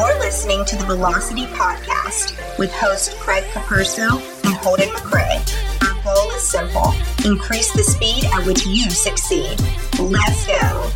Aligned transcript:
You're 0.00 0.18
listening 0.18 0.64
to 0.64 0.76
the 0.76 0.86
Velocity 0.86 1.44
Podcast 1.48 2.58
with 2.58 2.72
host 2.72 3.18
Craig 3.18 3.44
Capurso 3.52 4.14
and 4.46 4.54
Holden 4.54 4.88
McCrae. 4.88 5.36
Our 5.82 6.02
goal 6.02 6.30
is 6.30 6.42
simple 6.42 6.94
increase 7.30 7.70
the 7.74 7.82
speed 7.82 8.24
at 8.32 8.46
which 8.46 8.64
you 8.64 8.88
succeed. 8.88 9.60
Let's 9.98 10.46
go. 10.46 10.90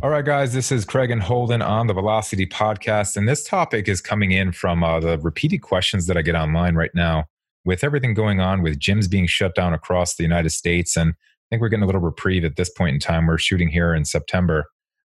All 0.00 0.10
right, 0.10 0.24
guys, 0.24 0.52
this 0.52 0.70
is 0.70 0.84
Craig 0.84 1.10
and 1.10 1.20
Holden 1.20 1.60
on 1.60 1.88
the 1.88 1.92
Velocity 1.92 2.46
Podcast. 2.46 3.16
And 3.16 3.28
this 3.28 3.42
topic 3.42 3.88
is 3.88 4.00
coming 4.00 4.30
in 4.30 4.52
from 4.52 4.84
uh, 4.84 5.00
the 5.00 5.18
repeated 5.18 5.58
questions 5.58 6.06
that 6.06 6.16
I 6.16 6.22
get 6.22 6.36
online 6.36 6.76
right 6.76 6.94
now 6.94 7.24
with 7.64 7.82
everything 7.82 8.14
going 8.14 8.38
on 8.38 8.62
with 8.62 8.78
gyms 8.78 9.10
being 9.10 9.26
shut 9.26 9.56
down 9.56 9.74
across 9.74 10.14
the 10.14 10.22
United 10.22 10.50
States. 10.50 10.96
And 10.96 11.10
I 11.10 11.14
think 11.50 11.62
we're 11.62 11.68
getting 11.68 11.82
a 11.82 11.86
little 11.86 12.00
reprieve 12.00 12.44
at 12.44 12.54
this 12.54 12.70
point 12.70 12.94
in 12.94 13.00
time. 13.00 13.26
We're 13.26 13.38
shooting 13.38 13.70
here 13.70 13.92
in 13.92 14.04
September. 14.04 14.66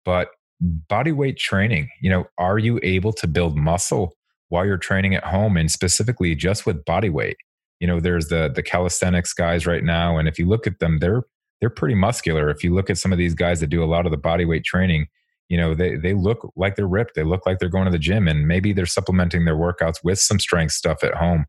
But 0.04 0.30
body 0.62 1.12
weight 1.12 1.38
training, 1.38 1.90
you 2.02 2.10
know, 2.10 2.26
are 2.38 2.58
you 2.58 2.80
able 2.84 3.14
to 3.14 3.28
build 3.28 3.58
muscle 3.58 4.16
while 4.50 4.66
you're 4.66 4.78
training 4.78 5.16
at 5.16 5.24
home 5.24 5.58
and 5.58 5.70
specifically 5.70 6.36
just 6.36 6.66
with 6.66 6.86
body 6.86 7.10
weight? 7.10 7.38
You 7.80 7.88
know, 7.88 8.00
there's 8.00 8.28
the 8.28 8.52
the 8.54 8.64
calisthenics 8.64 9.34
guys 9.34 9.68
right 9.68 9.84
now 9.84 10.18
and 10.18 10.28
if 10.28 10.40
you 10.40 10.48
look 10.48 10.68
at 10.68 10.80
them, 10.80 11.00
they're 11.00 11.24
they're 11.60 11.70
pretty 11.70 11.96
muscular. 11.96 12.50
If 12.50 12.64
you 12.64 12.74
look 12.74 12.90
at 12.90 12.98
some 12.98 13.12
of 13.12 13.18
these 13.18 13.34
guys 13.34 13.60
that 13.60 13.68
do 13.68 13.84
a 13.84 13.86
lot 13.86 14.06
of 14.06 14.12
the 14.12 14.18
body 14.18 14.46
weight 14.46 14.64
training, 14.64 15.08
you 15.50 15.58
know, 15.58 15.74
they 15.76 15.96
they 15.96 16.14
look 16.14 16.52
like 16.56 16.76
they're 16.76 16.88
ripped. 16.88 17.16
They 17.16 17.24
look 17.24 17.46
like 17.46 17.60
they're 17.60 17.70
going 17.70 17.86
to 17.86 17.92
the 17.92 18.00
gym 18.00 18.28
and 18.28 18.48
maybe 18.48 18.74
they're 18.74 18.86
supplementing 18.86 19.46
their 19.46 19.56
workouts 19.56 20.04
with 20.04 20.20
some 20.20 20.40
strength 20.40 20.74
stuff 20.74 21.04
at 21.04 21.16
home. 21.16 21.46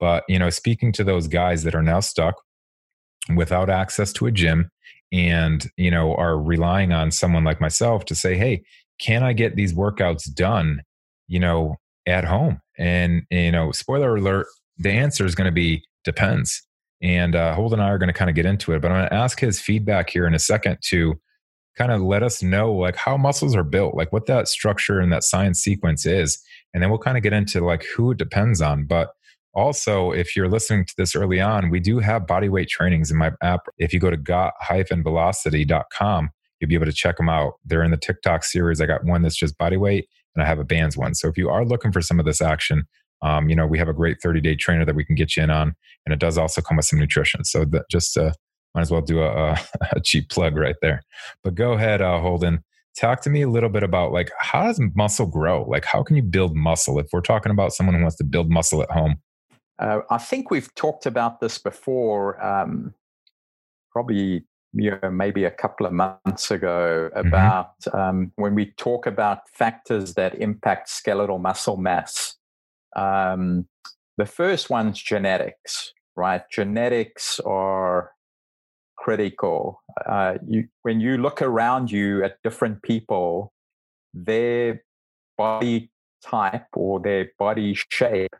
But, 0.00 0.24
you 0.28 0.38
know, 0.38 0.50
speaking 0.50 0.92
to 0.92 1.04
those 1.04 1.26
guys 1.26 1.64
that 1.64 1.74
are 1.74 1.82
now 1.82 2.00
stuck 2.00 2.36
without 3.34 3.68
access 3.68 4.12
to 4.14 4.26
a 4.26 4.32
gym 4.32 4.70
and 5.12 5.70
you 5.76 5.90
know 5.90 6.14
are 6.16 6.38
relying 6.38 6.92
on 6.92 7.10
someone 7.10 7.44
like 7.44 7.60
myself 7.60 8.04
to 8.04 8.14
say 8.14 8.36
hey 8.36 8.62
can 8.98 9.22
i 9.22 9.32
get 9.32 9.56
these 9.56 9.72
workouts 9.72 10.32
done 10.32 10.82
you 11.28 11.40
know 11.40 11.76
at 12.06 12.24
home 12.24 12.60
and 12.78 13.22
you 13.30 13.50
know 13.50 13.72
spoiler 13.72 14.16
alert 14.16 14.46
the 14.76 14.90
answer 14.90 15.24
is 15.24 15.34
going 15.34 15.46
to 15.46 15.52
be 15.52 15.82
depends 16.04 16.68
and 17.00 17.36
uh, 17.36 17.54
Holden 17.54 17.78
and 17.78 17.88
I 17.88 17.92
are 17.92 17.98
going 17.98 18.08
to 18.08 18.12
kind 18.12 18.28
of 18.28 18.34
get 18.34 18.46
into 18.46 18.72
it, 18.72 18.82
but 18.82 18.90
I'm 18.90 18.98
going 18.98 19.08
to 19.08 19.14
ask 19.14 19.38
his 19.38 19.60
feedback 19.60 20.10
here 20.10 20.26
in 20.26 20.34
a 20.34 20.38
second 20.38 20.78
to 20.88 21.14
kind 21.76 21.92
of 21.92 22.02
let 22.02 22.24
us 22.24 22.42
know 22.42 22.72
like 22.72 22.96
how 22.96 23.16
muscles 23.16 23.54
are 23.54 23.62
built, 23.62 23.94
like 23.94 24.12
what 24.12 24.26
that 24.26 24.48
structure 24.48 24.98
and 24.98 25.12
that 25.12 25.22
science 25.22 25.60
sequence 25.60 26.06
is, 26.06 26.42
and 26.74 26.82
then 26.82 26.90
we'll 26.90 26.98
kind 26.98 27.16
of 27.16 27.22
get 27.22 27.32
into 27.32 27.64
like 27.64 27.84
who 27.84 28.10
it 28.10 28.18
depends 28.18 28.60
on. 28.60 28.84
But 28.84 29.10
also, 29.58 30.12
if 30.12 30.36
you're 30.36 30.48
listening 30.48 30.84
to 30.84 30.94
this 30.96 31.16
early 31.16 31.40
on, 31.40 31.68
we 31.68 31.80
do 31.80 31.98
have 31.98 32.28
body 32.28 32.48
weight 32.48 32.68
trainings 32.68 33.10
in 33.10 33.18
my 33.18 33.32
app. 33.42 33.62
If 33.76 33.92
you 33.92 33.98
go 33.98 34.08
to 34.08 34.16
got-velocity.com, 34.16 36.30
you'll 36.60 36.68
be 36.68 36.76
able 36.76 36.86
to 36.86 36.92
check 36.92 37.16
them 37.16 37.28
out. 37.28 37.54
They're 37.64 37.82
in 37.82 37.90
the 37.90 37.96
TikTok 37.96 38.44
series. 38.44 38.80
I 38.80 38.86
got 38.86 39.04
one 39.04 39.22
that's 39.22 39.36
just 39.36 39.58
body 39.58 39.76
weight, 39.76 40.08
and 40.34 40.44
I 40.44 40.46
have 40.46 40.60
a 40.60 40.64
bands 40.64 40.96
one. 40.96 41.14
So 41.14 41.28
if 41.28 41.36
you 41.36 41.50
are 41.50 41.64
looking 41.64 41.90
for 41.90 42.00
some 42.00 42.20
of 42.20 42.26
this 42.26 42.40
action, 42.40 42.84
um, 43.20 43.48
you 43.48 43.56
know, 43.56 43.66
we 43.66 43.78
have 43.78 43.88
a 43.88 43.92
great 43.92 44.18
30 44.22 44.40
day 44.40 44.54
trainer 44.54 44.84
that 44.84 44.94
we 44.94 45.04
can 45.04 45.16
get 45.16 45.36
you 45.36 45.42
in 45.42 45.50
on, 45.50 45.74
and 46.06 46.12
it 46.12 46.20
does 46.20 46.38
also 46.38 46.60
come 46.60 46.76
with 46.76 46.86
some 46.86 47.00
nutrition. 47.00 47.44
So 47.44 47.64
that 47.66 47.86
just 47.90 48.16
uh, 48.16 48.30
might 48.76 48.82
as 48.82 48.92
well 48.92 49.02
do 49.02 49.22
a, 49.22 49.58
a, 49.92 50.00
cheap 50.00 50.30
plug 50.30 50.56
right 50.56 50.76
there. 50.80 51.02
But 51.42 51.56
go 51.56 51.72
ahead, 51.72 52.00
uh, 52.00 52.20
Holden. 52.20 52.62
Talk 52.96 53.22
to 53.22 53.30
me 53.30 53.42
a 53.42 53.48
little 53.48 53.68
bit 53.68 53.82
about 53.82 54.12
like 54.12 54.30
how 54.38 54.64
does 54.64 54.80
muscle 54.94 55.26
grow? 55.26 55.64
Like 55.64 55.84
how 55.84 56.02
can 56.02 56.16
you 56.16 56.22
build 56.22 56.56
muscle? 56.56 56.98
If 56.98 57.08
we're 57.12 57.20
talking 57.20 57.50
about 57.50 57.72
someone 57.72 57.96
who 57.96 58.02
wants 58.02 58.16
to 58.16 58.24
build 58.24 58.50
muscle 58.50 58.82
at 58.82 58.90
home, 58.90 59.16
uh, 59.78 60.00
I 60.10 60.18
think 60.18 60.50
we've 60.50 60.74
talked 60.74 61.06
about 61.06 61.40
this 61.40 61.58
before, 61.58 62.44
um, 62.44 62.94
probably 63.92 64.44
you 64.74 64.98
know, 65.02 65.10
maybe 65.10 65.44
a 65.44 65.50
couple 65.50 65.86
of 65.86 65.92
months 65.92 66.50
ago, 66.50 67.10
mm-hmm. 67.14 67.28
about 67.28 67.80
mm-hmm. 67.80 67.98
um, 67.98 68.32
when 68.36 68.54
we 68.54 68.72
talk 68.76 69.06
about 69.06 69.48
factors 69.48 70.14
that 70.14 70.34
impact 70.40 70.88
skeletal 70.88 71.38
muscle 71.38 71.76
mass. 71.76 72.36
Um, 72.96 73.66
the 74.16 74.26
first 74.26 74.68
one's 74.68 75.00
genetics, 75.00 75.92
right? 76.16 76.42
Genetics 76.50 77.40
are 77.40 78.12
critical. 78.96 79.80
Uh, 80.04 80.34
you, 80.46 80.68
when 80.82 81.00
you 81.00 81.16
look 81.16 81.40
around 81.40 81.90
you 81.90 82.24
at 82.24 82.42
different 82.42 82.82
people, 82.82 83.52
their 84.12 84.82
body 85.36 85.90
type 86.22 86.66
or 86.74 86.98
their 86.98 87.30
body 87.38 87.78
shape 87.90 88.34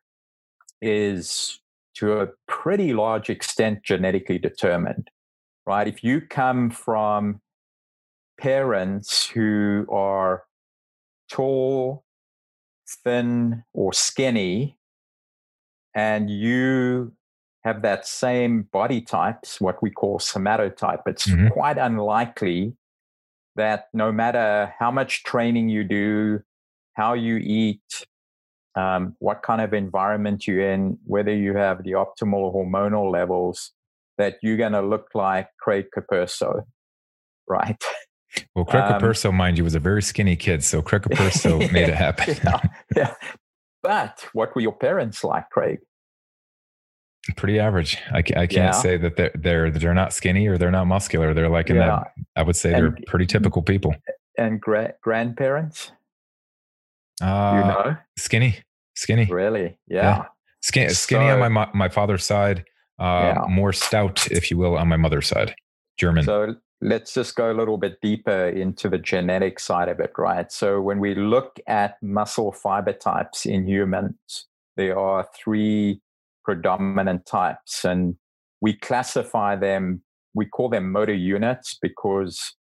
is 0.81 1.61
to 1.95 2.21
a 2.21 2.29
pretty 2.47 2.93
large 2.93 3.29
extent 3.29 3.83
genetically 3.83 4.39
determined, 4.39 5.11
right? 5.67 5.89
If 5.89 6.05
you 6.05 6.21
come 6.21 6.71
from 6.71 7.41
parents 8.41 9.29
who 9.29 9.87
are 9.91 10.45
tall, 11.31 12.05
thin, 13.05 13.65
or 13.75 13.93
skinny, 13.93 14.79
and 15.95 16.31
you 16.31 17.13
have 17.65 17.83
that 17.83 18.07
same 18.07 18.63
body 18.63 19.01
types, 19.01 19.61
what 19.61 19.83
we 19.83 19.91
call 19.91 20.19
somatotype, 20.19 21.03
it's 21.07 21.27
mm-hmm. 21.27 21.49
quite 21.49 21.79
unlikely 21.79 22.75
that 23.57 23.89
no 23.93 24.13
matter 24.13 24.73
how 24.79 24.91
much 24.91 25.25
training 25.25 25.69
you 25.69 25.83
do, 25.83 26.41
how 26.95 27.15
you 27.15 27.37
eat, 27.39 28.07
um, 28.79 29.17
what 29.19 29.43
kind 29.43 29.61
of 29.61 29.75
environment 29.75 30.47
you're 30.47 30.71
in, 30.73 30.99
whether 31.05 31.35
you 31.35 31.57
have 31.57 31.83
the 31.83 31.93
optimal 31.93 32.55
hormonal 32.55 33.11
levels, 33.11 33.73
that 34.19 34.37
you're 34.41 34.57
going 34.57 34.73
to 34.73 34.83
look 34.83 35.09
like 35.15 35.49
Craig 35.59 35.87
Capurso, 35.97 36.63
right? 37.49 37.83
Well, 38.55 38.65
Craig 38.65 38.85
um, 38.85 39.01
Capurso, 39.01 39.35
mind 39.35 39.59
you, 39.59 39.65
was 39.65 39.75
a 39.75 39.81
very 39.81 40.03
skinny 40.03 40.37
kid, 40.37 40.63
so 40.63 40.81
Craig 40.81 41.03
Capurso 41.03 41.59
made 41.73 41.89
it 41.89 41.95
happen. 41.95 42.37
yeah, 42.45 42.61
yeah. 42.95 43.15
But 43.83 44.27
what 44.33 44.55
were 44.55 44.61
your 44.61 44.77
parents 44.77 45.25
like, 45.25 45.51
Craig? 45.51 45.81
Pretty 47.37 47.59
average. 47.59 47.99
I, 48.13 48.19
I 48.19 48.23
can't 48.23 48.53
yeah. 48.53 48.71
say 48.71 48.97
that 48.97 49.17
they're 49.17 49.33
they're 49.35 49.71
they're 49.71 49.95
not 49.95 50.13
skinny 50.13 50.47
or 50.47 50.57
they're 50.57 50.71
not 50.71 50.87
muscular. 50.87 51.35
They're 51.35 51.49
like 51.49 51.69
in 51.69 51.77
yeah. 51.77 51.87
that. 51.87 52.13
I 52.37 52.43
would 52.43 52.57
say 52.57 52.73
and, 52.73 52.83
they're 52.83 52.99
pretty 53.07 53.27
typical 53.27 53.61
people. 53.61 53.95
And 54.39 54.61
gra- 54.61 54.95
grandparents. 55.03 55.91
Uh, 57.21 57.53
you 57.55 57.61
know, 57.69 57.97
skinny, 58.17 58.59
skinny. 58.99 59.27
Really? 59.27 59.79
Yeah. 59.87 60.03
yeah. 60.03 60.25
Skin, 60.61 60.91
skinny 60.91 61.29
so, 61.29 61.43
on 61.43 61.53
my 61.53 61.69
my 61.73 61.89
father's 61.89 62.25
side. 62.25 62.65
Uh, 62.99 63.35
yeah. 63.37 63.45
More 63.49 63.73
stout, 63.73 64.27
if 64.31 64.51
you 64.51 64.59
will, 64.59 64.77
on 64.77 64.89
my 64.89 64.97
mother's 64.97 65.29
side. 65.29 65.55
German. 65.99 66.25
So 66.25 66.57
let's 66.81 67.15
just 67.15 67.37
go 67.37 67.51
a 67.51 67.55
little 67.55 67.79
bit 67.79 68.01
deeper 68.01 68.49
into 68.49 68.89
the 68.89 68.99
genetic 68.99 69.61
side 69.61 69.89
of 69.89 70.01
it, 70.01 70.13
right? 70.19 70.51
So 70.51 70.81
when 70.81 70.99
we 70.99 71.15
look 71.15 71.59
at 71.67 71.97
muscle 72.03 72.53
fiber 72.53 72.93
types 72.93 73.47
in 73.47 73.67
humans, 73.67 74.47
there 74.77 74.99
are 74.99 75.27
three 75.37 76.01
predominant 76.45 77.27
types, 77.27 77.85
and 77.85 78.17
we 78.61 78.75
classify 78.75 79.55
them. 79.55 80.03
We 80.35 80.47
call 80.47 80.69
them 80.69 80.91
motor 80.93 81.15
units 81.15 81.79
because 81.81 82.55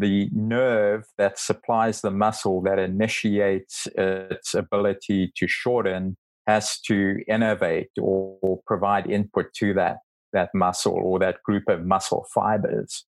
the 0.00 0.28
nerve 0.32 1.04
that 1.18 1.38
supplies 1.38 2.00
the 2.00 2.10
muscle 2.10 2.62
that 2.62 2.78
initiates 2.78 3.86
its 3.96 4.54
ability 4.54 5.32
to 5.36 5.46
shorten 5.46 6.16
has 6.46 6.80
to 6.80 7.16
innervate 7.28 7.88
or, 8.00 8.36
or 8.40 8.60
provide 8.66 9.08
input 9.10 9.52
to 9.54 9.74
that 9.74 9.98
that 10.32 10.50
muscle 10.54 10.98
or 11.02 11.18
that 11.18 11.42
group 11.42 11.64
of 11.68 11.84
muscle 11.84 12.24
fibers. 12.32 13.04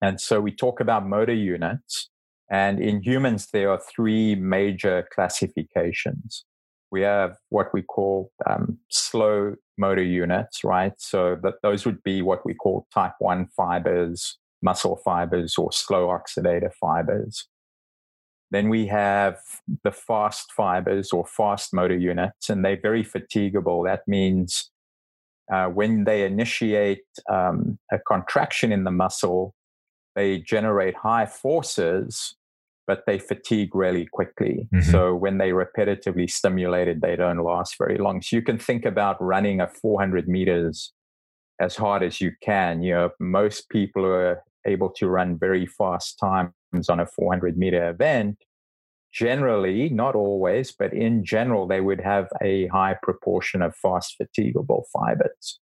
And 0.00 0.20
so 0.20 0.40
we 0.40 0.52
talk 0.52 0.80
about 0.80 1.06
motor 1.06 1.34
units. 1.34 2.10
And 2.50 2.80
in 2.80 3.02
humans, 3.02 3.48
there 3.52 3.70
are 3.70 3.80
three 3.94 4.34
major 4.34 5.08
classifications. 5.12 6.44
We 6.92 7.02
have 7.02 7.36
what 7.48 7.72
we 7.72 7.82
call 7.82 8.30
um, 8.48 8.78
slow 8.88 9.56
motor 9.76 10.02
units, 10.02 10.62
right? 10.62 10.92
So 10.98 11.36
that 11.42 11.54
those 11.62 11.84
would 11.84 12.02
be 12.04 12.22
what 12.22 12.46
we 12.46 12.54
call 12.54 12.86
type 12.94 13.14
1 13.18 13.48
fibers, 13.56 14.38
muscle 14.64 14.96
fibers 14.96 15.56
or 15.56 15.70
slow 15.70 16.08
oxidative 16.08 16.72
fibers. 16.80 17.46
Then 18.50 18.68
we 18.68 18.86
have 18.86 19.38
the 19.82 19.92
fast 19.92 20.52
fibers 20.52 21.12
or 21.12 21.26
fast 21.26 21.74
motor 21.74 21.96
units, 21.96 22.48
and 22.48 22.64
they're 22.64 22.80
very 22.80 23.04
fatigable. 23.04 23.84
That 23.84 24.02
means 24.08 24.70
uh, 25.52 25.66
when 25.66 26.04
they 26.04 26.24
initiate 26.24 27.04
um, 27.30 27.78
a 27.92 27.98
contraction 27.98 28.72
in 28.72 28.84
the 28.84 28.90
muscle, 28.90 29.54
they 30.14 30.38
generate 30.38 30.94
high 30.96 31.26
forces, 31.26 32.36
but 32.86 33.02
they 33.06 33.18
fatigue 33.18 33.74
really 33.74 34.06
quickly. 34.06 34.68
Mm-hmm. 34.72 34.90
So 34.90 35.14
when 35.14 35.38
they 35.38 35.50
repetitively 35.50 36.30
stimulated, 36.30 37.00
they 37.00 37.16
don't 37.16 37.42
last 37.42 37.76
very 37.78 37.98
long. 37.98 38.22
So 38.22 38.36
you 38.36 38.42
can 38.42 38.58
think 38.58 38.84
about 38.84 39.22
running 39.22 39.60
a 39.60 39.66
400 39.66 40.28
meters 40.28 40.92
as 41.60 41.76
hard 41.76 42.02
as 42.02 42.20
you 42.20 42.32
can. 42.42 42.82
You 42.82 42.94
know, 42.94 43.10
most 43.18 43.68
people 43.68 44.04
are 44.04 44.42
able 44.66 44.90
to 44.90 45.08
run 45.08 45.38
very 45.38 45.66
fast 45.66 46.18
times 46.18 46.88
on 46.88 47.00
a 47.00 47.06
400 47.06 47.56
meter 47.56 47.88
event, 47.88 48.38
generally, 49.12 49.88
not 49.88 50.14
always, 50.14 50.72
but 50.72 50.92
in 50.92 51.24
general, 51.24 51.66
they 51.66 51.80
would 51.80 52.00
have 52.00 52.28
a 52.42 52.66
high 52.68 52.96
proportion 53.02 53.62
of 53.62 53.76
fast 53.76 54.16
fatigable 54.20 54.82
fibers. 54.92 55.60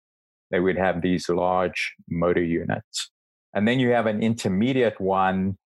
They 0.52 0.60
would 0.60 0.78
have 0.78 1.02
these 1.02 1.30
large 1.30 1.94
motor 2.10 2.44
units. 2.44 3.10
And 3.54 3.68
then 3.68 3.80
you 3.80 3.90
have 3.90 4.06
an 4.06 4.22
intermediate 4.22 5.00
one, 5.02 5.58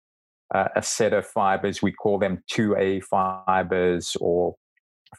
uh, 0.54 0.70
a 0.76 0.82
set 0.82 1.14
of 1.14 1.26
fibers. 1.26 1.82
We 1.82 1.92
call 1.92 2.20
them 2.20 2.44
2A 2.52 3.04
fibers 3.04 4.16
or 4.22 4.56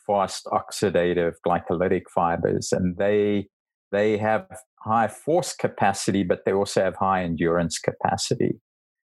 fast 0.06 0.46
oxidative 0.46 1.34
glycolytic 1.46 2.04
fibers, 2.14 2.72
and 2.72 2.96
they 2.96 3.48
they 3.94 4.18
have 4.18 4.46
high 4.80 5.08
force 5.08 5.54
capacity, 5.54 6.22
but 6.22 6.44
they 6.44 6.52
also 6.52 6.82
have 6.82 6.96
high 6.96 7.22
endurance 7.22 7.78
capacity. 7.78 8.60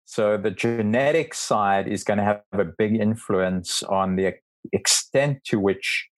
So 0.05 0.37
the 0.37 0.51
genetic 0.51 1.33
side 1.35 1.89
is 1.89 2.05
going 2.05 2.19
to 2.19 2.25
have 2.25 2.43
a 2.53 2.65
big 2.65 2.97
influence 2.97 3.83
on 3.85 4.17
the 4.17 4.35
extent 4.73 5.39
to 5.47 5.59
which 5.59 6.09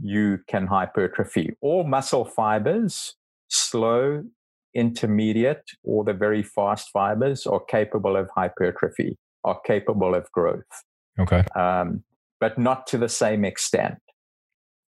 you 0.00 0.38
can 0.48 0.66
hypertrophy. 0.66 1.50
All 1.60 1.84
muscle 1.84 2.24
fibers, 2.24 3.14
slow, 3.48 4.22
intermediate, 4.74 5.64
or 5.82 6.04
the 6.04 6.14
very 6.14 6.42
fast 6.42 6.90
fibers 6.90 7.46
are 7.46 7.60
capable 7.60 8.16
of 8.16 8.30
hypertrophy, 8.34 9.18
are 9.44 9.60
capable 9.66 10.14
of 10.14 10.30
growth. 10.32 10.62
Okay. 11.18 11.44
Um, 11.54 12.04
but 12.40 12.58
not 12.58 12.86
to 12.88 12.98
the 12.98 13.08
same 13.08 13.44
extent. 13.44 13.98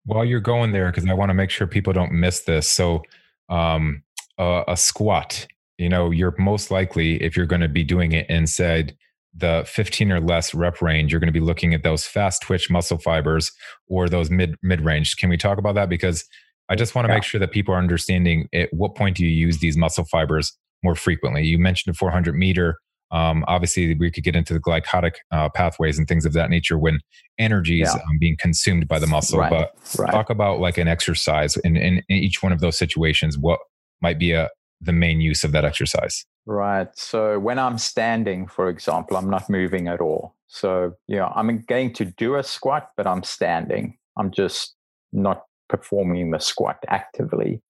While 0.05 0.25
you're 0.25 0.39
going 0.39 0.71
there, 0.71 0.91
because 0.91 1.07
I 1.07 1.13
want 1.13 1.29
to 1.29 1.33
make 1.33 1.49
sure 1.49 1.67
people 1.67 1.93
don't 1.93 2.11
miss 2.11 2.41
this. 2.41 2.67
So, 2.67 3.03
um, 3.49 4.03
uh, 4.37 4.63
a 4.67 4.77
squat, 4.77 5.45
you 5.77 5.89
know, 5.89 6.11
you're 6.11 6.33
most 6.37 6.71
likely, 6.71 7.21
if 7.21 7.35
you're 7.35 7.45
going 7.45 7.61
to 7.61 7.67
be 7.69 7.83
doing 7.83 8.13
it 8.13 8.29
inside 8.29 8.95
the 9.35 9.63
15 9.67 10.11
or 10.11 10.19
less 10.19 10.53
rep 10.53 10.81
range, 10.81 11.11
you're 11.11 11.19
going 11.19 11.27
to 11.27 11.39
be 11.39 11.45
looking 11.45 11.73
at 11.73 11.83
those 11.83 12.05
fast 12.05 12.41
twitch 12.41 12.69
muscle 12.69 12.97
fibers 12.97 13.51
or 13.87 14.09
those 14.09 14.29
mid 14.29 14.55
mid 14.63 14.81
range. 14.81 15.17
Can 15.17 15.29
we 15.29 15.37
talk 15.37 15.57
about 15.57 15.75
that? 15.75 15.89
Because 15.89 16.25
I 16.69 16.75
just 16.75 16.95
want 16.95 17.05
to 17.05 17.11
yeah. 17.11 17.17
make 17.17 17.23
sure 17.23 17.39
that 17.39 17.51
people 17.51 17.73
are 17.73 17.77
understanding 17.77 18.47
at 18.53 18.69
what 18.73 18.95
point 18.95 19.17
do 19.17 19.25
you 19.25 19.31
use 19.31 19.59
these 19.59 19.77
muscle 19.77 20.05
fibers 20.05 20.55
more 20.83 20.95
frequently. 20.95 21.43
You 21.43 21.59
mentioned 21.59 21.95
a 21.95 21.97
400 21.97 22.35
meter. 22.35 22.77
Um, 23.11 23.43
obviously, 23.47 23.95
we 23.95 24.11
could 24.11 24.23
get 24.23 24.35
into 24.35 24.53
the 24.53 24.59
glycolytic 24.59 25.15
uh, 25.31 25.49
pathways 25.49 25.97
and 25.97 26.07
things 26.07 26.25
of 26.25 26.33
that 26.33 26.49
nature 26.49 26.77
when 26.77 26.99
energy 27.37 27.81
is 27.81 27.93
yeah. 27.93 28.01
um, 28.01 28.17
being 28.19 28.37
consumed 28.37 28.87
by 28.87 28.99
the 28.99 29.07
muscle. 29.07 29.39
Right. 29.39 29.49
But 29.49 29.75
right. 29.97 30.11
talk 30.11 30.29
about 30.29 30.59
like 30.59 30.77
an 30.77 30.87
exercise 30.87 31.57
in, 31.57 31.75
in, 31.75 32.03
in 32.07 32.17
each 32.17 32.43
one 32.43 32.51
of 32.51 32.59
those 32.59 32.77
situations. 32.77 33.37
What 33.37 33.59
might 34.01 34.19
be 34.19 34.31
a 34.31 34.49
the 34.81 34.93
main 34.93 35.21
use 35.21 35.43
of 35.43 35.51
that 35.51 35.65
exercise? 35.65 36.25
Right. 36.45 36.87
So 36.97 37.37
when 37.39 37.59
I'm 37.59 37.77
standing, 37.77 38.47
for 38.47 38.69
example, 38.69 39.17
I'm 39.17 39.29
not 39.29 39.49
moving 39.49 39.87
at 39.87 40.01
all. 40.01 40.35
So, 40.47 40.93
yeah, 41.07 41.27
I'm 41.35 41.63
going 41.67 41.93
to 41.93 42.05
do 42.05 42.35
a 42.35 42.43
squat, 42.43 42.89
but 42.97 43.05
I'm 43.05 43.23
standing. 43.23 43.97
I'm 44.17 44.31
just 44.31 44.75
not 45.13 45.43
performing 45.67 46.31
the 46.31 46.39
squat 46.39 46.77
actively. 46.87 47.61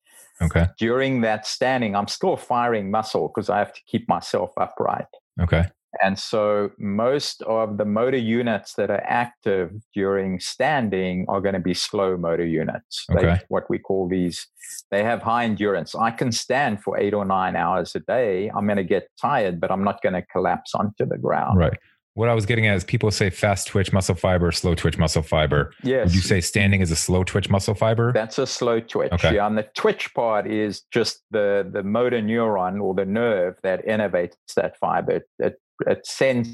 Okay. 0.42 0.68
During 0.78 1.22
that 1.22 1.46
standing, 1.46 1.96
I'm 1.96 2.08
still 2.08 2.38
firing 2.38 2.90
muscle 2.90 3.28
because 3.28 3.50
I 3.50 3.58
have 3.60 3.74
to 3.74 3.82
keep 3.86 4.08
myself 4.08 4.52
upright. 4.58 5.08
Okay. 5.40 5.66
And 6.04 6.20
so 6.20 6.72
most 6.78 7.42
of 7.44 7.78
the 7.78 7.86
motor 7.86 8.18
units 8.18 8.76
that 8.76 8.92
are 8.92 9.04
active 9.06 9.72
during 9.94 10.40
standing 10.40 11.26
are 11.28 11.42
going 11.42 11.56
to 11.56 11.60
be 11.60 11.74
slow 11.74 12.16
motor 12.16 12.46
units. 12.46 13.06
Okay. 13.12 13.26
They, 13.26 13.40
what 13.48 13.70
we 13.70 13.80
call 13.80 14.08
these, 14.08 14.48
they 14.92 15.04
have 15.04 15.22
high 15.22 15.46
endurance. 15.46 15.96
I 15.96 16.12
can 16.12 16.32
stand 16.32 16.84
for 16.84 17.00
eight 17.00 17.14
or 17.16 17.26
nine 17.26 17.56
hours 17.56 17.96
a 17.96 18.02
day. 18.02 18.50
I'm 18.56 18.66
going 18.66 18.78
to 18.78 18.84
get 18.84 19.10
tired, 19.20 19.60
but 19.60 19.72
I'm 19.72 19.84
not 19.84 20.02
going 20.04 20.14
to 20.14 20.22
collapse 20.22 20.76
onto 20.76 21.06
the 21.06 21.18
ground. 21.18 21.58
Right. 21.58 21.78
What 22.20 22.28
I 22.28 22.34
was 22.34 22.46
getting 22.46 22.68
at 22.68 22.76
is 22.76 22.84
people 22.84 23.10
say 23.12 23.30
fast 23.30 23.68
twitch 23.68 23.94
muscle 23.94 24.14
fiber, 24.14 24.52
slow 24.52 24.76
twitch 24.76 24.98
muscle 24.98 25.24
fiber. 25.24 25.74
Yes. 25.84 26.08
Would 26.08 26.16
you 26.16 26.20
say 26.20 26.42
standing 26.42 26.82
is 26.82 26.92
a 26.92 26.96
slow 26.98 27.24
twitch 27.24 27.50
muscle 27.50 27.74
fiber? 27.74 28.12
That's 28.12 28.38
a 28.38 28.46
slow 28.46 28.82
twitch. 28.82 29.14
Okay. 29.14 29.36
Yeah. 29.36 29.48
And 29.48 29.58
the 29.58 29.70
twitch 29.74 30.14
part 30.14 30.46
is 30.46 30.82
just 30.92 31.24
the, 31.32 31.66
the 31.72 31.82
motor 31.82 32.20
neuron 32.20 32.82
or 32.82 32.94
the 32.94 33.06
nerve 33.06 33.56
that 33.64 33.88
innervates 33.88 34.36
that 34.58 34.78
fiber. 34.78 35.22
It 35.40 35.62
it 35.88 36.06
sends 36.06 36.50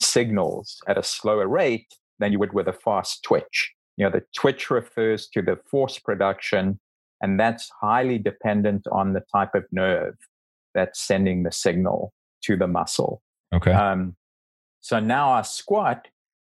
signals 0.00 0.80
at 0.88 0.96
a 0.96 1.02
slower 1.02 1.48
rate 1.48 1.94
than 2.18 2.32
you 2.32 2.38
would 2.38 2.54
with 2.54 2.66
a 2.66 2.72
fast 2.72 3.24
twitch. 3.24 3.74
You 3.98 4.06
know, 4.06 4.10
the 4.10 4.22
twitch 4.34 4.70
refers 4.70 5.28
to 5.34 5.42
the 5.42 5.58
force 5.70 5.98
production, 5.98 6.80
and 7.20 7.38
that's 7.38 7.70
highly 7.78 8.16
dependent 8.16 8.86
on 8.90 9.12
the 9.12 9.22
type 9.30 9.54
of 9.54 9.64
nerve 9.70 10.14
that's 10.72 10.98
sending 10.98 11.42
the 11.42 11.52
signal 11.52 12.14
to 12.44 12.56
the 12.56 12.66
muscle. 12.66 13.20
Okay. 13.54 13.70
Um, 13.70 14.16
so 14.84 15.00
now 15.00 15.30
I 15.30 15.40
squat. 15.40 16.08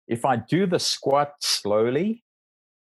If 0.08 0.24
I 0.24 0.34
do 0.34 0.66
the 0.66 0.80
squat 0.80 1.34
slowly, 1.38 2.24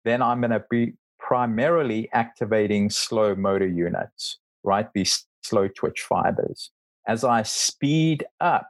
then 0.04 0.20
I'm 0.20 0.42
going 0.42 0.50
to 0.50 0.62
be 0.68 0.92
primarily 1.18 2.10
activating 2.12 2.90
slow 2.90 3.34
motor 3.34 3.66
units, 3.66 4.38
right? 4.64 4.86
These 4.92 5.24
slow 5.42 5.68
twitch 5.68 6.02
fibers. 6.02 6.72
As 7.08 7.24
I 7.24 7.42
speed 7.44 8.26
up, 8.42 8.68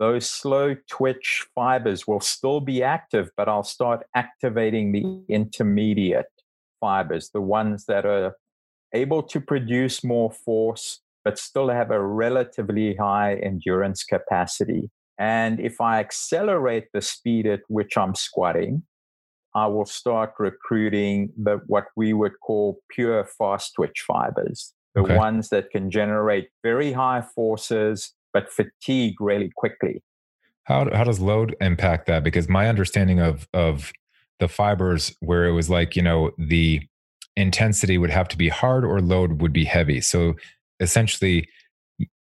those 0.00 0.28
slow 0.28 0.74
twitch 0.90 1.46
fibers 1.54 2.08
will 2.08 2.18
still 2.18 2.58
be 2.58 2.82
active, 2.82 3.30
but 3.36 3.48
I'll 3.48 3.62
start 3.62 4.04
activating 4.16 4.90
the 4.90 5.32
intermediate 5.32 6.32
fibers, 6.80 7.30
the 7.32 7.40
ones 7.40 7.84
that 7.86 8.04
are 8.04 8.34
able 8.92 9.22
to 9.22 9.40
produce 9.40 10.02
more 10.02 10.32
force, 10.32 11.00
but 11.24 11.38
still 11.38 11.68
have 11.68 11.92
a 11.92 12.04
relatively 12.04 12.96
high 12.96 13.36
endurance 13.36 14.02
capacity. 14.02 14.90
And 15.18 15.60
if 15.60 15.80
I 15.80 16.00
accelerate 16.00 16.86
the 16.92 17.02
speed 17.02 17.46
at 17.46 17.60
which 17.68 17.96
I'm 17.96 18.14
squatting, 18.14 18.82
I 19.54 19.66
will 19.66 19.84
start 19.84 20.32
recruiting 20.38 21.30
the 21.36 21.60
what 21.66 21.84
we 21.96 22.12
would 22.12 22.32
call 22.40 22.78
pure 22.90 23.24
fast 23.24 23.74
twitch 23.76 24.04
fibers, 24.06 24.72
the 24.94 25.02
okay. 25.02 25.16
ones 25.16 25.50
that 25.50 25.70
can 25.70 25.90
generate 25.90 26.48
very 26.62 26.92
high 26.92 27.22
forces 27.34 28.14
but 28.32 28.50
fatigue 28.50 29.20
really 29.20 29.50
quickly. 29.54 30.02
How 30.64 30.88
how 30.94 31.04
does 31.04 31.20
load 31.20 31.54
impact 31.60 32.06
that? 32.06 32.24
Because 32.24 32.48
my 32.48 32.68
understanding 32.68 33.20
of 33.20 33.46
of 33.52 33.92
the 34.38 34.48
fibers, 34.48 35.14
where 35.20 35.44
it 35.44 35.52
was 35.52 35.68
like 35.68 35.96
you 35.96 36.02
know 36.02 36.30
the 36.38 36.80
intensity 37.36 37.98
would 37.98 38.10
have 38.10 38.28
to 38.28 38.36
be 38.36 38.48
hard 38.48 38.84
or 38.84 39.00
load 39.00 39.40
would 39.40 39.52
be 39.52 39.64
heavy. 39.64 40.00
So 40.00 40.34
essentially, 40.80 41.48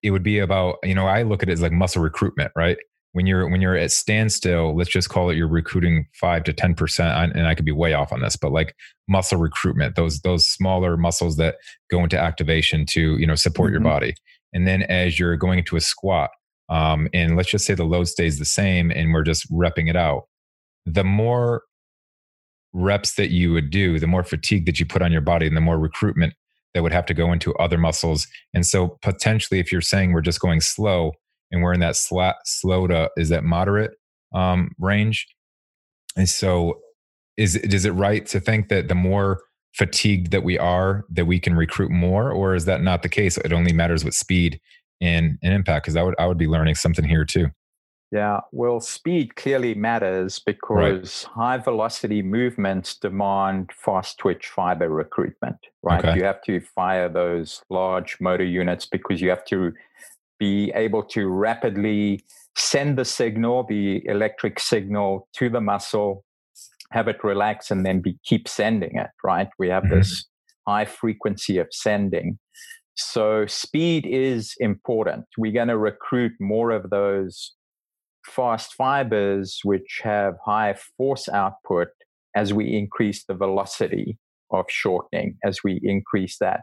it 0.03 0.11
would 0.11 0.23
be 0.23 0.39
about 0.39 0.77
you 0.83 0.95
know 0.95 1.07
I 1.07 1.23
look 1.23 1.43
at 1.43 1.49
it 1.49 1.53
as 1.53 1.63
like 1.63 1.73
muscle 1.73 2.03
recruitment, 2.03 2.53
right? 2.57 2.77
When 3.13 3.27
you're 3.27 3.49
when 3.49 3.61
you're 3.61 3.77
at 3.77 3.93
standstill, 3.93 4.77
let's 4.77 4.91
just 4.91 5.09
call 5.09 5.31
it 5.31 5.37
you're 5.37 5.49
recruiting 5.49 6.07
five 6.21 6.45
to 6.45 6.53
ten 6.53 6.75
percent, 6.75 7.35
and 7.35 7.47
I 7.47 7.55
could 7.55 7.65
be 7.65 7.73
way 7.73 7.95
off 7.95 8.13
on 8.13 8.21
this, 8.21 8.37
but 8.37 8.53
like 8.53 8.75
muscle 9.09 9.39
recruitment, 9.39 9.97
those 9.97 10.21
those 10.21 10.49
smaller 10.49 10.97
muscles 10.97 11.37
that 11.37 11.57
go 11.91 12.03
into 12.03 12.19
activation 12.19 12.85
to 12.87 13.17
you 13.17 13.27
know 13.27 13.35
support 13.35 13.69
mm-hmm. 13.69 13.85
your 13.85 13.93
body 13.93 14.15
and 14.57 14.67
then 14.67 14.85
as 14.85 15.19
you're 15.19 15.37
going 15.37 15.59
into 15.59 15.77
a 15.77 15.83
squat, 15.83 16.31
um, 16.71 17.09
and 17.13 17.37
let's 17.37 17.51
just 17.51 17.67
say 17.67 17.75
the 17.75 17.85
load 17.85 18.09
stays 18.09 18.39
the 18.39 18.47
same 18.47 18.91
and 18.91 19.13
we're 19.13 19.23
just 19.23 19.53
repping 19.53 19.91
it 19.91 19.97
out, 19.97 20.23
the 20.87 21.05
more 21.05 21.63
reps 22.73 23.17
that 23.17 23.31
you 23.31 23.53
would 23.53 23.69
do, 23.69 23.99
the 23.99 24.07
more 24.07 24.25
fatigue 24.25 24.65
that 24.65 24.81
you 24.81 24.87
put 24.87 25.03
on 25.03 25.13
your 25.13 25.21
body 25.21 25.47
and 25.47 25.57
the 25.57 25.61
more 25.61 25.79
recruitment 25.79 26.33
that 26.77 26.83
would 26.83 26.93
have 26.93 27.07
to 27.07 27.15
go 27.15 27.33
into 27.33 27.55
other 27.55 27.79
muscles. 27.79 28.29
And 28.53 28.67
so 28.67 28.99
potentially, 29.01 29.59
if 29.59 29.73
you're 29.73 29.81
saying 29.81 30.13
we're 30.13 30.21
just 30.21 30.41
going 30.41 30.61
slow 30.61 31.13
and 31.51 31.63
we're 31.63 31.73
in 31.73 31.81
that 31.81 31.97
slow 31.97 32.87
to 32.87 33.11
is 33.17 33.31
that 33.31 33.45
moderate 33.45 33.93
um, 34.35 34.73
range, 34.79 35.27
and 36.17 36.29
so 36.29 36.75
is 37.39 37.57
is 37.57 37.87
it 37.87 37.93
right 37.93 38.27
to 38.27 38.41
think 38.41 38.69
that 38.69 38.89
the 38.89 38.95
more 38.95 39.41
fatigued 39.73 40.33
that 40.33 40.45
we 40.45 40.59
are 40.59 41.05
that 41.11 41.25
we 41.25 41.41
can 41.41 41.57
recruit 41.57 41.91
more? 41.91 42.31
Or 42.31 42.55
is 42.55 42.67
that 42.67 42.83
not 42.83 43.03
the 43.03 43.09
case? 43.09 43.39
It 43.39 43.55
only 43.55 43.73
matters 43.73 44.05
with 44.05 44.15
speed 44.15 44.61
and, 45.01 45.39
and 45.43 45.53
impact 45.53 45.85
because 45.85 45.97
i 45.97 46.03
would 46.03 46.15
i 46.19 46.27
would 46.27 46.39
be 46.39 46.47
learning 46.47 46.75
something 46.75 47.05
here 47.05 47.25
too 47.25 47.49
yeah 48.13 48.41
well 48.53 48.81
speed 48.81 49.35
clearly 49.37 49.75
matters 49.75 50.39
because 50.39 51.27
right. 51.27 51.35
high 51.35 51.59
velocity 51.59 52.23
movements 52.23 52.97
demand 52.97 53.71
fast 53.75 54.19
twitch 54.19 54.47
fiber 54.47 54.89
recruitment 54.89 55.57
right 55.83 56.05
okay. 56.05 56.17
you 56.17 56.25
have 56.25 56.41
to 56.43 56.61
fire 56.61 57.09
those 57.09 57.63
large 57.69 58.17
motor 58.21 58.45
units 58.45 58.87
because 58.87 59.21
you 59.21 59.29
have 59.29 59.45
to 59.45 59.73
be 60.39 60.71
able 60.75 61.03
to 61.03 61.29
rapidly 61.29 62.23
send 62.57 62.97
the 62.97 63.05
signal 63.05 63.65
the 63.69 64.07
electric 64.07 64.61
signal 64.61 65.29
to 65.33 65.49
the 65.49 65.61
muscle 65.61 66.25
have 66.93 67.09
it 67.09 67.23
relax 67.25 67.71
and 67.71 67.85
then 67.85 68.01
be 68.01 68.17
keep 68.25 68.47
sending 68.47 68.97
it 68.97 69.11
right 69.25 69.49
we 69.59 69.69
have 69.69 69.83
mm-hmm. 69.83 69.99
this 69.99 70.27
high 70.67 70.85
frequency 70.85 71.59
of 71.59 71.67
sending 71.73 72.39
so 72.95 73.45
speed 73.47 74.07
is 74.07 74.55
important 74.61 75.25
we're 75.37 75.53
going 75.53 75.69
to 75.69 75.77
recruit 75.77 76.33
more 76.39 76.71
of 76.71 76.89
those 76.91 77.56
fast 78.27 78.75
fibers 78.75 79.61
which 79.65 80.01
have 80.03 80.35
high 80.45 80.75
force 80.97 81.29
output 81.29 81.89
as 82.35 82.53
we 82.53 82.77
increase 82.77 83.25
the 83.25 83.35
velocity 83.35 84.19
of 84.51 84.65
shortening 84.69 85.37
as 85.45 85.61
we 85.65 85.81
increase 85.83 86.39
that 86.39 86.61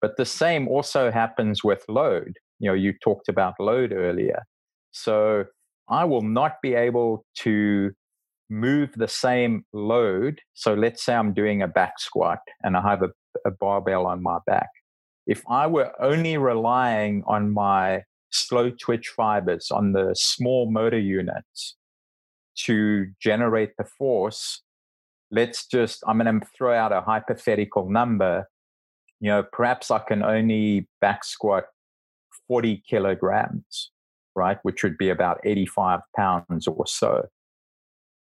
but 0.00 0.16
the 0.16 0.24
same 0.24 0.68
also 0.68 1.10
happens 1.10 1.62
with 1.62 1.84
load 1.88 2.34
you 2.58 2.68
know 2.68 2.74
you 2.74 2.92
talked 3.02 3.28
about 3.28 3.54
load 3.58 3.92
earlier 3.92 4.42
so 4.92 5.44
i 5.88 6.04
will 6.04 6.22
not 6.22 6.54
be 6.62 6.74
able 6.74 7.24
to 7.34 7.90
move 8.50 8.90
the 8.96 9.08
same 9.08 9.64
load. 9.72 10.40
So 10.54 10.74
let's 10.74 11.04
say 11.04 11.14
I'm 11.14 11.32
doing 11.32 11.62
a 11.62 11.68
back 11.68 11.98
squat 11.98 12.38
and 12.62 12.76
I 12.76 12.82
have 12.88 13.02
a, 13.02 13.10
a 13.44 13.50
barbell 13.50 14.06
on 14.06 14.22
my 14.22 14.38
back. 14.46 14.68
If 15.26 15.42
I 15.48 15.66
were 15.66 15.92
only 16.00 16.36
relying 16.36 17.24
on 17.26 17.52
my 17.52 18.02
slow 18.36 18.70
twitch 18.70 19.08
fibers 19.08 19.70
on 19.70 19.92
the 19.92 20.14
small 20.14 20.70
motor 20.70 20.98
units 20.98 21.76
to 22.64 23.06
generate 23.20 23.76
the 23.76 23.84
force, 23.84 24.62
let's 25.30 25.66
just, 25.66 26.02
I'm 26.06 26.18
going 26.18 26.40
to 26.40 26.46
throw 26.56 26.74
out 26.74 26.92
a 26.92 27.00
hypothetical 27.00 27.90
number. 27.90 28.48
You 29.20 29.30
know, 29.30 29.42
perhaps 29.50 29.90
I 29.90 29.98
can 30.00 30.22
only 30.22 30.88
back 31.00 31.24
squat 31.24 31.64
40 32.48 32.82
kilograms, 32.88 33.90
right? 34.34 34.58
Which 34.62 34.82
would 34.82 34.98
be 34.98 35.10
about 35.10 35.40
85 35.44 36.00
pounds 36.16 36.66
or 36.66 36.86
so, 36.86 37.26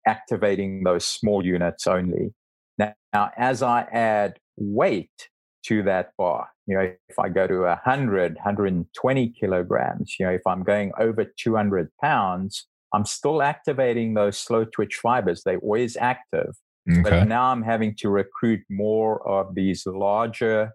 activating 0.06 0.84
those 0.84 1.06
small 1.06 1.44
units 1.44 1.86
only. 1.86 2.34
Now, 2.78 2.94
now 3.12 3.30
as 3.36 3.62
I 3.62 3.82
add 3.92 4.38
weight 4.56 5.28
to 5.64 5.82
that 5.84 6.12
bar, 6.16 6.48
you 6.66 6.76
know, 6.76 6.92
if 7.08 7.18
I 7.18 7.28
go 7.28 7.46
to 7.46 7.60
100, 7.60 8.34
120 8.34 9.34
kilograms, 9.40 10.14
you 10.18 10.26
know, 10.26 10.32
if 10.32 10.42
I'm 10.46 10.62
going 10.62 10.92
over 10.98 11.24
200 11.24 11.90
pounds, 12.02 12.66
I'm 12.92 13.04
still 13.04 13.42
activating 13.42 14.14
those 14.14 14.38
slow 14.38 14.64
twitch 14.64 14.96
fibers. 14.96 15.42
They're 15.44 15.58
always 15.58 15.96
active. 15.96 16.54
Okay. 16.90 17.02
But 17.02 17.28
now 17.28 17.50
I'm 17.50 17.62
having 17.62 17.94
to 17.98 18.08
recruit 18.08 18.60
more 18.70 19.26
of 19.26 19.54
these 19.54 19.84
larger 19.86 20.72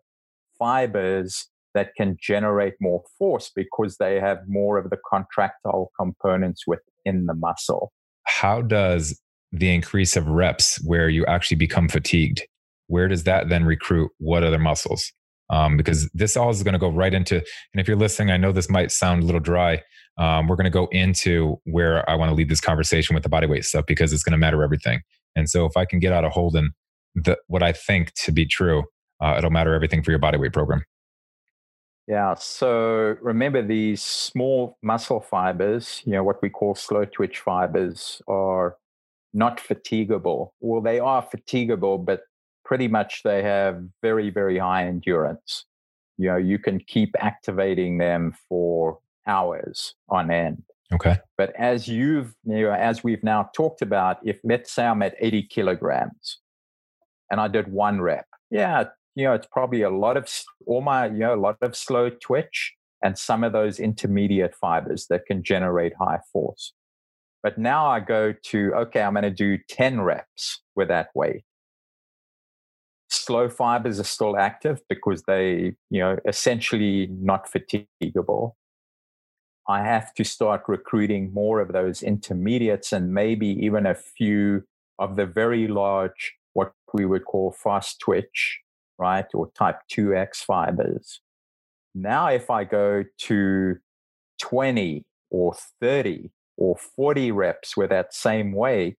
fibers 0.60 1.48
that 1.74 1.95
can 1.95 2.17
generate 2.21 2.74
more 2.81 3.03
force 3.17 3.50
because 3.55 3.98
they 3.98 4.19
have 4.19 4.39
more 4.48 4.77
of 4.77 4.89
the 4.89 4.98
contractile 5.10 5.91
components 5.98 6.63
within 6.67 7.27
the 7.27 7.33
muscle. 7.33 7.93
How 8.25 8.62
does 8.62 9.19
the 9.51 9.74
increase 9.74 10.15
of 10.15 10.27
reps 10.27 10.81
where 10.83 11.10
you 11.10 11.25
actually 11.25 11.57
become 11.57 11.88
fatigued, 11.88 12.41
where 12.88 13.07
does 13.07 13.24
that 13.24 13.50
then 13.50 13.63
recruit 13.65 14.12
what 14.17 14.43
other 14.43 14.60
muscles? 14.60 15.12
Um, 15.51 15.75
because 15.75 16.10
this 16.13 16.36
all 16.38 16.50
is 16.50 16.63
going 16.63 16.74
to 16.74 16.79
go 16.79 16.89
right 16.89 17.13
into, 17.13 17.36
and 17.36 17.81
if 17.81 17.88
you're 17.88 17.98
listening, 17.98 18.31
I 18.31 18.38
know 18.38 18.51
this 18.51 18.70
might 18.70 18.91
sound 18.91 19.22
a 19.22 19.25
little 19.25 19.41
dry. 19.41 19.84
Um, 20.17 20.48
we're 20.48 20.55
going 20.55 20.63
to 20.63 20.70
go 20.70 20.88
into 20.91 21.60
where 21.65 22.10
I 22.10 22.15
want 22.15 22.29
to 22.29 22.36
lead 22.36 22.50
this 22.50 22.62
conversation 22.62 23.13
with 23.13 23.24
the 23.24 23.29
body 23.29 23.48
weight 23.48 23.65
stuff 23.65 23.86
because 23.86 24.13
it's 24.13 24.24
going 24.24 24.31
to 24.31 24.38
matter 24.38 24.63
everything. 24.63 25.01
And 25.36 25.50
so 25.50 25.65
if 25.65 25.75
I 25.75 25.86
can 25.86 26.00
get 26.00 26.13
out 26.13 26.24
of 26.24 26.31
Holden 26.31 26.72
the, 27.15 27.38
what 27.48 27.63
I 27.63 27.74
think 27.74 28.13
to 28.24 28.31
be 28.31 28.46
true, 28.46 28.84
uh, 29.22 29.36
it'll 29.38 29.51
matter 29.51 29.74
everything 29.74 30.03
for 30.03 30.12
your 30.12 30.20
body 30.20 30.38
weight 30.38 30.53
program. 30.53 30.84
Yeah. 32.08 32.36
So 32.36 33.15
remember 33.22 33.62
these 33.62 34.01
small 34.01 34.77
muscle 34.81 35.22
fibers, 35.22 36.01
you 36.05 36.13
know, 36.13 36.24
what 36.24 36.41
we 36.41 36.50
call 36.50 36.75
slow 36.75 37.05
twitch 37.05 37.39
fibers 37.39 38.22
are 38.27 38.75
not 39.34 39.60
fatigable. 39.60 40.50
Well, 40.60 40.81
they 40.81 41.00
are 41.00 41.25
fatigable, 41.25 42.03
but 42.03 42.22
pretty 42.71 42.87
much 42.87 43.23
they 43.23 43.43
have 43.43 43.83
very, 44.01 44.29
very 44.29 44.57
high 44.57 44.87
endurance. 44.87 45.65
You 46.17 46.29
know, 46.29 46.37
you 46.37 46.57
can 46.57 46.79
keep 46.79 47.13
activating 47.19 47.97
them 47.97 48.33
for 48.47 48.99
hours 49.27 49.93
on 50.07 50.31
end. 50.31 50.63
Okay. 50.93 51.17
But 51.37 51.53
as 51.59 51.89
you've, 51.89 52.33
you 52.45 52.61
know, 52.61 52.71
as 52.71 53.03
we've 53.03 53.25
now 53.25 53.49
talked 53.53 53.81
about, 53.81 54.19
if 54.23 54.39
let's 54.45 54.71
say 54.71 54.85
I'm 54.85 55.01
at 55.03 55.15
80 55.19 55.49
kilograms 55.49 56.39
and 57.29 57.41
I 57.41 57.49
did 57.49 57.67
one 57.67 57.99
rep, 57.99 58.25
yeah, 58.49 58.85
you 59.15 59.25
know, 59.25 59.33
it's 59.33 59.47
probably 59.51 59.81
a 59.81 59.89
lot 59.89 60.15
of 60.15 60.29
all 60.65 60.79
my, 60.79 61.07
you 61.07 61.19
know, 61.19 61.33
a 61.33 61.35
lot 61.35 61.57
of 61.61 61.75
slow 61.75 62.09
twitch 62.09 62.73
and 63.03 63.17
some 63.17 63.43
of 63.43 63.51
those 63.51 63.81
intermediate 63.81 64.55
fibers 64.55 65.07
that 65.09 65.25
can 65.25 65.43
generate 65.43 65.91
high 65.99 66.21
force. 66.31 66.71
But 67.43 67.57
now 67.57 67.87
I 67.87 67.99
go 67.99 68.33
to, 68.43 68.73
okay, 68.75 69.01
I'm 69.01 69.11
going 69.11 69.23
to 69.23 69.29
do 69.29 69.57
10 69.67 69.99
reps 69.99 70.61
with 70.73 70.87
that 70.87 71.09
weight. 71.13 71.43
Slow 73.11 73.49
fibers 73.49 73.99
are 73.99 74.05
still 74.05 74.37
active 74.37 74.81
because 74.87 75.23
they, 75.23 75.75
you 75.89 75.99
know, 75.99 76.17
essentially 76.25 77.07
not 77.11 77.45
fatigable. 77.51 78.53
I 79.67 79.83
have 79.83 80.13
to 80.13 80.23
start 80.23 80.63
recruiting 80.67 81.33
more 81.33 81.59
of 81.59 81.73
those 81.73 82.01
intermediates 82.01 82.93
and 82.93 83.13
maybe 83.13 83.47
even 83.47 83.85
a 83.85 83.95
few 83.95 84.63
of 84.97 85.17
the 85.17 85.25
very 85.25 85.67
large, 85.67 86.35
what 86.53 86.71
we 86.93 87.05
would 87.05 87.25
call 87.25 87.51
fast 87.51 87.99
twitch, 87.99 88.61
right? 88.97 89.25
Or 89.33 89.51
type 89.57 89.81
2X 89.91 90.37
fibers. 90.37 91.19
Now, 91.93 92.27
if 92.27 92.49
I 92.49 92.63
go 92.63 93.03
to 93.19 93.75
20 94.41 95.05
or 95.29 95.53
30 95.81 96.31
or 96.55 96.77
40 96.77 97.31
reps 97.33 97.75
with 97.75 97.89
that 97.89 98.13
same 98.13 98.53
weight, 98.53 98.97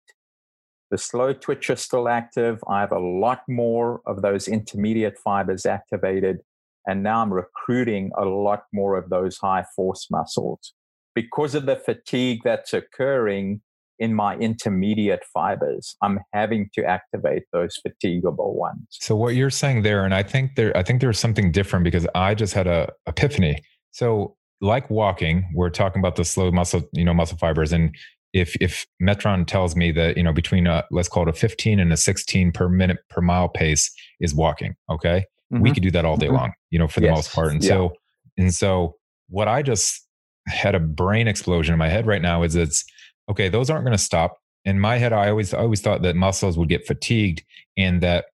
the 0.91 0.98
slow 0.98 1.33
twitch 1.33 1.69
is 1.69 1.81
still 1.81 2.07
active. 2.10 2.60
I 2.69 2.81
have 2.81 2.91
a 2.91 3.00
lot 3.00 3.43
more 3.48 4.01
of 4.05 4.21
those 4.21 4.48
intermediate 4.48 5.17
fibers 5.17 5.65
activated. 5.65 6.41
And 6.86 7.01
now 7.01 7.21
I'm 7.21 7.33
recruiting 7.33 8.12
a 8.17 8.25
lot 8.25 8.63
more 8.74 8.98
of 8.98 9.10
those 9.10 9.38
high 9.38 9.65
force 9.75 10.07
muscles. 10.12 10.74
Because 11.15 11.55
of 11.55 11.65
the 11.65 11.77
fatigue 11.77 12.41
that's 12.43 12.74
occurring 12.74 13.62
in 14.00 14.13
my 14.13 14.36
intermediate 14.36 15.24
fibers, 15.33 15.95
I'm 16.01 16.19
having 16.33 16.69
to 16.74 16.83
activate 16.83 17.43
those 17.53 17.79
fatigable 17.86 18.55
ones. 18.55 18.88
So 18.89 19.15
what 19.15 19.36
you're 19.36 19.50
saying 19.50 19.83
there, 19.83 20.03
and 20.03 20.13
I 20.13 20.24
think 20.24 20.55
there 20.55 20.75
I 20.75 20.83
think 20.83 21.01
there's 21.01 21.19
something 21.19 21.51
different 21.51 21.83
because 21.83 22.07
I 22.15 22.33
just 22.33 22.53
had 22.53 22.67
a 22.67 22.89
epiphany. 23.07 23.62
So 23.91 24.36
like 24.60 24.89
walking, 24.89 25.50
we're 25.53 25.69
talking 25.69 26.00
about 26.00 26.15
the 26.15 26.25
slow 26.25 26.51
muscle, 26.51 26.88
you 26.93 27.05
know, 27.05 27.13
muscle 27.13 27.38
fibers. 27.38 27.71
And 27.71 27.95
if 28.33 28.55
if 28.61 28.85
Metron 29.01 29.45
tells 29.45 29.75
me 29.75 29.91
that, 29.91 30.17
you 30.17 30.23
know, 30.23 30.33
between 30.33 30.67
a 30.67 30.83
let's 30.91 31.09
call 31.09 31.23
it 31.23 31.29
a 31.29 31.33
15 31.33 31.79
and 31.79 31.91
a 31.91 31.97
16 31.97 32.51
per 32.51 32.69
minute 32.69 33.00
per 33.09 33.21
mile 33.21 33.50
pace 33.50 33.91
is 34.19 34.33
walking, 34.33 34.75
okay? 34.89 35.25
Mm-hmm. 35.53 35.63
We 35.63 35.73
could 35.73 35.83
do 35.83 35.91
that 35.91 36.05
all 36.05 36.17
day 36.17 36.27
mm-hmm. 36.27 36.35
long, 36.35 36.53
you 36.69 36.79
know, 36.79 36.88
for 36.88 37.01
the 37.01 37.07
yes. 37.07 37.15
most 37.15 37.33
part. 37.33 37.51
And 37.51 37.63
yeah. 37.63 37.69
so 37.69 37.93
and 38.38 38.53
so 38.53 38.95
what 39.29 39.47
I 39.47 39.61
just 39.61 40.07
had 40.47 40.75
a 40.75 40.79
brain 40.79 41.27
explosion 41.27 41.73
in 41.73 41.79
my 41.79 41.89
head 41.89 42.07
right 42.07 42.21
now 42.21 42.43
is 42.43 42.55
it's 42.55 42.83
okay, 43.29 43.50
those 43.50 43.69
aren't 43.69 43.85
going 43.85 43.97
to 43.97 44.03
stop. 44.03 44.38
In 44.63 44.79
my 44.79 44.97
head, 44.97 45.13
I 45.13 45.29
always 45.29 45.53
I 45.53 45.59
always 45.59 45.81
thought 45.81 46.01
that 46.03 46.15
muscles 46.15 46.57
would 46.57 46.69
get 46.69 46.88
fatigued 46.88 47.43
and 47.77 48.01
that 48.01 48.25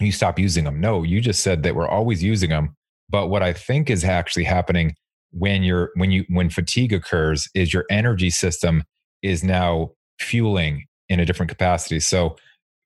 you 0.00 0.12
stop 0.12 0.38
using 0.38 0.64
them. 0.64 0.80
No, 0.80 1.02
you 1.02 1.20
just 1.20 1.42
said 1.42 1.62
that 1.62 1.74
we're 1.74 1.88
always 1.88 2.22
using 2.22 2.50
them. 2.50 2.76
But 3.08 3.28
what 3.28 3.42
I 3.42 3.52
think 3.52 3.90
is 3.90 4.04
actually 4.04 4.44
happening 4.44 4.94
when 5.30 5.62
you're 5.62 5.90
when 5.94 6.10
you 6.10 6.24
when 6.28 6.50
fatigue 6.50 6.92
occurs 6.92 7.48
is 7.54 7.72
your 7.72 7.84
energy 7.90 8.30
system 8.30 8.84
is 9.22 9.42
now 9.42 9.90
fueling 10.18 10.86
in 11.08 11.20
a 11.20 11.26
different 11.26 11.50
capacity 11.50 12.00
so 12.00 12.36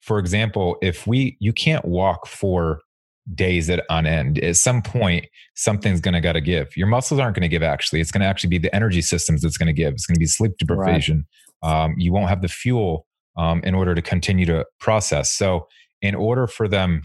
for 0.00 0.18
example 0.18 0.76
if 0.82 1.06
we 1.06 1.36
you 1.40 1.52
can't 1.52 1.84
walk 1.84 2.26
for 2.26 2.80
days 3.34 3.68
at 3.68 3.84
on 3.90 4.06
end 4.06 4.38
at 4.38 4.56
some 4.56 4.80
point 4.80 5.26
something's 5.54 6.00
going 6.00 6.14
to 6.14 6.20
got 6.20 6.32
to 6.32 6.40
give 6.40 6.76
your 6.76 6.86
muscles 6.86 7.18
aren't 7.18 7.34
going 7.34 7.42
to 7.42 7.48
give 7.48 7.62
actually 7.62 8.00
it's 8.00 8.12
going 8.12 8.20
to 8.20 8.26
actually 8.26 8.48
be 8.48 8.58
the 8.58 8.74
energy 8.74 9.02
systems 9.02 9.42
that's 9.42 9.56
going 9.56 9.66
to 9.66 9.72
give 9.72 9.92
it's 9.92 10.06
going 10.06 10.14
to 10.14 10.20
be 10.20 10.26
sleep 10.26 10.52
deprivation 10.58 11.26
right. 11.64 11.84
um, 11.84 11.94
you 11.98 12.12
won't 12.12 12.28
have 12.28 12.42
the 12.42 12.48
fuel 12.48 13.06
um, 13.36 13.60
in 13.64 13.74
order 13.74 13.94
to 13.94 14.02
continue 14.02 14.46
to 14.46 14.64
process 14.78 15.32
so 15.32 15.66
in 16.02 16.14
order 16.14 16.46
for 16.46 16.68
them 16.68 17.02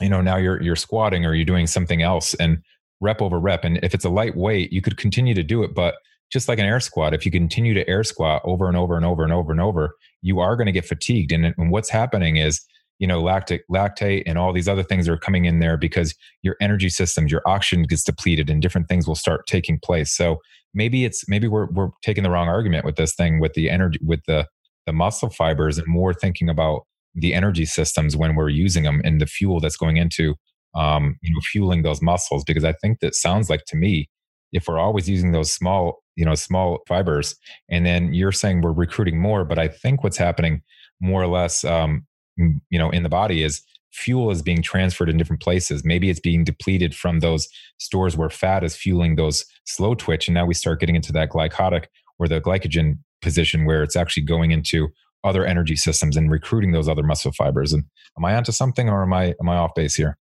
you 0.00 0.08
know 0.08 0.20
now 0.20 0.36
you're 0.36 0.62
you're 0.62 0.76
squatting 0.76 1.26
or 1.26 1.34
you're 1.34 1.44
doing 1.44 1.66
something 1.66 2.00
else 2.00 2.34
and 2.34 2.62
rep 3.00 3.22
over 3.22 3.38
rep. 3.38 3.64
And 3.64 3.78
if 3.82 3.94
it's 3.94 4.04
a 4.04 4.10
lightweight, 4.10 4.72
you 4.72 4.82
could 4.82 4.96
continue 4.96 5.34
to 5.34 5.42
do 5.42 5.62
it. 5.62 5.74
But 5.74 5.96
just 6.30 6.48
like 6.48 6.58
an 6.58 6.64
air 6.64 6.80
squat, 6.80 7.14
if 7.14 7.24
you 7.24 7.30
continue 7.30 7.74
to 7.74 7.88
air 7.88 8.04
squat 8.04 8.42
over 8.44 8.68
and 8.68 8.76
over 8.76 8.96
and 8.96 9.04
over 9.04 9.24
and 9.24 9.32
over 9.32 9.52
and 9.52 9.60
over, 9.60 9.96
you 10.22 10.40
are 10.40 10.56
going 10.56 10.66
to 10.66 10.72
get 10.72 10.84
fatigued. 10.84 11.32
And, 11.32 11.54
and 11.56 11.70
what's 11.70 11.90
happening 11.90 12.36
is, 12.36 12.60
you 12.98 13.06
know, 13.06 13.20
lactic, 13.20 13.62
lactate, 13.70 14.22
and 14.26 14.38
all 14.38 14.52
these 14.52 14.68
other 14.68 14.82
things 14.82 15.08
are 15.08 15.16
coming 15.16 15.46
in 15.46 15.58
there 15.58 15.76
because 15.76 16.14
your 16.42 16.56
energy 16.60 16.88
systems, 16.88 17.32
your 17.32 17.42
oxygen 17.46 17.84
gets 17.84 18.04
depleted, 18.04 18.50
and 18.50 18.60
different 18.60 18.88
things 18.88 19.08
will 19.08 19.14
start 19.14 19.46
taking 19.46 19.78
place. 19.78 20.12
So 20.12 20.38
maybe 20.74 21.04
it's 21.04 21.28
maybe 21.28 21.48
we're 21.48 21.66
we're 21.70 21.90
taking 22.02 22.22
the 22.22 22.30
wrong 22.30 22.48
argument 22.48 22.84
with 22.84 22.96
this 22.96 23.14
thing 23.14 23.40
with 23.40 23.54
the 23.54 23.70
energy 23.70 23.98
with 24.04 24.20
the 24.26 24.46
the 24.86 24.92
muscle 24.92 25.30
fibers 25.30 25.78
and 25.78 25.86
more 25.86 26.12
thinking 26.14 26.48
about 26.48 26.82
the 27.14 27.34
energy 27.34 27.64
systems 27.64 28.16
when 28.16 28.34
we're 28.34 28.48
using 28.48 28.84
them 28.84 29.00
and 29.04 29.20
the 29.20 29.26
fuel 29.26 29.60
that's 29.60 29.76
going 29.76 29.96
into 29.96 30.34
um, 30.74 31.18
you 31.22 31.34
know, 31.34 31.40
fueling 31.40 31.82
those 31.82 32.02
muscles. 32.02 32.44
Because 32.44 32.64
I 32.64 32.72
think 32.72 33.00
that 33.00 33.14
sounds 33.14 33.50
like 33.50 33.64
to 33.66 33.76
me, 33.76 34.08
if 34.52 34.66
we're 34.68 34.78
always 34.78 35.08
using 35.08 35.32
those 35.32 35.52
small, 35.52 36.02
you 36.16 36.24
know, 36.24 36.34
small 36.34 36.80
fibers, 36.88 37.36
and 37.68 37.86
then 37.86 38.12
you're 38.12 38.32
saying 38.32 38.60
we're 38.60 38.72
recruiting 38.72 39.20
more, 39.20 39.44
but 39.44 39.58
I 39.58 39.68
think 39.68 40.02
what's 40.02 40.16
happening 40.16 40.62
more 41.00 41.22
or 41.22 41.28
less, 41.28 41.64
um, 41.64 42.06
you 42.36 42.78
know, 42.78 42.90
in 42.90 43.02
the 43.02 43.08
body 43.08 43.42
is 43.42 43.62
fuel 43.92 44.30
is 44.30 44.42
being 44.42 44.62
transferred 44.62 45.08
in 45.08 45.16
different 45.16 45.42
places. 45.42 45.84
Maybe 45.84 46.10
it's 46.10 46.20
being 46.20 46.44
depleted 46.44 46.94
from 46.94 47.20
those 47.20 47.48
stores 47.78 48.16
where 48.16 48.30
fat 48.30 48.62
is 48.62 48.76
fueling 48.76 49.16
those 49.16 49.44
slow 49.66 49.94
twitch, 49.94 50.28
and 50.28 50.34
now 50.34 50.46
we 50.46 50.54
start 50.54 50.80
getting 50.80 50.96
into 50.96 51.12
that 51.12 51.30
glycotic 51.30 51.86
or 52.18 52.28
the 52.28 52.40
glycogen 52.40 52.98
position 53.22 53.64
where 53.64 53.82
it's 53.82 53.96
actually 53.96 54.22
going 54.22 54.50
into 54.50 54.88
other 55.24 55.44
energy 55.44 55.76
systems 55.76 56.16
and 56.16 56.30
recruiting 56.30 56.72
those 56.72 56.88
other 56.88 57.02
muscle 57.02 57.32
fibers. 57.32 57.72
And 57.72 57.84
am 58.16 58.24
I 58.24 58.34
onto 58.34 58.52
something, 58.52 58.88
or 58.88 59.02
am 59.02 59.12
I 59.12 59.34
am 59.40 59.48
I 59.48 59.56
off 59.56 59.74
base 59.74 59.94
here? 59.94 60.16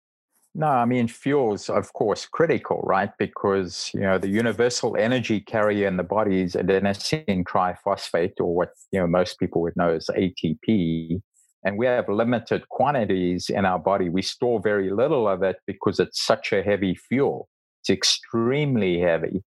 No, 0.54 0.66
I 0.66 0.84
mean 0.86 1.08
fuel's 1.08 1.68
of 1.68 1.92
course 1.92 2.26
critical, 2.26 2.80
right? 2.84 3.10
Because 3.18 3.90
you 3.94 4.00
know 4.00 4.18
the 4.18 4.28
universal 4.28 4.96
energy 4.96 5.40
carrier 5.40 5.86
in 5.86 5.96
the 5.96 6.02
body 6.02 6.42
is 6.42 6.54
adenosine 6.54 7.44
triphosphate, 7.44 8.40
or 8.40 8.54
what 8.54 8.70
you 8.90 8.98
know 8.98 9.06
most 9.06 9.38
people 9.38 9.62
would 9.62 9.76
know 9.76 9.94
as 9.94 10.06
ATP. 10.06 11.20
And 11.64 11.76
we 11.76 11.86
have 11.86 12.08
limited 12.08 12.68
quantities 12.68 13.50
in 13.50 13.64
our 13.64 13.78
body. 13.78 14.08
We 14.08 14.22
store 14.22 14.60
very 14.60 14.90
little 14.90 15.28
of 15.28 15.42
it 15.42 15.56
because 15.66 15.98
it's 15.98 16.24
such 16.24 16.52
a 16.52 16.62
heavy 16.62 16.94
fuel. 16.94 17.48
It's 17.82 17.90
extremely 17.90 19.00
heavy. 19.00 19.42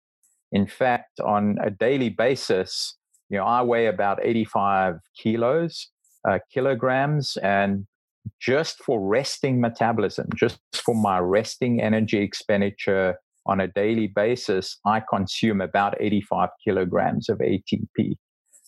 In 0.52 0.66
fact, 0.66 1.20
on 1.20 1.58
a 1.62 1.70
daily 1.70 2.08
basis, 2.08 2.96
you 3.28 3.38
know, 3.38 3.44
I 3.44 3.62
weigh 3.62 3.86
about 3.86 4.18
85 4.22 4.96
kilos, 5.16 5.88
uh, 6.28 6.40
kilograms, 6.52 7.36
and 7.42 7.86
just 8.40 8.82
for 8.82 9.00
resting 9.00 9.60
metabolism, 9.60 10.28
just 10.34 10.58
for 10.74 10.94
my 10.94 11.18
resting 11.18 11.80
energy 11.80 12.18
expenditure 12.18 13.16
on 13.46 13.60
a 13.60 13.68
daily 13.68 14.06
basis, 14.06 14.78
I 14.84 15.02
consume 15.08 15.60
about 15.60 15.94
85 16.00 16.50
kilograms 16.64 17.28
of 17.28 17.38
ATP. 17.38 18.16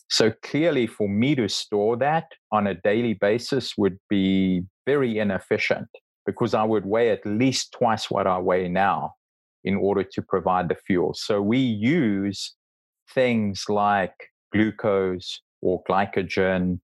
So 0.08 0.32
clearly, 0.42 0.86
for 0.86 1.08
me 1.08 1.34
to 1.36 1.48
store 1.48 1.96
that 1.98 2.26
on 2.50 2.66
a 2.66 2.74
daily 2.74 3.14
basis 3.14 3.74
would 3.78 3.98
be 4.10 4.62
very 4.86 5.18
inefficient 5.18 5.88
because 6.26 6.54
I 6.54 6.64
would 6.64 6.84
weigh 6.84 7.10
at 7.10 7.24
least 7.24 7.72
twice 7.72 8.10
what 8.10 8.26
I 8.26 8.38
weigh 8.38 8.68
now 8.68 9.14
in 9.64 9.76
order 9.76 10.04
to 10.04 10.22
provide 10.22 10.68
the 10.68 10.76
fuel. 10.86 11.14
So 11.14 11.40
we 11.40 11.58
use 11.58 12.54
things 13.14 13.64
like 13.68 14.14
glucose 14.52 15.40
or 15.60 15.82
glycogen 15.88 16.80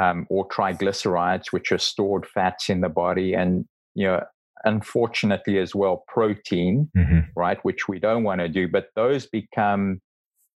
um, 0.00 0.26
or 0.30 0.48
triglycerides, 0.48 1.46
which 1.50 1.70
are 1.72 1.78
stored 1.78 2.26
fats 2.26 2.68
in 2.70 2.80
the 2.80 2.88
body, 2.88 3.34
and 3.34 3.66
you 3.94 4.06
know, 4.06 4.22
unfortunately 4.64 5.58
as 5.58 5.74
well, 5.74 6.04
protein, 6.08 6.90
mm-hmm. 6.96 7.20
right, 7.36 7.58
which 7.64 7.88
we 7.88 7.98
don't 7.98 8.24
want 8.24 8.40
to 8.40 8.48
do. 8.48 8.68
But 8.68 8.86
those 8.96 9.26
become 9.26 10.00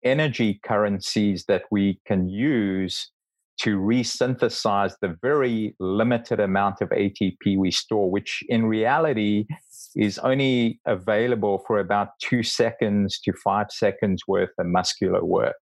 energy 0.05 0.61
currencies 0.65 1.45
that 1.49 1.65
we 1.71 2.01
can 2.07 2.29
use 2.29 3.11
to 3.57 3.79
resynthesize 3.79 4.95
the 5.01 5.17
very 5.23 5.77
limited 5.79 6.41
amount 6.41 6.81
of 6.81 6.89
ATP 6.89 7.57
we 7.57 7.71
store, 7.71 8.11
which 8.11 8.43
in 8.49 8.67
reality 8.67 9.47
is 9.95 10.19
only 10.19 10.81
available 10.87 11.63
for 11.67 11.79
about 11.79 12.09
two 12.21 12.43
seconds 12.43 13.21
to 13.21 13.33
five 13.45 13.67
seconds 13.71 14.23
worth 14.27 14.51
of 14.59 14.67
muscular 14.67 15.25
work. 15.25 15.55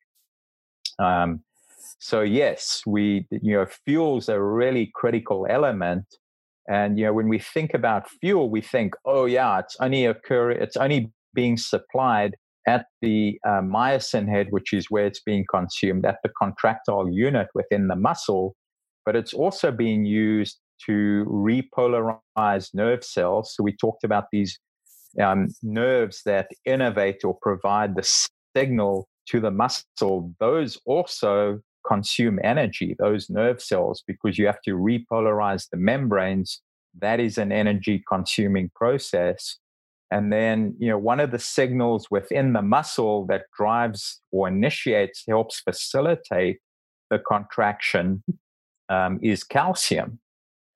Um, 0.99 1.43
so 2.01 2.23
yes, 2.23 2.81
we 2.87 3.27
you 3.31 3.53
know 3.53 3.67
fuel's 3.85 4.29
a 4.29 4.41
really 4.43 4.91
critical 4.95 5.47
element. 5.49 6.07
And 6.69 6.99
you 6.99 7.05
know 7.05 7.13
when 7.13 7.29
we 7.29 7.39
think 7.39 7.75
about 7.75 8.09
fuel, 8.21 8.51
we 8.51 8.63
think, 8.63 8.95
oh 9.05 9.27
yeah, 9.27 9.59
it's 9.59 9.77
only 9.81 10.07
occur, 10.07 10.51
it's 10.51 10.77
only 10.77 11.13
being 11.35 11.59
supplied 11.59 12.37
at 12.67 12.87
the 13.03 13.39
uh, 13.47 13.61
myosin 13.61 14.29
head, 14.29 14.47
which 14.51 14.73
is 14.73 14.87
where 14.91 15.07
it's 15.07 15.21
being 15.21 15.45
consumed 15.51 16.07
at 16.07 16.17
the 16.23 16.31
contractile 16.39 17.09
unit 17.11 17.49
within 17.55 17.89
the 17.89 17.97
muscle, 17.97 18.55
but 19.05 19.15
it's 19.15 19.35
also 19.35 19.71
being 19.71 20.05
used 20.07 20.59
to 20.87 21.27
repolarize 21.29 22.73
nerve 22.73 23.05
cells. 23.05 23.55
So 23.55 23.63
we 23.63 23.77
talked 23.77 24.05
about 24.05 24.25
these 24.33 24.59
um, 25.23 25.49
nerves 25.63 26.23
that 26.25 26.49
innervate 26.67 27.25
or 27.25 27.37
provide 27.43 27.95
the 27.95 28.09
signal 28.57 29.07
to 29.29 29.41
the 29.41 29.51
muscle. 29.51 30.33
Those 30.41 30.79
also 30.87 31.61
consume 31.87 32.39
energy, 32.43 32.97
those 32.99 33.31
nerve 33.31 33.61
cells, 33.61 34.03
because 34.07 34.39
you 34.39 34.47
have 34.47 34.61
to 34.63 34.73
repolarize 34.73 35.69
the 35.71 35.77
membranes. 35.77 36.61
That 36.99 37.21
is 37.21 37.39
an 37.39 37.53
energy 37.53 38.03
consuming 38.09 38.71
process. 38.75 39.59
And 40.11 40.33
then, 40.33 40.75
you 40.79 40.89
know, 40.89 40.99
one 40.99 41.21
of 41.21 41.31
the 41.31 41.39
signals 41.39 42.09
within 42.11 42.53
the 42.53 42.63
muscle 42.63 43.27
that 43.27 43.45
drives 43.57 44.21
or 44.33 44.49
initiates, 44.49 45.23
helps 45.29 45.61
facilitate 45.61 46.59
the 47.11 47.19
contraction 47.19 48.25
um, 48.89 49.21
is 49.23 49.45
calcium. 49.45 50.19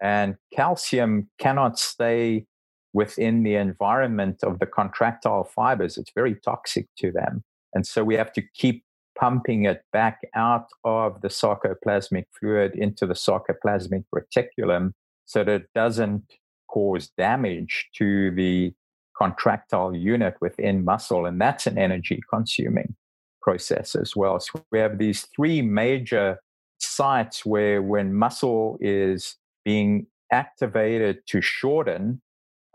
And 0.00 0.36
calcium 0.54 1.30
cannot 1.38 1.78
stay 1.78 2.46
within 2.92 3.42
the 3.42 3.56
environment 3.56 4.44
of 4.44 4.60
the 4.60 4.66
contractile 4.66 5.44
fibers. 5.44 5.98
It's 5.98 6.12
very 6.14 6.36
toxic 6.36 6.86
to 6.98 7.10
them. 7.10 7.42
And 7.74 7.84
so 7.84 8.04
we 8.04 8.14
have 8.14 8.32
to 8.34 8.42
keep 8.54 8.83
pumping 9.18 9.64
it 9.64 9.82
back 9.92 10.20
out 10.34 10.66
of 10.84 11.20
the 11.20 11.28
sarcoplasmic 11.28 12.24
fluid 12.38 12.74
into 12.74 13.06
the 13.06 13.14
sarcoplasmic 13.14 14.04
reticulum 14.14 14.92
so 15.26 15.44
that 15.44 15.62
it 15.62 15.68
doesn't 15.74 16.24
cause 16.68 17.10
damage 17.16 17.88
to 17.96 18.30
the 18.32 18.72
contractile 19.16 19.94
unit 19.94 20.34
within 20.40 20.84
muscle. 20.84 21.26
And 21.26 21.40
that's 21.40 21.66
an 21.66 21.78
energy 21.78 22.20
consuming 22.28 22.96
process 23.40 23.94
as 23.94 24.16
well. 24.16 24.40
So 24.40 24.64
we 24.72 24.78
have 24.80 24.98
these 24.98 25.26
three 25.36 25.62
major 25.62 26.40
sites 26.78 27.46
where 27.46 27.80
when 27.82 28.14
muscle 28.14 28.78
is 28.80 29.36
being 29.64 30.06
activated 30.32 31.18
to 31.28 31.40
shorten, 31.40 32.20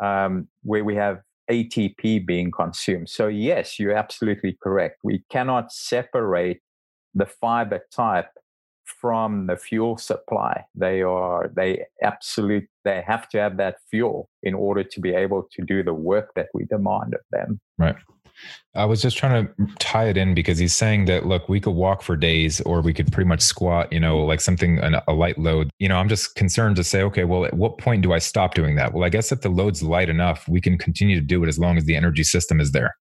um, 0.01 0.47
where 0.63 0.85
we 0.85 0.95
have 0.95 1.21
ATP 1.49 2.25
being 2.25 2.51
consumed. 2.51 3.09
So, 3.09 3.27
yes, 3.27 3.79
you're 3.79 3.95
absolutely 3.95 4.57
correct. 4.61 4.99
We 5.03 5.23
cannot 5.29 5.71
separate 5.71 6.61
the 7.13 7.25
fiber 7.25 7.81
type 7.91 8.29
from 8.85 9.47
the 9.47 9.55
fuel 9.55 9.97
supply. 9.97 10.65
They 10.75 11.01
are, 11.01 11.51
they 11.55 11.85
absolute, 12.01 12.67
they 12.83 13.03
have 13.05 13.29
to 13.29 13.39
have 13.39 13.57
that 13.57 13.77
fuel 13.89 14.29
in 14.43 14.53
order 14.53 14.83
to 14.83 14.99
be 14.99 15.13
able 15.13 15.47
to 15.51 15.63
do 15.63 15.83
the 15.83 15.93
work 15.93 16.31
that 16.35 16.47
we 16.53 16.65
demand 16.65 17.13
of 17.13 17.21
them. 17.31 17.59
Right. 17.77 17.95
I 18.75 18.85
was 18.85 19.01
just 19.01 19.17
trying 19.17 19.47
to 19.47 19.67
tie 19.79 20.05
it 20.05 20.17
in 20.17 20.35
because 20.35 20.57
he's 20.59 20.75
saying 20.75 21.05
that 21.05 21.25
look, 21.25 21.49
we 21.49 21.59
could 21.59 21.71
walk 21.71 22.01
for 22.01 22.15
days, 22.15 22.61
or 22.61 22.81
we 22.81 22.93
could 22.93 23.11
pretty 23.11 23.27
much 23.27 23.41
squat, 23.41 23.91
you 23.91 23.99
know, 23.99 24.19
like 24.19 24.41
something 24.41 24.79
a 24.79 25.13
light 25.13 25.37
load. 25.37 25.69
You 25.79 25.89
know, 25.89 25.97
I'm 25.97 26.07
just 26.07 26.35
concerned 26.35 26.75
to 26.75 26.83
say, 26.83 27.01
okay, 27.03 27.23
well, 27.23 27.45
at 27.45 27.55
what 27.55 27.77
point 27.77 28.03
do 28.03 28.13
I 28.13 28.19
stop 28.19 28.53
doing 28.53 28.75
that? 28.75 28.93
Well, 28.93 29.03
I 29.03 29.09
guess 29.09 29.31
if 29.31 29.41
the 29.41 29.49
load's 29.49 29.81
light 29.81 30.09
enough, 30.09 30.47
we 30.47 30.61
can 30.61 30.77
continue 30.77 31.19
to 31.19 31.25
do 31.25 31.43
it 31.43 31.47
as 31.47 31.57
long 31.57 31.77
as 31.77 31.85
the 31.85 31.95
energy 31.95 32.23
system 32.23 32.59
is 32.59 32.71
there. 32.71 32.95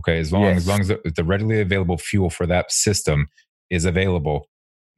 Okay, 0.00 0.18
as 0.18 0.32
long 0.32 0.42
yes. 0.42 0.58
as 0.58 0.68
long 0.68 0.80
as 0.80 0.88
the, 0.88 1.00
the 1.16 1.24
readily 1.24 1.60
available 1.60 1.96
fuel 1.96 2.28
for 2.28 2.46
that 2.46 2.70
system 2.70 3.28
is 3.70 3.86
available, 3.86 4.48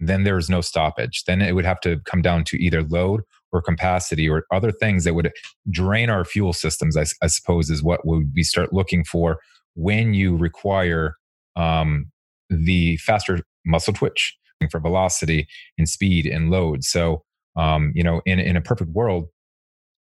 then 0.01 0.25
there 0.25 0.37
is 0.37 0.51
no 0.51 0.61
stoppage. 0.61 1.25
Then 1.25 1.41
it 1.41 1.55
would 1.55 1.65
have 1.65 1.81
to 1.83 2.01
come 2.05 2.23
down 2.23 2.45
to 2.45 2.57
either 2.63 2.83
load 2.83 3.23
or 3.53 3.63
capacity 3.63 4.29
or 4.29 4.45
other 4.53 4.73
things 4.73 5.05
that 5.05 5.15
would 5.15 5.33
drain 5.71 6.11
our 6.11 6.25
fuel 6.25 6.53
systems. 6.53 6.97
I, 6.97 7.05
I 7.23 7.29
suppose 7.29 7.71
is 7.71 7.83
what 7.83 8.07
would 8.07 8.33
we 8.35 8.43
start 8.43 8.73
looking 8.73 9.05
for 9.05 9.39
when 9.79 10.13
you 10.13 10.37
require 10.37 11.15
um, 11.55 12.11
the 12.51 12.97
faster 12.97 13.39
muscle 13.65 13.95
twitch 13.95 14.37
for 14.73 14.81
velocity 14.81 15.47
and 15.79 15.89
speed 15.89 16.27
and 16.27 16.51
load. 16.51 16.83
So, 16.83 17.23
um, 17.57 17.93
you 17.95 18.03
know, 18.03 18.21
in, 18.27 18.41
in 18.41 18.57
a 18.57 18.61
perfect 18.61 18.91
world, 18.91 19.29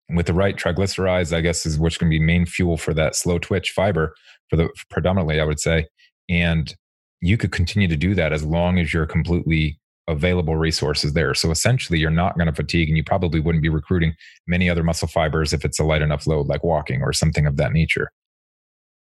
with 0.10 0.26
the 0.26 0.34
right 0.34 0.56
triglycerides, 0.56 1.36
I 1.36 1.42
guess 1.42 1.66
is 1.66 1.78
which 1.78 2.00
can 2.00 2.10
be 2.10 2.20
main 2.20 2.46
fuel 2.46 2.78
for 2.78 2.94
that 2.96 3.16
slow 3.16 3.38
twitch 3.38 3.72
fiber 3.72 4.16
for 4.50 4.56
the 4.56 4.70
predominantly, 4.90 5.40
I 5.40 5.44
would 5.44 5.60
say. 5.60 5.88
And 6.28 6.74
you 7.22 7.38
could 7.38 7.52
continue 7.52 7.88
to 7.88 7.98
do 7.98 8.16
that 8.16 8.34
as 8.34 8.44
long 8.44 8.80
as 8.80 8.94
you're 8.94 9.06
completely 9.06 9.80
available 10.08 10.56
resources 10.56 11.14
there. 11.14 11.34
So 11.34 11.52
essentially, 11.52 12.00
you're 12.00 12.10
not 12.10 12.38
going 12.38 12.48
to 12.48 12.54
fatigue, 12.54 12.88
and 12.88 12.98
you 12.98 13.04
probably 13.04 13.42
wouldn't 13.42 13.62
be 13.62 13.70
recruiting 13.70 14.16
many 14.48 14.70
other 14.70 14.84
muscle 14.84 15.08
fibers 15.08 15.54
if 15.54 15.66
it's 15.66 15.80
a 15.80 15.84
light 15.84 16.02
enough 16.02 16.26
load, 16.26 16.48
like 16.48 16.64
walking 16.64 17.02
or 17.02 17.12
something 17.12 17.46
of 17.46 17.58
that 17.58 17.74
nature. 17.74 18.10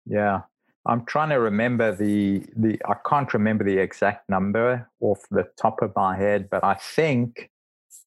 Yeah, 0.06 0.42
I'm 0.84 1.04
trying 1.04 1.28
to 1.30 1.36
remember 1.36 1.94
the 1.94 2.44
the 2.56 2.80
I 2.86 2.94
can't 3.08 3.32
remember 3.32 3.64
the 3.64 3.78
exact 3.78 4.28
number 4.28 4.88
off 5.00 5.20
the 5.30 5.48
top 5.60 5.80
of 5.80 5.92
my 5.94 6.16
head, 6.16 6.48
but 6.50 6.64
I 6.64 6.74
think 6.74 7.50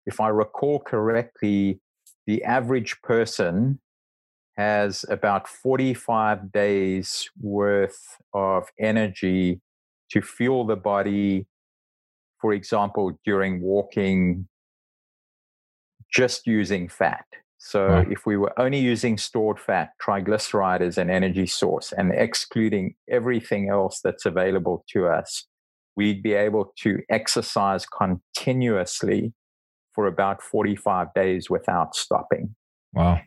if 0.06 0.20
I 0.20 0.28
recall 0.28 0.80
correctly, 0.80 1.80
the 2.28 2.44
average 2.44 3.02
person 3.02 3.80
has 4.58 5.06
about 5.10 5.48
45 5.48 6.52
days 6.52 7.30
worth 7.42 8.18
of 8.34 8.70
energy 8.80 9.62
to 10.12 10.22
fuel 10.22 10.66
the 10.66 10.76
body, 10.76 11.46
for 12.40 12.54
example, 12.54 13.20
during 13.26 13.62
walking, 13.62 14.48
just 16.10 16.48
using 16.48 16.88
fat. 16.88 17.26
So 17.58 17.88
right. 17.88 18.12
if 18.12 18.26
we 18.26 18.38
were 18.38 18.58
only 18.60 18.80
using 18.80 19.18
stored 19.18 19.60
fat, 19.60 19.90
triglyceride 20.02 20.82
as 20.82 20.98
an 20.98 21.10
energy 21.10 21.48
source 21.48 21.92
and 21.92 22.12
excluding 22.14 22.96
everything 23.10 23.70
else 23.70 24.02
that's 24.04 24.26
available 24.26 24.86
to 24.92 25.08
us, 25.08 25.48
we'd 25.96 26.22
be 26.22 26.34
able 26.34 26.74
to 26.80 27.02
exercise 27.10 27.86
continuously 27.86 29.34
for 29.94 30.08
about 30.08 30.42
45 30.44 31.14
days 31.16 31.50
without 31.50 31.96
stopping. 31.96 32.56
Wow. 32.94 33.22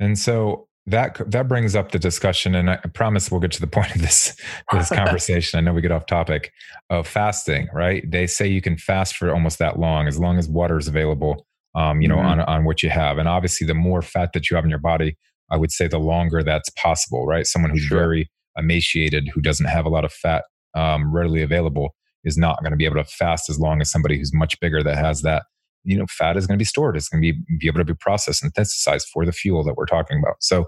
And 0.00 0.18
so 0.18 0.66
that 0.86 1.20
that 1.30 1.48
brings 1.48 1.76
up 1.76 1.92
the 1.92 1.98
discussion 1.98 2.54
and 2.54 2.70
I 2.70 2.76
promise 2.94 3.30
we'll 3.30 3.40
get 3.40 3.52
to 3.52 3.60
the 3.60 3.66
point 3.78 3.94
of 3.94 4.02
this 4.02 4.34
this 4.72 4.88
conversation. 4.92 5.58
I 5.58 5.60
know 5.60 5.72
we 5.72 5.82
get 5.82 5.92
off 5.92 6.06
topic 6.06 6.52
of 6.90 7.06
fasting, 7.06 7.68
right? 7.72 8.08
They 8.10 8.26
say 8.26 8.48
you 8.48 8.60
can 8.60 8.76
fast 8.76 9.16
for 9.16 9.32
almost 9.32 9.58
that 9.60 9.78
long 9.78 10.08
as 10.08 10.18
long 10.18 10.38
as 10.38 10.48
water 10.48 10.78
is 10.78 10.88
available 10.88 11.46
um, 11.74 12.00
you 12.00 12.08
know, 12.08 12.16
mm-hmm. 12.16 12.26
on, 12.26 12.40
on 12.40 12.64
what 12.64 12.82
you 12.82 12.90
have. 12.90 13.18
And 13.18 13.28
obviously, 13.28 13.66
the 13.66 13.74
more 13.74 14.02
fat 14.02 14.32
that 14.34 14.50
you 14.50 14.56
have 14.56 14.64
in 14.64 14.70
your 14.70 14.78
body, 14.78 15.16
I 15.50 15.56
would 15.56 15.72
say 15.72 15.86
the 15.86 15.98
longer 15.98 16.42
that's 16.42 16.70
possible, 16.70 17.26
right? 17.26 17.46
Someone 17.46 17.70
who's 17.70 17.82
sure. 17.82 17.98
very 17.98 18.30
emaciated, 18.56 19.28
who 19.32 19.40
doesn't 19.40 19.66
have 19.66 19.86
a 19.86 19.88
lot 19.88 20.04
of 20.04 20.12
fat 20.12 20.44
um, 20.74 21.14
readily 21.14 21.42
available, 21.42 21.94
is 22.24 22.36
not 22.36 22.60
going 22.62 22.72
to 22.72 22.76
be 22.76 22.84
able 22.84 22.96
to 22.96 23.04
fast 23.04 23.48
as 23.48 23.58
long 23.58 23.80
as 23.80 23.90
somebody 23.90 24.18
who's 24.18 24.34
much 24.34 24.58
bigger 24.60 24.82
that 24.82 24.96
has 24.96 25.22
that. 25.22 25.44
You 25.84 25.96
know, 25.96 26.06
fat 26.08 26.36
is 26.36 26.46
going 26.46 26.58
to 26.58 26.62
be 26.62 26.66
stored. 26.66 26.96
It's 26.96 27.08
going 27.08 27.22
to 27.22 27.32
be, 27.32 27.56
be 27.58 27.66
able 27.66 27.78
to 27.78 27.84
be 27.84 27.94
processed 27.94 28.42
and 28.42 28.52
synthesized 28.54 29.08
for 29.12 29.24
the 29.24 29.32
fuel 29.32 29.64
that 29.64 29.76
we're 29.76 29.86
talking 29.86 30.18
about. 30.18 30.36
So, 30.40 30.66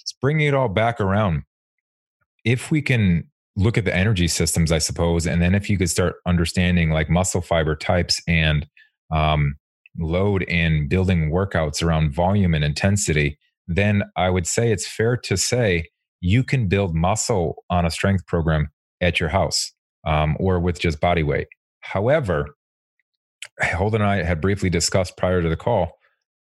it's 0.00 0.12
bringing 0.20 0.48
it 0.48 0.54
all 0.54 0.68
back 0.68 1.00
around. 1.00 1.42
If 2.44 2.70
we 2.70 2.82
can 2.82 3.30
look 3.56 3.76
at 3.76 3.84
the 3.84 3.94
energy 3.94 4.28
systems, 4.28 4.72
I 4.72 4.78
suppose. 4.78 5.26
And 5.26 5.42
then 5.42 5.54
if 5.54 5.68
you 5.68 5.76
could 5.76 5.90
start 5.90 6.16
understanding 6.26 6.90
like 6.90 7.10
muscle 7.10 7.42
fiber 7.42 7.76
types 7.76 8.20
and 8.26 8.66
um, 9.10 9.56
load 9.98 10.44
and 10.48 10.88
building 10.88 11.30
workouts 11.30 11.82
around 11.82 12.14
volume 12.14 12.54
and 12.54 12.64
intensity, 12.64 13.38
then 13.66 14.02
I 14.16 14.30
would 14.30 14.46
say 14.46 14.72
it's 14.72 14.86
fair 14.86 15.16
to 15.18 15.36
say 15.36 15.84
you 16.20 16.44
can 16.44 16.68
build 16.68 16.94
muscle 16.94 17.64
on 17.68 17.84
a 17.84 17.90
strength 17.90 18.26
program 18.26 18.68
at 19.00 19.20
your 19.20 19.28
house 19.28 19.72
um, 20.06 20.36
or 20.40 20.60
with 20.60 20.80
just 20.80 21.00
body 21.00 21.22
weight. 21.22 21.48
However, 21.80 22.54
Holden 23.60 24.00
and 24.00 24.10
I 24.10 24.22
had 24.22 24.40
briefly 24.40 24.70
discussed 24.70 25.16
prior 25.16 25.42
to 25.42 25.48
the 25.48 25.56
call, 25.56 25.98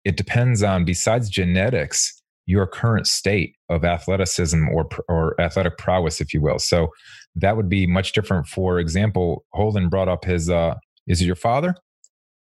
it 0.03 0.17
depends 0.17 0.63
on, 0.63 0.83
besides 0.85 1.29
genetics, 1.29 2.21
your 2.45 2.65
current 2.65 3.07
state 3.07 3.55
of 3.69 3.83
athleticism 3.83 4.69
or 4.69 4.87
or 5.09 5.39
athletic 5.39 5.77
prowess, 5.77 6.21
if 6.21 6.33
you 6.33 6.41
will. 6.41 6.59
So 6.59 6.89
that 7.35 7.57
would 7.57 7.69
be 7.69 7.85
much 7.85 8.13
different. 8.13 8.47
For 8.47 8.79
example, 8.79 9.45
Holden 9.53 9.89
brought 9.89 10.07
up 10.07 10.25
his. 10.25 10.49
Uh, 10.49 10.75
is 11.07 11.21
it 11.21 11.25
your 11.25 11.35
father? 11.35 11.75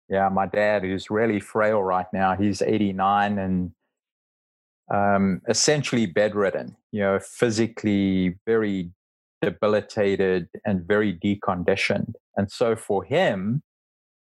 Yeah, 0.09 0.29
my 0.29 0.47
dad, 0.47 0.83
who's 0.83 1.11
really 1.11 1.41
frail 1.41 1.83
right 1.83 2.07
now. 2.13 2.37
He's 2.37 2.63
89 2.63 3.39
and 3.39 3.73
um, 4.93 5.43
essentially 5.49 6.07
bedridden. 6.07 6.77
You 6.93 7.01
know, 7.01 7.19
physically 7.19 8.39
very 8.47 8.93
debilitated 9.43 10.49
and 10.65 10.87
very 10.87 11.13
deconditioned. 11.13 12.15
And 12.37 12.51
so 12.51 12.77
for 12.77 13.05
him, 13.05 13.63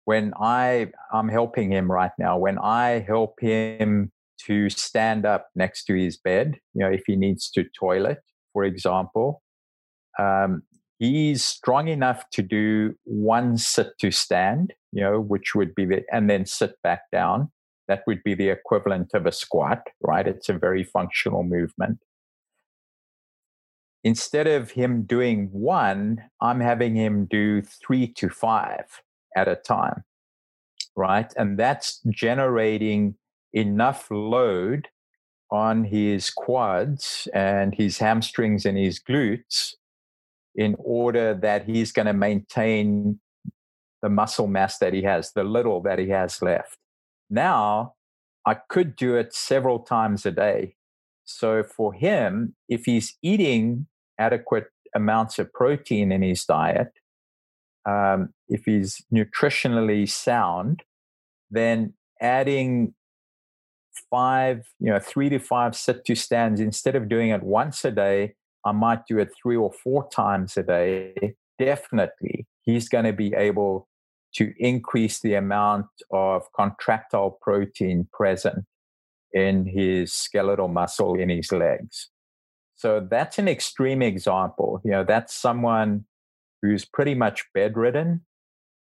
when 0.05 0.33
I 0.41 0.93
I'm 1.13 1.29
helping 1.29 1.73
him 1.73 1.91
right 1.91 2.13
now, 2.19 2.39
when 2.39 2.59
I 2.59 3.05
help 3.07 3.35
him 3.41 4.13
to 4.47 4.71
stand 4.71 5.27
up 5.27 5.49
next 5.55 5.85
to 5.87 5.95
his 5.95 6.17
bed, 6.17 6.59
you 6.75 6.85
know, 6.85 6.91
if 6.91 7.03
he 7.07 7.17
needs 7.17 7.51
to 7.51 7.65
toilet, 7.79 8.19
for 8.53 8.65
example. 8.65 9.43
Um, 10.19 10.63
he's 10.99 11.45
strong 11.45 11.89
enough 11.89 12.25
to 12.31 12.43
do 12.43 12.95
one 13.05 13.59
sit 13.59 13.89
to 14.01 14.11
stand, 14.11 14.73
you 14.97 15.03
know, 15.03 15.21
which 15.21 15.55
would 15.55 15.75
be 15.75 15.85
the, 15.85 16.03
and 16.11 16.31
then 16.31 16.47
sit 16.47 16.81
back 16.83 17.03
down. 17.13 17.53
That 17.87 18.03
would 18.07 18.23
be 18.25 18.35
the 18.35 18.49
equivalent 18.49 19.11
of 19.13 19.27
a 19.27 19.33
squat, 19.33 19.87
right? 20.01 20.27
It's 20.27 20.49
a 20.49 20.55
very 20.55 20.83
functional 20.83 21.43
movement. 21.43 21.99
Instead 24.03 24.47
of 24.47 24.71
him 24.71 25.03
doing 25.03 25.51
one, 25.53 26.23
I'm 26.41 26.61
having 26.61 26.97
him 26.97 27.27
do 27.27 27.61
three 27.61 28.07
to 28.15 28.31
five 28.31 29.03
at 29.37 29.49
a 29.49 29.57
time, 29.57 30.05
right? 30.97 31.31
And 31.37 31.59
that's 31.59 32.01
generating 32.11 33.17
enough 33.53 34.11
load 34.11 34.89
on 35.51 35.85
his 35.85 36.31
quads 36.31 37.29
and 37.35 37.75
his 37.75 37.99
hamstrings 37.99 38.65
and 38.65 38.79
his 38.79 38.99
glutes 38.99 39.75
in 40.55 40.75
order 40.79 41.35
that 41.35 41.67
he's 41.67 41.93
going 41.93 42.07
to 42.07 42.15
maintain 42.15 43.21
the 44.03 44.09
muscle 44.09 44.47
mass 44.47 44.79
that 44.79 44.93
he 44.93 45.03
has, 45.03 45.33
the 45.33 45.45
little 45.45 45.81
that 45.83 45.99
he 45.99 46.09
has 46.11 46.43
left. 46.43 46.79
Now, 47.31 47.95
I 48.47 48.55
could 48.69 48.95
do 48.97 49.17
it 49.17 49.35
several 49.35 49.81
times 49.81 50.25
a 50.25 50.31
day. 50.31 50.77
So 51.25 51.65
for 51.65 51.93
him, 51.93 52.55
if 52.69 52.85
he's 52.85 53.17
eating 53.23 53.87
adequate 54.19 54.67
amounts 54.95 55.39
of 55.39 55.53
protein 55.53 56.13
in 56.13 56.23
his 56.23 56.45
diet, 56.45 56.93
um, 57.85 58.31
if 58.49 58.65
he's 58.65 59.03
nutritionally 59.13 60.09
sound, 60.09 60.83
then 61.51 61.95
adding 62.21 62.95
five, 64.11 64.67
you 64.79 64.91
know, 64.91 64.99
three 64.99 65.29
to 65.29 65.39
five 65.39 65.75
sit 65.75 66.05
to 66.05 66.15
stands, 66.15 66.61
instead 66.61 66.97
of 66.97 67.09
doing 67.09 67.31
it 67.31 67.43
once 67.43 67.85
a 67.85 67.91
day, 67.91 68.35
I 68.65 68.73
might 68.73 69.07
do 69.07 69.19
it 69.19 69.31
three 69.41 69.57
or 69.57 69.73
four 69.73 70.09
times 70.09 70.57
a 70.57 70.63
day. 70.63 71.35
Definitely, 71.59 72.47
he's 72.67 72.89
going 72.89 73.05
to 73.05 73.13
be 73.13 73.33
able 73.35 73.89
to 74.35 74.53
increase 74.59 75.21
the 75.21 75.35
amount 75.35 75.87
of 76.13 76.43
contractile 76.53 77.39
protein 77.41 78.07
present 78.13 78.67
in 79.33 79.67
his 79.67 80.13
skeletal 80.13 80.69
muscle 80.69 81.19
in 81.19 81.31
his 81.31 81.51
legs. 81.53 82.11
So 82.75 83.07
that's 83.11 83.39
an 83.39 83.49
extreme 83.49 84.03
example. 84.03 84.83
You 84.85 84.91
know, 84.91 85.05
that's 85.05 85.35
someone 85.35 86.05
who's 86.61 86.85
pretty 86.85 87.15
much 87.15 87.45
bedridden, 87.55 88.27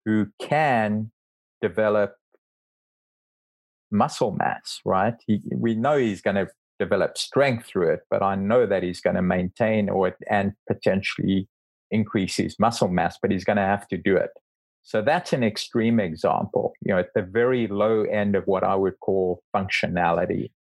who 0.04 0.26
can 0.38 1.10
develop 1.62 2.16
muscle 3.90 4.32
mass, 4.32 4.80
right? 4.84 5.14
He, 5.26 5.40
we 5.50 5.74
know 5.74 5.96
he's 5.96 6.20
going 6.20 6.36
to 6.36 6.48
develop 6.78 7.16
strength 7.16 7.66
through 7.66 7.94
it, 7.94 8.00
but 8.10 8.22
I 8.22 8.34
know 8.34 8.66
that 8.66 8.82
he's 8.82 9.00
going 9.00 9.16
to 9.16 9.22
maintain 9.22 9.88
or 9.88 10.14
and 10.28 10.52
potentially 10.68 11.48
increase 11.96 12.36
his 12.36 12.58
muscle 12.60 12.88
mass, 12.88 13.18
but 13.20 13.30
he's 13.32 13.44
going 13.44 13.56
to 13.56 13.62
have 13.62 13.88
to 13.88 13.96
do 13.96 14.16
it. 14.16 14.30
So 14.82 15.02
that's 15.02 15.32
an 15.32 15.42
extreme 15.42 15.98
example, 15.98 16.74
you 16.80 16.92
know, 16.92 17.00
at 17.00 17.12
the 17.14 17.22
very 17.22 17.66
low 17.66 18.04
end 18.04 18.36
of 18.36 18.44
what 18.46 18.62
I 18.62 18.76
would 18.76 19.00
call 19.00 19.42
functionality. 19.54 20.52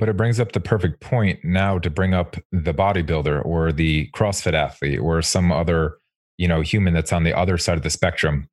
But 0.00 0.08
it 0.08 0.16
brings 0.16 0.40
up 0.40 0.52
the 0.52 0.60
perfect 0.60 1.00
point 1.00 1.44
now 1.44 1.78
to 1.78 1.90
bring 1.90 2.14
up 2.14 2.36
the 2.50 2.72
bodybuilder 2.72 3.44
or 3.44 3.72
the 3.72 4.08
CrossFit 4.14 4.54
athlete 4.54 4.98
or 4.98 5.20
some 5.20 5.52
other, 5.52 5.98
you 6.38 6.48
know, 6.48 6.62
human 6.62 6.94
that's 6.94 7.12
on 7.12 7.24
the 7.24 7.36
other 7.36 7.58
side 7.58 7.76
of 7.76 7.82
the 7.82 7.90
spectrum. 7.90 8.48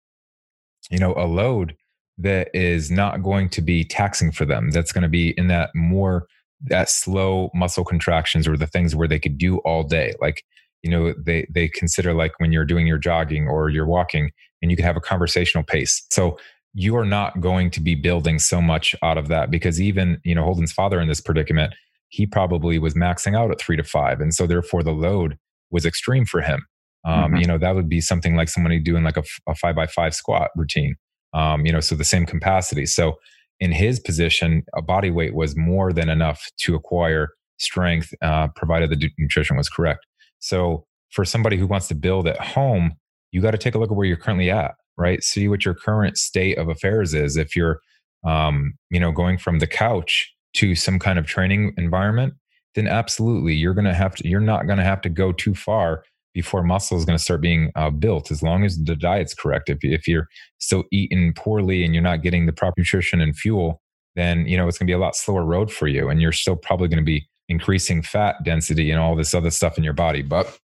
You 0.90 1.00
know, 1.00 1.14
a 1.16 1.26
load 1.26 1.78
that 2.18 2.50
is 2.54 2.92
not 2.92 3.24
going 3.24 3.50
to 3.50 3.62
be 3.62 3.86
taxing 3.86 4.32
for 4.32 4.46
them. 4.46 4.72
That's 4.72 4.92
going 4.92 5.04
to 5.04 5.08
be 5.08 5.30
in 5.38 5.48
that 5.48 5.72
more 5.74 6.28
that 6.66 6.90
slow 6.90 7.50
muscle 7.54 7.86
contractions 7.86 8.48
or 8.48 8.58
the 8.58 8.68
things 8.68 8.96
where 8.96 9.08
they 9.08 9.18
could 9.18 9.38
do 9.38 9.58
all 9.60 9.84
day. 9.84 10.14
Like, 10.20 10.44
you 10.84 10.90
know, 10.90 11.14
they 11.18 11.48
they 11.54 11.68
consider 11.68 12.14
like 12.14 12.34
when 12.40 12.52
you're 12.52 12.66
doing 12.66 12.88
your 12.88 12.98
jogging 12.98 13.48
or 13.48 13.70
you're 13.70 13.86
walking 13.86 14.32
and 14.62 14.72
you 14.72 14.78
can 14.78 14.86
have 14.86 14.98
a 14.98 15.02
conversational 15.02 15.64
pace. 15.64 16.06
So 16.12 16.38
you 16.74 16.96
are 16.96 17.06
not 17.06 17.42
going 17.42 17.70
to 17.72 17.82
be 17.82 17.96
building 17.96 18.40
so 18.40 18.62
much 18.62 18.96
out 19.04 19.18
of 19.18 19.28
that 19.28 19.52
because 19.52 19.82
even, 19.82 20.20
you 20.24 20.34
know, 20.34 20.44
Holden's 20.44 20.72
father 20.72 21.02
in 21.02 21.08
this 21.08 21.20
predicament, 21.20 21.74
he 22.10 22.26
probably 22.26 22.80
was 22.80 22.94
maxing 22.94 23.36
out 23.36 23.52
at 23.52 23.60
three 23.60 23.76
to 23.76 23.84
five. 23.84 24.22
And 24.22 24.34
so 24.34 24.48
therefore 24.48 24.82
the 24.82 24.92
load 24.92 25.38
was 25.70 25.86
extreme 25.86 26.26
for 26.26 26.42
him. 26.42 26.66
Um, 27.04 27.16
mm-hmm. 27.16 27.36
You 27.38 27.48
know, 27.48 27.58
that 27.58 27.76
would 27.76 27.90
be 27.90 28.00
something 28.00 28.36
like 28.36 28.48
somebody 28.48 28.80
doing 28.80 29.04
like 29.04 29.18
a, 29.18 29.24
a 29.48 29.56
five 29.56 29.76
by 29.76 29.88
five 29.88 30.14
squat 30.16 30.50
routine 30.56 30.96
um, 31.34 31.66
you 31.66 31.72
know, 31.72 31.80
so 31.80 31.96
the 31.96 32.04
same 32.04 32.26
capacity. 32.26 32.86
So 32.86 33.18
in 33.60 33.72
his 33.72 34.00
position, 34.00 34.64
a 34.76 34.82
body 34.82 35.12
weight 35.12 35.34
was 35.34 35.56
more 35.56 35.94
than 35.94 36.10
enough 36.10 36.50
to 36.60 36.76
acquire 36.76 37.30
strength, 37.58 38.14
uh, 38.22 38.48
provided 38.56 38.90
the 38.90 39.10
nutrition 39.18 39.56
was 39.56 39.70
correct. 39.70 40.06
So 40.42 40.86
for 41.12 41.24
somebody 41.24 41.58
who 41.58 41.68
wants 41.68 41.88
to 41.88 41.96
build 41.96 42.28
at 42.28 42.40
home, 42.40 42.94
you 43.32 43.42
got 43.42 43.52
to 43.52 43.58
take 43.58 43.76
a 43.76 43.78
look 43.78 43.92
at 43.92 43.96
where 43.96 44.06
you're 44.06 44.18
currently 44.18 44.52
at, 44.52 44.76
right? 44.98 45.24
See 45.24 45.48
what 45.48 45.64
your 45.64 45.74
current 45.74 46.18
state 46.18 46.58
of 46.58 46.68
affairs 46.68 47.14
is. 47.14 47.38
If 47.38 47.56
you're, 47.56 47.80
um, 48.26 48.74
you 48.90 49.00
know, 49.00 49.12
going 49.12 49.38
from 49.38 49.60
the 49.60 49.68
couch 49.68 50.32
to 50.56 50.76
some 50.76 51.00
kind 51.00 51.18
of 51.18 51.26
training 51.26 51.74
environment, 51.78 52.34
then 52.76 52.88
absolutely 52.88 53.54
you're 53.54 53.74
going 53.74 53.86
to 53.86 53.94
have 53.94 54.16
to, 54.16 54.28
you're 54.28 54.42
not 54.42 54.66
going 54.66 54.78
to 54.78 54.84
have 54.84 55.02
to 55.02 55.10
go 55.10 55.32
too 55.32 55.56
far 55.56 56.04
before 56.34 56.64
muscle 56.64 56.98
is 56.98 57.06
going 57.06 57.18
to 57.18 57.24
start 57.24 57.42
being 57.42 57.72
uh, 57.76 57.90
built 57.90 58.32
as 58.32 58.42
long 58.42 58.64
as 58.64 58.78
the 58.78 58.96
diet's 58.96 59.34
correct 59.34 59.70
if, 59.70 59.80
if 59.82 60.08
you're 60.08 60.28
still 60.60 60.84
eating 60.92 61.34
poorly 61.34 61.84
and 61.84 61.94
you're 61.94 62.04
not 62.04 62.22
getting 62.22 62.46
the 62.46 62.54
proper 62.54 62.76
nutrition 62.78 63.20
and 63.20 63.36
fuel 63.36 63.82
then 64.16 64.46
you 64.48 64.58
know 64.58 64.68
it's 64.68 64.78
going 64.78 64.88
to 64.88 64.92
be 64.92 64.96
a 64.96 64.98
lot 64.98 65.16
slower 65.16 65.44
road 65.44 65.72
for 65.72 65.88
you 65.88 66.10
and 66.10 66.22
you're 66.22 66.32
still 66.32 66.56
probably 66.56 66.88
going 66.88 66.98
to 66.98 67.04
be 67.04 67.28
increasing 67.52 68.02
fat 68.02 68.38
density 68.44 68.90
and 68.90 69.00
all 69.00 69.16
this 69.16 69.34
other 69.36 69.52
stuff 69.52 69.78
in 69.78 69.84
your 69.84 69.94
body. 69.94 70.24
But 70.24 70.58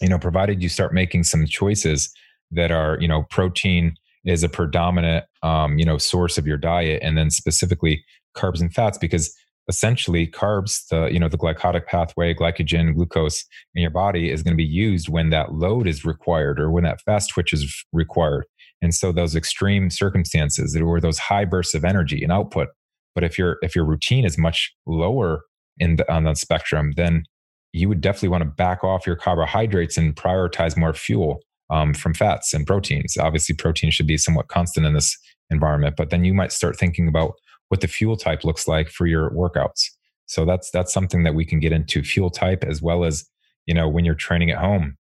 you 0.00 0.08
know 0.08 0.18
provided 0.18 0.62
you 0.62 0.68
start 0.68 0.94
making 0.94 1.24
some 1.24 1.46
choices 1.46 2.12
that 2.50 2.70
are 2.70 2.98
you 3.00 3.08
know 3.08 3.24
protein 3.30 3.94
is 4.24 4.42
a 4.42 4.48
predominant 4.48 5.24
um, 5.42 5.78
you 5.78 5.84
know 5.84 5.98
source 5.98 6.38
of 6.38 6.46
your 6.46 6.58
diet 6.58 7.00
and 7.02 7.16
then 7.16 7.30
specifically 7.30 8.04
carbs 8.36 8.60
and 8.60 8.72
fats 8.72 8.98
because 8.98 9.34
essentially 9.68 10.26
carbs 10.26 10.86
the 10.88 11.08
you 11.12 11.18
know 11.18 11.28
the 11.28 11.38
glycolytic 11.38 11.86
pathway 11.86 12.34
glycogen 12.34 12.94
glucose 12.94 13.44
in 13.74 13.82
your 13.82 13.90
body 13.90 14.30
is 14.30 14.42
going 14.42 14.52
to 14.52 14.56
be 14.56 14.64
used 14.64 15.08
when 15.08 15.30
that 15.30 15.54
load 15.54 15.86
is 15.86 16.04
required 16.04 16.60
or 16.60 16.70
when 16.70 16.84
that 16.84 17.00
fast 17.02 17.30
twitch 17.30 17.52
is 17.52 17.84
required. 17.92 18.44
And 18.82 18.94
so 18.94 19.12
those 19.12 19.36
extreme 19.36 19.90
circumstances 19.90 20.74
or 20.74 21.00
those 21.00 21.18
high 21.18 21.44
bursts 21.44 21.74
of 21.74 21.84
energy 21.84 22.22
and 22.22 22.32
output 22.32 22.68
but 23.14 23.24
if 23.24 23.38
your 23.38 23.58
if 23.62 23.74
your 23.74 23.84
routine 23.84 24.24
is 24.24 24.38
much 24.38 24.74
lower 24.86 25.42
in 25.80 25.96
the, 25.96 26.12
on 26.12 26.24
the 26.24 26.34
spectrum 26.34 26.92
then 26.96 27.24
you 27.72 27.88
would 27.88 28.00
definitely 28.00 28.28
want 28.28 28.42
to 28.42 28.50
back 28.50 28.82
off 28.84 29.06
your 29.06 29.16
carbohydrates 29.16 29.96
and 29.96 30.14
prioritize 30.16 30.76
more 30.76 30.94
fuel 30.94 31.40
um, 31.70 31.92
from 31.94 32.14
fats 32.14 32.54
and 32.54 32.66
proteins 32.66 33.16
obviously 33.16 33.54
protein 33.54 33.90
should 33.90 34.06
be 34.06 34.16
somewhat 34.16 34.48
constant 34.48 34.86
in 34.86 34.94
this 34.94 35.18
environment 35.50 35.96
but 35.96 36.10
then 36.10 36.24
you 36.24 36.32
might 36.32 36.52
start 36.52 36.76
thinking 36.76 37.08
about 37.08 37.34
what 37.70 37.80
the 37.80 37.88
fuel 37.88 38.16
type 38.16 38.44
looks 38.44 38.68
like 38.68 38.90
for 38.90 39.06
your 39.06 39.30
workouts. 39.30 39.86
So 40.26 40.44
that's 40.44 40.70
that's 40.70 40.92
something 40.92 41.22
that 41.22 41.34
we 41.34 41.44
can 41.44 41.58
get 41.58 41.72
into 41.72 42.02
fuel 42.02 42.30
type 42.30 42.64
as 42.64 42.82
well 42.82 43.04
as 43.04 43.24
you 43.66 43.74
know 43.74 43.88
when 43.88 44.04
you're 44.04 44.14
training 44.14 44.50
at 44.50 44.58
home, 44.58 44.96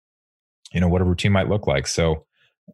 you 0.72 0.80
know 0.80 0.88
what 0.88 1.00
a 1.00 1.04
routine 1.04 1.32
might 1.32 1.48
look 1.48 1.66
like. 1.66 1.86
So 1.86 2.26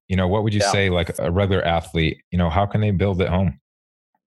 you 0.09 0.17
know 0.17 0.27
what 0.27 0.43
would 0.43 0.53
you 0.53 0.61
yeah. 0.61 0.73
say 0.73 0.91
like 0.91 1.17
a 1.19 1.31
regular 1.31 1.63
athlete, 1.63 2.23
you 2.31 2.39
know 2.39 2.51
how 2.51 2.67
can 2.67 2.81
they 2.81 2.91
build 2.91 3.23
at 3.23 3.29
home? 3.29 3.61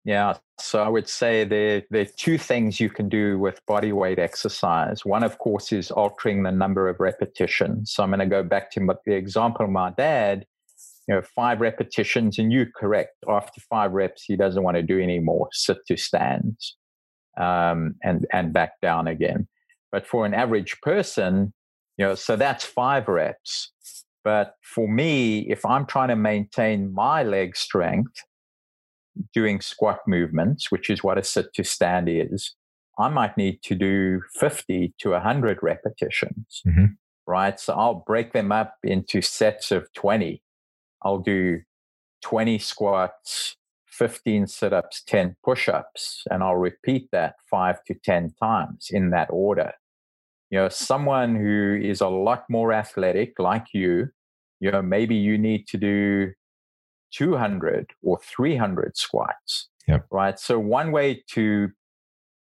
Yeah. 0.06 0.38
So 0.60 0.84
I 0.84 0.88
would 0.88 1.10
say 1.10 1.44
there, 1.44 1.82
there 1.90 2.04
are 2.04 2.12
two 2.16 2.38
things 2.38 2.80
you 2.80 2.92
can 2.92 3.10
do 3.10 3.40
with 3.40 3.60
body 3.66 3.92
weight 3.92 4.20
exercise. 4.20 5.04
One, 5.04 5.24
of 5.24 5.40
course, 5.40 5.72
is 5.72 5.90
altering 5.90 6.44
the 6.44 6.52
number 6.52 6.88
of 6.88 7.00
repetitions. 7.00 7.92
So 7.92 8.04
I'm 8.04 8.12
going 8.12 8.20
to 8.20 8.28
go 8.28 8.44
back 8.44 8.70
to 8.72 8.96
the 9.06 9.14
example 9.14 9.66
of 9.66 9.72
my 9.72 9.90
dad, 9.98 10.46
you 11.08 11.16
know, 11.16 11.24
five 11.36 11.60
repetitions, 11.60 12.38
and 12.38 12.54
you 12.54 12.68
correct. 12.76 13.16
After 13.28 13.60
five 13.62 13.94
reps, 13.94 14.24
he 14.24 14.36
doesn't 14.36 14.62
want 14.62 14.78
to 14.78 14.84
do 14.84 15.00
any 15.00 15.20
more 15.20 15.50
sit 15.52 15.80
to 15.88 15.98
stands 15.98 16.78
um, 17.38 17.96
and, 18.04 18.28
and 18.32 18.54
back 18.54 18.80
down 18.82 19.08
again. 19.08 19.48
But 19.92 20.06
for 20.06 20.26
an 20.28 20.36
average 20.36 20.80
person, 20.82 21.52
you 21.98 22.06
know, 22.06 22.16
so 22.16 22.36
that's 22.36 22.64
five 22.64 23.08
reps. 23.08 23.72
But 24.24 24.54
for 24.62 24.88
me, 24.88 25.40
if 25.50 25.66
I'm 25.66 25.88
trying 25.88 26.10
to 26.10 26.16
maintain 26.16 26.94
my 26.94 27.24
leg 27.24 27.56
strength, 27.56 28.22
doing 29.34 29.62
squat 29.62 30.00
movements, 30.08 30.72
which 30.72 30.90
is 30.90 31.04
what 31.04 31.18
a 31.18 31.24
sit 31.24 31.54
to 31.54 31.64
stand 31.64 32.08
is, 32.10 32.56
I 32.98 33.10
might 33.10 33.38
need 33.38 33.62
to 33.64 33.76
do 33.76 34.22
50 34.40 34.94
to 35.00 35.10
100 35.12 35.60
repetitions, 35.62 36.62
mm-hmm. 36.66 36.86
right? 37.28 37.60
So 37.60 37.74
I'll 37.74 38.04
break 38.08 38.34
them 38.34 38.52
up 38.52 38.76
into 38.84 39.22
sets 39.22 39.72
of 39.72 39.92
20. 39.94 40.42
I'll 41.04 41.20
do 41.20 41.62
20 42.24 42.58
squats, 42.58 43.58
15 43.88 44.48
sit 44.48 44.74
ups, 44.74 45.04
10 45.06 45.36
push 45.44 45.68
ups, 45.68 46.24
and 46.30 46.42
I'll 46.44 46.56
repeat 46.56 47.10
that 47.12 47.36
five 47.50 47.84
to 47.86 47.94
10 47.94 48.34
times 48.42 48.88
in 48.92 49.10
that 49.12 49.30
order. 49.30 49.74
You 50.50 50.60
know, 50.60 50.70
someone 50.70 51.36
who 51.36 51.80
is 51.82 52.02
a 52.02 52.08
lot 52.08 52.46
more 52.50 52.72
athletic, 52.72 53.40
like 53.40 53.68
you, 53.74 54.10
you 54.60 54.72
know, 54.72 54.82
maybe 54.82 55.16
you 55.16 55.38
need 55.38 55.68
to 55.68 55.78
do 55.78 56.32
200 57.16 57.92
or 58.04 58.20
300 58.20 58.98
squats. 58.98 59.70
Yep. 59.88 60.08
Right. 60.12 60.40
So, 60.40 60.60
one 60.60 60.92
way 60.92 61.24
to, 61.32 61.70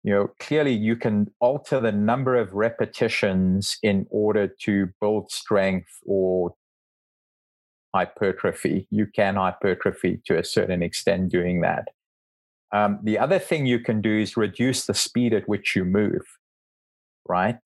you 0.02 0.12
know, 0.12 0.30
clearly 0.38 0.72
you 0.72 0.96
can 0.96 1.30
alter 1.40 1.80
the 1.80 1.92
number 1.92 2.36
of 2.36 2.52
repetitions 2.52 3.78
in 3.82 4.06
order 4.10 4.46
to 4.62 4.90
build 5.00 5.30
strength 5.30 5.90
or 6.06 6.54
hypertrophy. 7.94 8.86
You 8.90 9.06
can 9.06 9.36
hypertrophy 9.36 10.20
to 10.26 10.38
a 10.38 10.44
certain 10.44 10.82
extent 10.82 11.30
doing 11.30 11.60
that. 11.62 11.88
Um, 12.72 12.98
the 13.02 13.18
other 13.18 13.38
thing 13.38 13.66
you 13.66 13.78
can 13.78 14.00
do 14.00 14.18
is 14.18 14.36
reduce 14.36 14.86
the 14.86 14.94
speed 14.94 15.32
at 15.32 15.48
which 15.48 15.76
you 15.76 15.84
move, 15.84 16.38
right? 17.28 17.58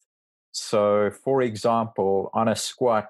So, 0.53 1.11
for 1.11 1.41
example, 1.41 2.31
on 2.35 2.49
a 2.49 2.57
squat, 2.57 3.09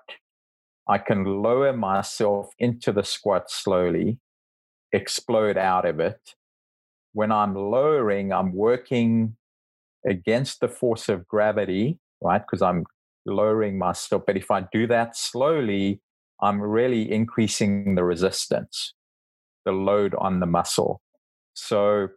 I 0.88 0.96
can 0.96 1.24
lower 1.24 1.74
myself 1.74 2.50
into 2.58 2.92
the 2.92 3.04
squat 3.04 3.50
slowly, 3.50 4.18
explode 4.90 5.58
out 5.58 5.84
of 5.84 6.00
it. 6.00 6.34
When 7.12 7.30
I'm 7.30 7.54
lowering, 7.54 8.32
I'm 8.32 8.54
working 8.54 9.36
against 10.06 10.60
the 10.60 10.68
force 10.68 11.10
of 11.10 11.28
gravity, 11.28 11.98
right? 12.22 12.40
Because 12.40 12.62
I'm 12.62 12.86
lowering 13.26 13.76
myself. 13.76 14.22
But 14.26 14.38
if 14.38 14.50
I 14.50 14.62
do 14.72 14.86
that 14.86 15.14
slowly, 15.14 16.00
I'm 16.40 16.60
really 16.60 17.10
increasing 17.12 17.94
the 17.94 18.04
resistance, 18.04 18.94
the 19.66 19.72
load 19.72 20.14
on 20.16 20.40
the 20.40 20.46
muscle. 20.46 21.02
So 21.52 22.08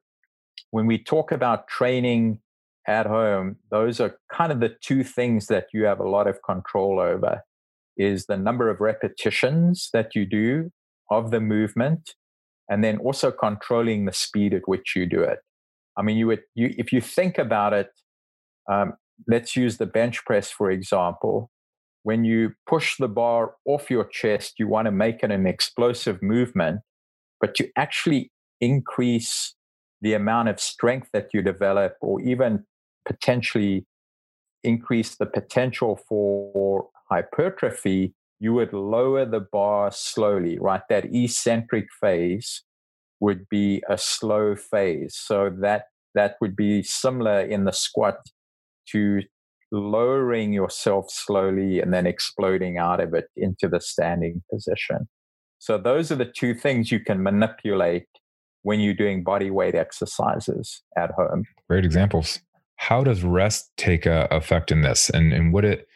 when 0.70 0.86
we 0.86 0.98
talk 0.98 1.34
about 1.34 1.68
training 1.68 2.40
at 2.88 3.06
home, 3.06 3.58
those 3.70 4.00
are 4.00 4.18
kind 4.32 4.52
of 4.54 4.62
the 4.62 4.76
two 4.82 5.04
things 5.04 5.48
that 5.48 5.68
you 5.74 5.84
have 5.86 6.00
a 6.00 6.08
lot 6.08 6.28
of 6.28 6.42
control 6.42 7.00
over 7.00 7.42
is 7.98 8.26
the 8.26 8.38
number 8.38 8.70
of 8.70 8.80
repetitions 8.80 9.90
that 9.94 10.16
you 10.16 10.26
do 10.26 10.72
of 11.10 11.32
the 11.32 11.40
movement 11.40 12.16
and 12.70 12.84
then 12.84 12.98
also 12.98 13.32
controlling 13.32 14.06
the 14.06 14.14
speed 14.14 14.54
at 14.54 14.62
which 14.66 14.96
you 14.96 15.06
do 15.06 15.22
it. 15.22 15.40
I 15.98 16.02
mean 16.02 16.18
you 16.18 16.28
would 16.28 16.44
you 16.56 16.74
if 16.78 16.94
you 16.94 17.02
think 17.02 17.38
about 17.38 17.74
it 17.74 17.90
um, 18.72 18.94
let's 19.28 19.56
use 19.56 19.78
the 19.78 19.86
bench 19.86 20.24
press 20.26 20.50
for 20.50 20.72
example. 20.72 21.52
When 22.04 22.26
you 22.26 22.54
push 22.68 22.98
the 22.98 23.08
bar 23.08 23.56
off 23.66 23.92
your 23.92 24.06
chest 24.06 24.56
you 24.58 24.68
want 24.68 24.86
to 24.86 24.92
make 24.92 25.24
it 25.24 25.32
an 25.32 25.46
explosive 25.46 26.22
movement 26.22 26.82
but 27.40 27.60
you 27.60 27.70
actually 27.76 28.32
increase 28.62 29.56
the 30.02 30.14
amount 30.14 30.50
of 30.50 30.60
strength 30.60 31.10
that 31.14 31.28
you 31.34 31.42
develop 31.42 31.96
or 32.02 32.22
even 32.22 32.66
potentially 33.06 33.86
increase 34.64 35.16
the 35.16 35.26
potential 35.26 36.00
for 36.08 36.90
hypertrophy, 37.10 38.14
you 38.40 38.54
would 38.54 38.74
lower 38.74 39.26
the 39.26 39.40
bar 39.40 39.92
slowly, 39.92 40.58
right? 40.60 40.82
That 40.90 41.14
eccentric 41.14 41.88
phase 42.00 42.64
would 43.20 43.48
be 43.50 43.84
a 43.90 43.98
slow 43.98 44.56
phase. 44.56 45.16
So 45.16 45.52
that 45.62 45.86
that 46.16 46.36
would 46.42 46.56
be 46.56 46.84
similar 46.84 47.40
in 47.40 47.64
the 47.64 47.72
squat 47.72 48.18
to 48.90 49.22
lowering 49.72 50.52
yourself 50.52 51.06
slowly 51.10 51.80
and 51.80 51.94
then 51.94 52.06
exploding 52.06 52.78
out 52.78 53.00
of 53.00 53.14
it 53.14 53.26
into 53.38 53.70
the 53.70 53.80
standing 53.80 54.44
position. 54.52 55.08
So 55.60 55.78
those 55.78 56.12
are 56.12 56.16
the 56.16 56.26
two 56.26 56.54
things 56.54 56.92
you 56.92 57.00
can 57.00 57.24
manipulate 57.24 58.08
when 58.64 58.80
you're 58.80 58.94
doing 58.94 59.24
body 59.24 59.50
weight 59.50 59.76
exercises 59.76 60.84
at 60.98 61.12
home. 61.12 61.46
Great 61.70 61.86
examples. 61.86 62.40
How 62.82 63.04
does 63.04 63.24
rest 63.24 63.72
take 63.78 64.06
a 64.06 64.28
effect 64.32 64.72
in 64.72 64.82
this? 64.82 65.10
And 65.10 65.32
and 65.34 65.54
would 65.54 65.66
it 65.66 65.88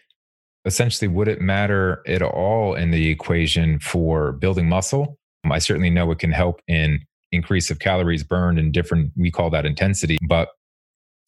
essentially, 0.65 1.07
would 1.07 1.27
it 1.27 1.41
matter 1.41 2.01
at 2.07 2.21
all 2.21 2.73
in 2.73 2.91
the 2.91 3.09
equation 3.09 3.79
for 3.79 4.33
building 4.33 4.67
muscle? 4.67 5.17
I 5.49 5.59
certainly 5.59 5.91
know 5.91 6.11
it 6.11 6.19
can 6.19 6.31
help 6.31 6.61
in 6.67 7.01
increase 7.31 7.69
of 7.69 7.79
calories 7.79 8.23
burned 8.23 8.57
and 8.57 8.73
different, 8.73 9.11
we 9.15 9.29
call 9.29 9.51
that 9.51 9.65
intensity. 9.65 10.17
But, 10.27 10.49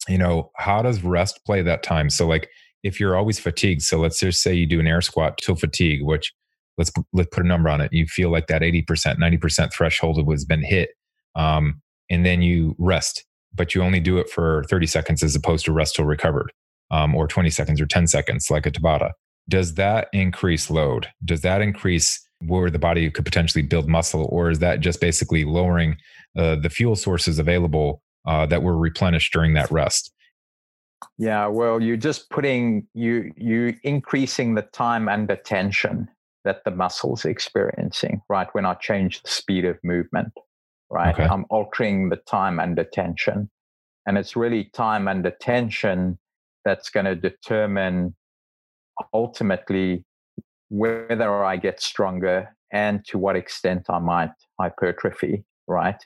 you 0.08 0.18
know, 0.18 0.50
how 0.56 0.82
does 0.82 1.02
rest 1.02 1.40
play 1.46 1.62
that 1.62 1.84
time? 1.84 2.10
So, 2.10 2.26
like, 2.26 2.48
if 2.82 2.98
you're 2.98 3.16
always 3.16 3.38
fatigued, 3.38 3.82
so 3.82 3.98
let's 3.98 4.18
just 4.18 4.42
say 4.42 4.54
you 4.54 4.66
do 4.66 4.80
an 4.80 4.86
air 4.86 5.00
squat 5.00 5.38
till 5.38 5.54
fatigue, 5.54 6.02
which 6.02 6.32
let's 6.76 6.92
let's 7.12 7.28
put 7.30 7.44
a 7.44 7.48
number 7.48 7.68
on 7.68 7.80
it. 7.80 7.92
You 7.92 8.06
feel 8.06 8.30
like 8.30 8.46
that 8.48 8.62
80%, 8.62 8.84
90% 9.18 9.72
threshold 9.72 10.24
has 10.30 10.44
been 10.44 10.62
hit. 10.62 10.90
Um, 11.34 11.80
and 12.10 12.24
then 12.24 12.42
you 12.42 12.74
rest, 12.78 13.24
but 13.54 13.74
you 13.74 13.82
only 13.82 14.00
do 14.00 14.18
it 14.18 14.28
for 14.30 14.64
30 14.64 14.86
seconds 14.86 15.22
as 15.22 15.34
opposed 15.34 15.64
to 15.64 15.72
rest 15.72 15.96
till 15.96 16.04
recovered, 16.04 16.52
um, 16.90 17.14
or 17.14 17.26
20 17.26 17.50
seconds 17.50 17.80
or 17.80 17.86
10 17.86 18.06
seconds, 18.06 18.50
like 18.50 18.66
a 18.66 18.70
Tabata 18.70 19.10
does 19.48 19.74
that 19.74 20.08
increase 20.12 20.70
load? 20.70 21.08
Does 21.24 21.40
that 21.40 21.62
increase 21.62 22.20
where 22.46 22.70
the 22.70 22.78
body 22.78 23.10
could 23.10 23.24
potentially 23.24 23.62
build 23.62 23.88
muscle, 23.88 24.28
or 24.30 24.50
is 24.50 24.60
that 24.60 24.80
just 24.80 25.00
basically 25.00 25.44
lowering 25.44 25.96
uh, 26.36 26.56
the 26.56 26.70
fuel 26.70 26.94
sources 26.94 27.38
available 27.38 28.02
uh, 28.26 28.46
that 28.46 28.62
were 28.62 28.76
replenished 28.76 29.32
during 29.32 29.54
that 29.54 29.70
rest? 29.70 30.12
Yeah, 31.16 31.46
well, 31.46 31.82
you're 31.82 31.96
just 31.96 32.28
putting 32.30 32.86
you 32.94 33.32
you 33.36 33.74
increasing 33.82 34.54
the 34.54 34.62
time 34.62 35.08
under 35.08 35.36
tension 35.36 36.08
that 36.44 36.64
the 36.64 36.70
muscle's 36.70 37.24
experiencing, 37.24 38.20
right? 38.28 38.48
When 38.52 38.66
I 38.66 38.74
change 38.74 39.22
the 39.22 39.30
speed 39.30 39.64
of 39.64 39.78
movement, 39.82 40.32
right? 40.90 41.14
Okay. 41.14 41.24
I'm 41.24 41.44
altering 41.50 42.08
the 42.08 42.16
time 42.16 42.60
under 42.60 42.84
tension. 42.84 43.50
And 44.06 44.16
it's 44.16 44.36
really 44.36 44.70
time 44.72 45.06
under 45.08 45.30
tension 45.30 46.18
that's 46.64 46.90
going 46.90 47.06
to 47.06 47.14
determine 47.14 48.14
ultimately 49.12 50.04
whether 50.70 51.44
I 51.44 51.56
get 51.56 51.80
stronger 51.80 52.54
and 52.72 53.04
to 53.06 53.18
what 53.18 53.36
extent 53.36 53.86
I 53.88 53.98
might 53.98 54.30
hypertrophy, 54.58 55.44
right? 55.66 56.02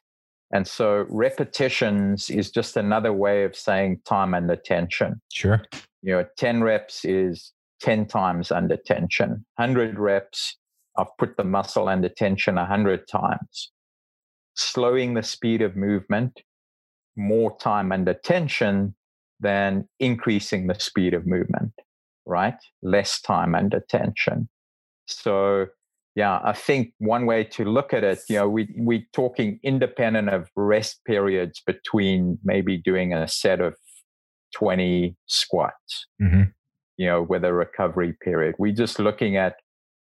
And 0.52 0.66
so 0.66 1.06
repetitions 1.08 2.28
is 2.28 2.50
just 2.50 2.76
another 2.76 3.12
way 3.12 3.44
of 3.44 3.56
saying 3.56 4.02
time 4.04 4.34
under 4.34 4.56
tension. 4.56 5.20
Sure. 5.32 5.62
You 6.02 6.16
know, 6.16 6.26
10 6.36 6.62
reps 6.62 7.04
is 7.04 7.52
10 7.80 8.06
times 8.06 8.52
under 8.52 8.76
tension. 8.76 9.44
100 9.56 9.98
reps, 9.98 10.56
I've 10.98 11.16
put 11.18 11.36
the 11.36 11.44
muscle 11.44 11.88
under 11.88 12.08
tension 12.08 12.56
100 12.56 13.08
times. 13.08 13.72
Slowing 14.54 15.14
the 15.14 15.22
speed 15.22 15.62
of 15.62 15.76
movement, 15.76 16.40
more 17.16 17.56
time 17.58 17.92
under 17.92 18.14
tension 18.14 18.94
than 19.40 19.88
increasing 19.98 20.66
the 20.66 20.78
speed 20.78 21.14
of 21.14 21.26
movement 21.26 21.72
right? 22.26 22.56
Less 22.82 23.20
time 23.20 23.54
and 23.54 23.72
attention. 23.74 24.48
So, 25.06 25.66
yeah, 26.14 26.40
I 26.44 26.52
think 26.52 26.92
one 26.98 27.26
way 27.26 27.44
to 27.44 27.64
look 27.64 27.92
at 27.92 28.04
it, 28.04 28.20
you 28.28 28.36
know, 28.36 28.48
we 28.48 28.68
we're 28.76 29.06
talking 29.12 29.58
independent 29.62 30.28
of 30.28 30.48
rest 30.56 31.00
periods 31.06 31.62
between 31.66 32.38
maybe 32.44 32.76
doing 32.76 33.12
a 33.12 33.26
set 33.26 33.60
of 33.60 33.74
20 34.54 35.16
squats, 35.26 36.06
mm-hmm. 36.20 36.42
you 36.98 37.06
know, 37.06 37.22
with 37.22 37.44
a 37.44 37.52
recovery 37.52 38.14
period. 38.22 38.54
We're 38.58 38.74
just 38.74 38.98
looking 38.98 39.36
at 39.36 39.56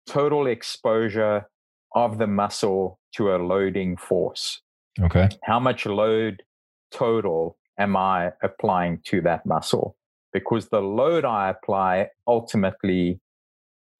total 0.06 0.48
exposure 0.48 1.48
of 1.95 2.17
the 2.17 2.27
muscle 2.27 2.99
to 3.15 3.34
a 3.34 3.38
loading 3.38 3.97
force. 3.97 4.62
Okay. 5.01 5.29
How 5.43 5.60
much 5.60 5.86
load 5.86 6.43
total 6.91 7.58
am 7.79 7.95
I 7.97 8.34
applying 8.43 8.99
to 9.05 9.21
that 9.21 9.45
muscle? 9.45 9.97
because 10.36 10.67
the 10.67 10.81
load 10.81 11.23
I 11.23 11.49
apply 11.49 12.10
ultimately 12.27 13.21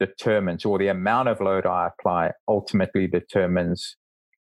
determines, 0.02 0.66
or 0.66 0.78
the 0.78 0.90
amount 0.90 1.30
of 1.30 1.40
load 1.40 1.66
I 1.66 1.88
apply 1.88 2.32
ultimately 2.46 3.08
determines 3.08 3.96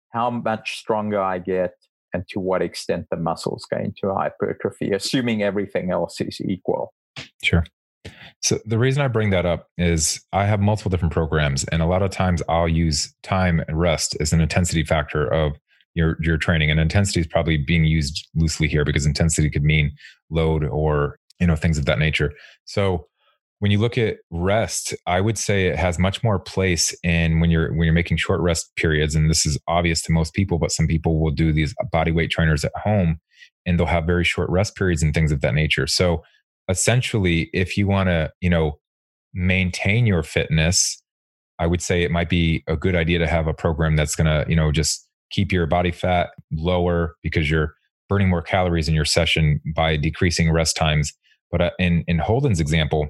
how 0.09 0.31
much 0.31 0.79
stronger 0.79 1.21
I 1.21 1.37
get 1.37 1.73
and 2.11 2.27
to 2.29 2.39
what 2.39 2.63
extent 2.63 3.05
the 3.11 3.17
muscles 3.17 3.67
go 3.69 3.93
to 4.01 4.15
hypertrophy, 4.15 4.93
assuming 4.93 5.43
everything 5.43 5.91
else 5.91 6.19
is 6.21 6.41
equal. 6.41 6.91
Sure. 7.43 7.63
So 8.41 8.59
the 8.65 8.77
reason 8.77 9.01
I 9.01 9.07
bring 9.07 9.31
that 9.31 9.45
up 9.45 9.67
is 9.77 10.21
I 10.33 10.45
have 10.45 10.59
multiple 10.59 10.89
different 10.89 11.13
programs, 11.13 11.63
and 11.65 11.81
a 11.81 11.85
lot 11.85 12.01
of 12.01 12.11
times 12.11 12.41
I'll 12.47 12.67
use 12.67 13.13
time 13.23 13.61
and 13.67 13.79
rest 13.79 14.15
as 14.19 14.33
an 14.33 14.41
intensity 14.41 14.83
factor 14.83 15.27
of 15.27 15.53
your 15.95 16.17
your 16.21 16.37
training. 16.37 16.69
And 16.69 16.79
intensity 16.79 17.21
is 17.21 17.27
probably 17.27 17.57
being 17.57 17.85
used 17.85 18.27
loosely 18.35 18.67
here 18.67 18.85
because 18.85 19.05
intensity 19.05 19.49
could 19.49 19.63
mean 19.63 19.91
load 20.29 20.63
or 20.63 21.17
you 21.39 21.47
know 21.47 21.55
things 21.55 21.77
of 21.77 21.85
that 21.85 21.99
nature. 21.99 22.33
So 22.65 23.07
when 23.59 23.71
you 23.71 23.79
look 23.79 23.97
at 23.97 24.17
rest, 24.29 24.93
I 25.07 25.21
would 25.21 25.37
say 25.37 25.67
it 25.67 25.77
has 25.77 25.97
much 25.97 26.23
more 26.23 26.39
place 26.39 26.95
in 27.03 27.39
when 27.39 27.49
you're 27.49 27.73
when 27.73 27.85
you're 27.85 27.93
making 27.93 28.17
short 28.17 28.41
rest 28.41 28.75
periods. 28.75 29.15
And 29.15 29.29
this 29.29 29.45
is 29.45 29.57
obvious 29.67 30.01
to 30.03 30.11
most 30.11 30.33
people, 30.33 30.59
but 30.59 30.71
some 30.71 30.87
people 30.87 31.19
will 31.19 31.31
do 31.31 31.51
these 31.51 31.73
body 31.91 32.11
weight 32.11 32.31
trainers 32.31 32.65
at 32.65 32.73
home 32.75 33.19
and 33.65 33.79
they'll 33.79 33.87
have 33.87 34.05
very 34.05 34.23
short 34.23 34.49
rest 34.49 34.75
periods 34.75 35.01
and 35.01 35.13
things 35.13 35.31
of 35.31 35.41
that 35.41 35.53
nature. 35.53 35.87
So 35.87 36.21
essentially, 36.69 37.49
if 37.53 37.77
you 37.77 37.87
want 37.87 38.09
to, 38.09 38.31
you 38.41 38.49
know, 38.49 38.79
maintain 39.33 40.05
your 40.05 40.23
fitness, 40.23 41.01
I 41.59 41.67
would 41.67 41.81
say 41.81 42.03
it 42.03 42.11
might 42.11 42.29
be 42.29 42.63
a 42.67 42.75
good 42.75 42.95
idea 42.95 43.19
to 43.19 43.27
have 43.27 43.47
a 43.47 43.53
program 43.53 43.95
that's 43.95 44.15
going 44.15 44.27
to, 44.27 44.49
you 44.49 44.55
know, 44.55 44.71
just 44.71 45.07
keep 45.31 45.51
your 45.51 45.65
body 45.65 45.91
fat 45.91 46.29
lower 46.51 47.15
because 47.23 47.49
you're 47.49 47.73
burning 48.07 48.29
more 48.29 48.41
calories 48.41 48.87
in 48.87 48.93
your 48.93 49.05
session 49.05 49.61
by 49.75 49.97
decreasing 49.97 50.51
rest 50.51 50.75
times. 50.75 51.13
But 51.51 51.61
uh, 51.61 51.71
in 51.79 52.03
in 52.07 52.19
Holden's 52.19 52.59
example, 52.59 53.09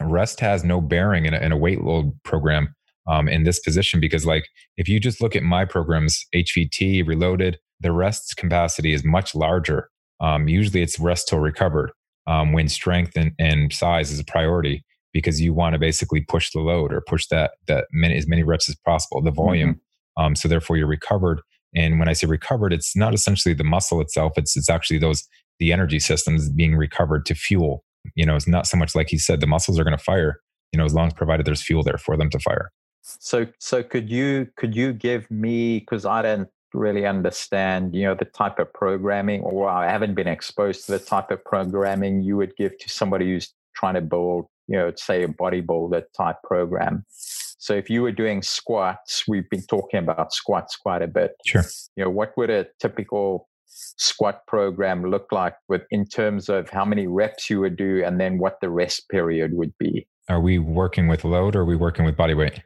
rest 0.00 0.40
has 0.40 0.64
no 0.64 0.80
bearing 0.80 1.26
in 1.26 1.34
a, 1.34 1.38
in 1.38 1.52
a 1.52 1.56
weight 1.56 1.82
load 1.82 2.12
program 2.24 2.74
um, 3.06 3.28
in 3.28 3.44
this 3.44 3.60
position 3.60 4.00
because 4.00 4.24
like 4.24 4.46
if 4.76 4.88
you 4.88 4.98
just 4.98 5.20
look 5.20 5.36
at 5.36 5.42
my 5.42 5.64
programs 5.64 6.24
hvt 6.34 7.06
reloaded 7.06 7.58
the 7.80 7.92
rest 7.92 8.36
capacity 8.36 8.92
is 8.92 9.04
much 9.04 9.34
larger 9.34 9.88
um, 10.20 10.48
usually 10.48 10.82
it's 10.82 10.98
rest 10.98 11.28
till 11.28 11.38
recovered 11.38 11.92
um, 12.26 12.52
when 12.52 12.68
strength 12.68 13.16
and, 13.16 13.32
and 13.38 13.72
size 13.72 14.10
is 14.10 14.18
a 14.18 14.24
priority 14.24 14.84
because 15.12 15.40
you 15.40 15.54
want 15.54 15.74
to 15.74 15.78
basically 15.78 16.22
push 16.22 16.50
the 16.52 16.60
load 16.60 16.92
or 16.92 17.00
push 17.06 17.26
that 17.28 17.52
that 17.66 17.86
many, 17.92 18.16
as 18.16 18.26
many 18.26 18.42
reps 18.42 18.68
as 18.68 18.76
possible 18.84 19.22
the 19.22 19.30
volume 19.30 19.74
mm-hmm. 19.74 20.24
um, 20.24 20.36
so 20.36 20.48
therefore 20.48 20.76
you're 20.76 20.86
recovered 20.86 21.40
and 21.74 21.98
when 21.98 22.08
i 22.08 22.12
say 22.12 22.26
recovered 22.26 22.72
it's 22.72 22.96
not 22.96 23.14
essentially 23.14 23.54
the 23.54 23.64
muscle 23.64 24.00
itself 24.00 24.32
it's 24.36 24.56
it's 24.56 24.70
actually 24.70 24.98
those 24.98 25.26
the 25.60 25.72
energy 25.72 26.00
systems 26.00 26.48
being 26.50 26.74
recovered 26.74 27.24
to 27.24 27.34
fuel 27.34 27.84
you 28.14 28.26
know, 28.26 28.36
it's 28.36 28.48
not 28.48 28.66
so 28.66 28.76
much 28.76 28.94
like 28.94 29.08
he 29.08 29.18
said, 29.18 29.40
the 29.40 29.46
muscles 29.46 29.78
are 29.78 29.84
going 29.84 29.96
to 29.96 30.02
fire, 30.02 30.40
you 30.72 30.78
know, 30.78 30.84
as 30.84 30.94
long 30.94 31.06
as 31.06 31.14
provided 31.14 31.46
there's 31.46 31.62
fuel 31.62 31.82
there 31.82 31.98
for 31.98 32.16
them 32.16 32.30
to 32.30 32.38
fire. 32.38 32.70
So, 33.02 33.46
so 33.58 33.82
could 33.82 34.10
you, 34.10 34.48
could 34.56 34.74
you 34.74 34.92
give 34.92 35.30
me, 35.30 35.80
cause 35.80 36.06
I 36.06 36.22
don't 36.22 36.48
really 36.74 37.06
understand, 37.06 37.94
you 37.94 38.02
know, 38.02 38.14
the 38.14 38.24
type 38.24 38.58
of 38.58 38.72
programming 38.72 39.42
or 39.42 39.68
I 39.68 39.90
haven't 39.90 40.14
been 40.14 40.28
exposed 40.28 40.86
to 40.86 40.92
the 40.92 40.98
type 40.98 41.30
of 41.30 41.44
programming 41.44 42.22
you 42.22 42.36
would 42.36 42.56
give 42.56 42.76
to 42.78 42.88
somebody 42.88 43.26
who's 43.26 43.52
trying 43.74 43.94
to 43.94 44.00
build, 44.00 44.46
you 44.66 44.76
know, 44.76 44.92
say 44.96 45.22
a 45.22 45.28
bodybuilder 45.28 46.02
type 46.16 46.36
program. 46.44 47.04
So 47.08 47.74
if 47.74 47.88
you 47.88 48.02
were 48.02 48.12
doing 48.12 48.42
squats, 48.42 49.24
we've 49.26 49.48
been 49.48 49.62
talking 49.62 49.98
about 49.98 50.32
squats 50.32 50.76
quite 50.76 51.02
a 51.02 51.06
bit. 51.06 51.32
Sure. 51.46 51.64
You 51.96 52.04
know, 52.04 52.10
what 52.10 52.36
would 52.36 52.50
a 52.50 52.66
typical 52.80 53.48
squat 53.66 54.46
program 54.46 55.10
look 55.10 55.32
like 55.32 55.54
with 55.68 55.82
in 55.90 56.06
terms 56.06 56.48
of 56.48 56.70
how 56.70 56.84
many 56.84 57.06
reps 57.06 57.50
you 57.50 57.60
would 57.60 57.76
do 57.76 58.02
and 58.04 58.20
then 58.20 58.38
what 58.38 58.60
the 58.60 58.70
rest 58.70 59.08
period 59.08 59.52
would 59.54 59.72
be 59.78 60.06
are 60.28 60.40
we 60.40 60.58
working 60.58 61.08
with 61.08 61.24
load 61.24 61.56
or 61.56 61.60
are 61.60 61.64
we 61.64 61.74
working 61.74 62.04
with 62.04 62.16
body 62.16 62.34
weight 62.34 62.62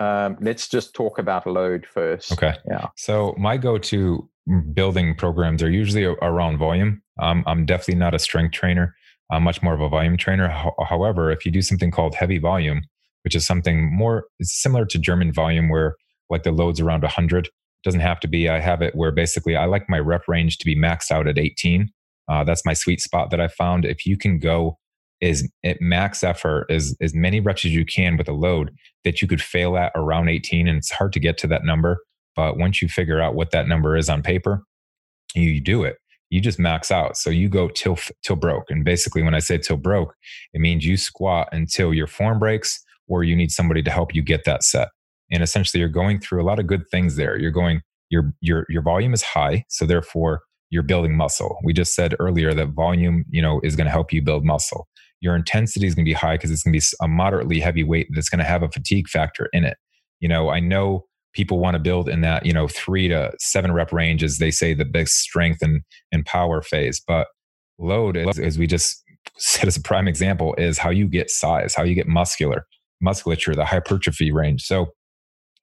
um, 0.00 0.36
let's 0.40 0.68
just 0.68 0.94
talk 0.94 1.18
about 1.18 1.46
load 1.46 1.86
first 1.86 2.32
okay 2.32 2.54
yeah 2.68 2.88
so 2.96 3.34
my 3.38 3.56
go-to 3.56 4.28
building 4.72 5.14
programs 5.14 5.62
are 5.62 5.70
usually 5.70 6.04
around 6.04 6.58
volume 6.58 7.02
um, 7.20 7.44
i'm 7.46 7.64
definitely 7.64 7.94
not 7.94 8.14
a 8.14 8.18
strength 8.18 8.52
trainer 8.52 8.94
i'm 9.30 9.42
much 9.42 9.62
more 9.62 9.74
of 9.74 9.80
a 9.80 9.88
volume 9.88 10.16
trainer 10.16 10.48
however 10.88 11.30
if 11.30 11.44
you 11.44 11.52
do 11.52 11.62
something 11.62 11.90
called 11.90 12.14
heavy 12.14 12.38
volume 12.38 12.82
which 13.24 13.36
is 13.36 13.46
something 13.46 13.94
more 13.94 14.24
similar 14.40 14.84
to 14.84 14.98
german 14.98 15.32
volume 15.32 15.68
where 15.68 15.94
like 16.30 16.42
the 16.42 16.50
loads 16.50 16.80
around 16.80 17.02
100 17.02 17.48
doesn't 17.84 18.00
have 18.00 18.20
to 18.20 18.28
be. 18.28 18.48
I 18.48 18.60
have 18.60 18.82
it 18.82 18.94
where 18.94 19.12
basically 19.12 19.56
I 19.56 19.66
like 19.66 19.88
my 19.88 19.98
rep 19.98 20.22
range 20.28 20.58
to 20.58 20.64
be 20.64 20.76
maxed 20.76 21.10
out 21.10 21.26
at 21.26 21.38
18. 21.38 21.88
Uh, 22.28 22.44
that's 22.44 22.64
my 22.64 22.72
sweet 22.72 23.00
spot 23.00 23.30
that 23.30 23.40
I 23.40 23.48
found. 23.48 23.84
If 23.84 24.06
you 24.06 24.16
can 24.16 24.38
go 24.38 24.78
is 25.22 25.50
at 25.64 25.80
max 25.80 26.22
effort 26.22 26.66
as 26.68 26.94
as 27.00 27.14
many 27.14 27.40
reps 27.40 27.64
as 27.64 27.74
you 27.74 27.86
can 27.86 28.18
with 28.18 28.28
a 28.28 28.34
load 28.34 28.70
that 29.04 29.22
you 29.22 29.28
could 29.28 29.40
fail 29.40 29.76
at 29.78 29.92
around 29.94 30.28
18, 30.28 30.68
and 30.68 30.76
it's 30.78 30.90
hard 30.90 31.14
to 31.14 31.20
get 31.20 31.38
to 31.38 31.46
that 31.48 31.64
number. 31.64 31.98
But 32.36 32.58
once 32.58 32.82
you 32.82 32.88
figure 32.88 33.20
out 33.20 33.34
what 33.34 33.52
that 33.52 33.68
number 33.68 33.96
is 33.96 34.10
on 34.10 34.22
paper, 34.22 34.64
you 35.34 35.60
do 35.60 35.84
it. 35.84 35.96
You 36.30 36.40
just 36.40 36.58
max 36.58 36.90
out. 36.90 37.16
So 37.16 37.30
you 37.30 37.48
go 37.48 37.68
till 37.68 37.98
till 38.22 38.36
broke. 38.36 38.70
And 38.70 38.84
basically, 38.84 39.22
when 39.22 39.34
I 39.34 39.38
say 39.38 39.58
till 39.58 39.78
broke, 39.78 40.14
it 40.52 40.60
means 40.60 40.84
you 40.84 40.98
squat 40.98 41.48
until 41.52 41.94
your 41.94 42.06
form 42.06 42.38
breaks, 42.38 42.84
or 43.08 43.24
you 43.24 43.36
need 43.36 43.50
somebody 43.50 43.82
to 43.82 43.90
help 43.90 44.14
you 44.14 44.22
get 44.22 44.44
that 44.44 44.64
set 44.64 44.88
and 45.32 45.42
essentially 45.42 45.80
you're 45.80 45.88
going 45.88 46.20
through 46.20 46.40
a 46.42 46.44
lot 46.44 46.60
of 46.60 46.66
good 46.66 46.86
things 46.88 47.16
there 47.16 47.36
you're 47.36 47.50
going 47.50 47.80
your 48.10 48.32
your 48.40 48.66
your 48.68 48.82
volume 48.82 49.12
is 49.12 49.22
high 49.22 49.64
so 49.68 49.84
therefore 49.84 50.42
you're 50.70 50.82
building 50.82 51.16
muscle 51.16 51.58
we 51.64 51.72
just 51.72 51.94
said 51.94 52.14
earlier 52.20 52.54
that 52.54 52.68
volume 52.68 53.24
you 53.30 53.42
know 53.42 53.60
is 53.64 53.74
going 53.74 53.86
to 53.86 53.90
help 53.90 54.12
you 54.12 54.22
build 54.22 54.44
muscle 54.44 54.86
your 55.22 55.34
intensity 55.34 55.86
is 55.86 55.94
going 55.94 56.04
to 56.04 56.08
be 56.08 56.14
high 56.14 56.34
because 56.34 56.50
it's 56.50 56.62
going 56.62 56.72
to 56.72 56.78
be 56.78 57.04
a 57.04 57.08
moderately 57.08 57.60
heavy 57.60 57.84
weight 57.84 58.08
that's 58.10 58.28
going 58.28 58.38
to 58.38 58.44
have 58.44 58.62
a 58.62 58.68
fatigue 58.68 59.08
factor 59.08 59.48
in 59.52 59.64
it. 59.64 59.76
You 60.20 60.28
know 60.28 60.50
i 60.50 60.60
know 60.60 61.06
people 61.32 61.58
want 61.58 61.74
to 61.74 61.80
build 61.80 62.08
in 62.08 62.20
that 62.20 62.46
you 62.46 62.52
know 62.52 62.68
three 62.68 63.08
to 63.08 63.32
seven 63.40 63.72
rep 63.72 63.92
range 63.92 64.22
as 64.22 64.38
they 64.38 64.52
say 64.52 64.72
the 64.74 64.84
big 64.84 65.08
strength 65.08 65.62
and 65.62 65.82
and 66.12 66.24
power 66.26 66.62
phase 66.62 67.02
but 67.04 67.26
load 67.80 68.16
as 68.16 68.58
we 68.58 68.68
just 68.68 69.02
said 69.38 69.66
as 69.66 69.76
a 69.76 69.82
prime 69.82 70.06
example 70.06 70.54
is 70.58 70.78
how 70.78 70.90
you 70.90 71.08
get 71.08 71.28
size 71.28 71.74
how 71.74 71.82
you 71.82 71.96
get 71.96 72.06
muscular 72.06 72.66
musculature 73.02 73.54
the 73.54 73.64
hypertrophy 73.64 74.32
range. 74.32 74.62
So 74.62 74.92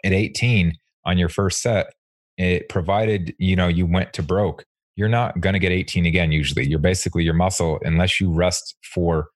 at 0.04 0.12
18 0.12 0.74
on 1.06 1.18
your 1.18 1.30
first 1.30 1.62
set, 1.62 1.94
it 2.38 2.70
provided, 2.70 3.34
you 3.40 3.56
know, 3.56 3.68
you 3.68 3.86
went 3.86 4.14
to 4.14 4.24
broke, 4.24 4.64
you're 4.96 5.10
not 5.10 5.40
going 5.40 5.54
to 5.54 5.60
get 5.60 5.72
18 5.72 6.06
again 6.06 6.32
usually. 6.32 6.68
You're 6.68 6.80
basically 6.80 7.24
your 7.24 7.34
muscle 7.34 7.80
unless 7.84 8.20
you 8.20 8.32
rest 8.32 8.76
for 8.94 9.28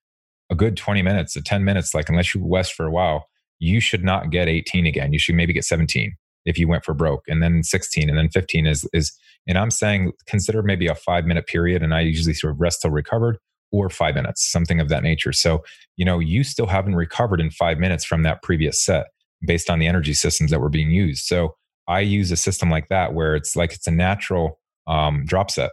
a 0.50 0.54
good 0.54 0.76
20 0.76 1.02
minutes 1.02 1.36
a 1.36 1.42
10 1.42 1.64
minutes 1.64 1.94
like 1.94 2.08
unless 2.08 2.34
you 2.34 2.42
rest 2.44 2.74
for 2.74 2.86
a 2.86 2.90
while, 2.90 3.26
you 3.58 3.80
should 3.80 4.04
not 4.04 4.30
get 4.30 4.48
18 4.48 4.86
again. 4.86 5.12
You 5.12 5.18
should 5.18 5.34
maybe 5.34 5.52
get 5.52 5.64
17 5.64 6.14
if 6.44 6.58
you 6.58 6.68
went 6.68 6.84
for 6.84 6.92
broke 6.92 7.24
and 7.26 7.42
then 7.42 7.62
16 7.62 8.08
and 8.08 8.18
then 8.18 8.28
15 8.28 8.66
is 8.66 8.86
is 8.92 9.12
and 9.46 9.58
I'm 9.58 9.70
saying 9.70 10.12
consider 10.26 10.62
maybe 10.62 10.86
a 10.86 10.94
5 10.94 11.24
minute 11.24 11.46
period 11.46 11.82
and 11.82 11.94
I 11.94 12.00
usually 12.00 12.34
sort 12.34 12.52
of 12.52 12.60
rest 12.60 12.82
till 12.82 12.90
recovered 12.90 13.38
or 13.72 13.90
5 13.90 14.14
minutes, 14.14 14.50
something 14.50 14.78
of 14.78 14.88
that 14.88 15.02
nature. 15.02 15.32
So, 15.32 15.64
you 15.96 16.04
know, 16.04 16.18
you 16.20 16.44
still 16.44 16.66
haven't 16.66 16.94
recovered 16.94 17.40
in 17.40 17.50
5 17.50 17.78
minutes 17.78 18.04
from 18.04 18.22
that 18.22 18.42
previous 18.42 18.84
set 18.84 19.06
based 19.44 19.68
on 19.68 19.78
the 19.78 19.86
energy 19.86 20.14
systems 20.14 20.50
that 20.50 20.60
were 20.60 20.68
being 20.68 20.90
used. 20.90 21.24
So 21.24 21.56
I 21.88 22.00
use 22.00 22.30
a 22.30 22.36
system 22.36 22.70
like 22.70 22.88
that 22.88 23.14
where 23.14 23.34
it's 23.34 23.56
like 23.56 23.72
it's 23.72 23.86
a 23.86 23.90
natural 23.90 24.58
um, 24.86 25.24
drop 25.26 25.50
set, 25.50 25.70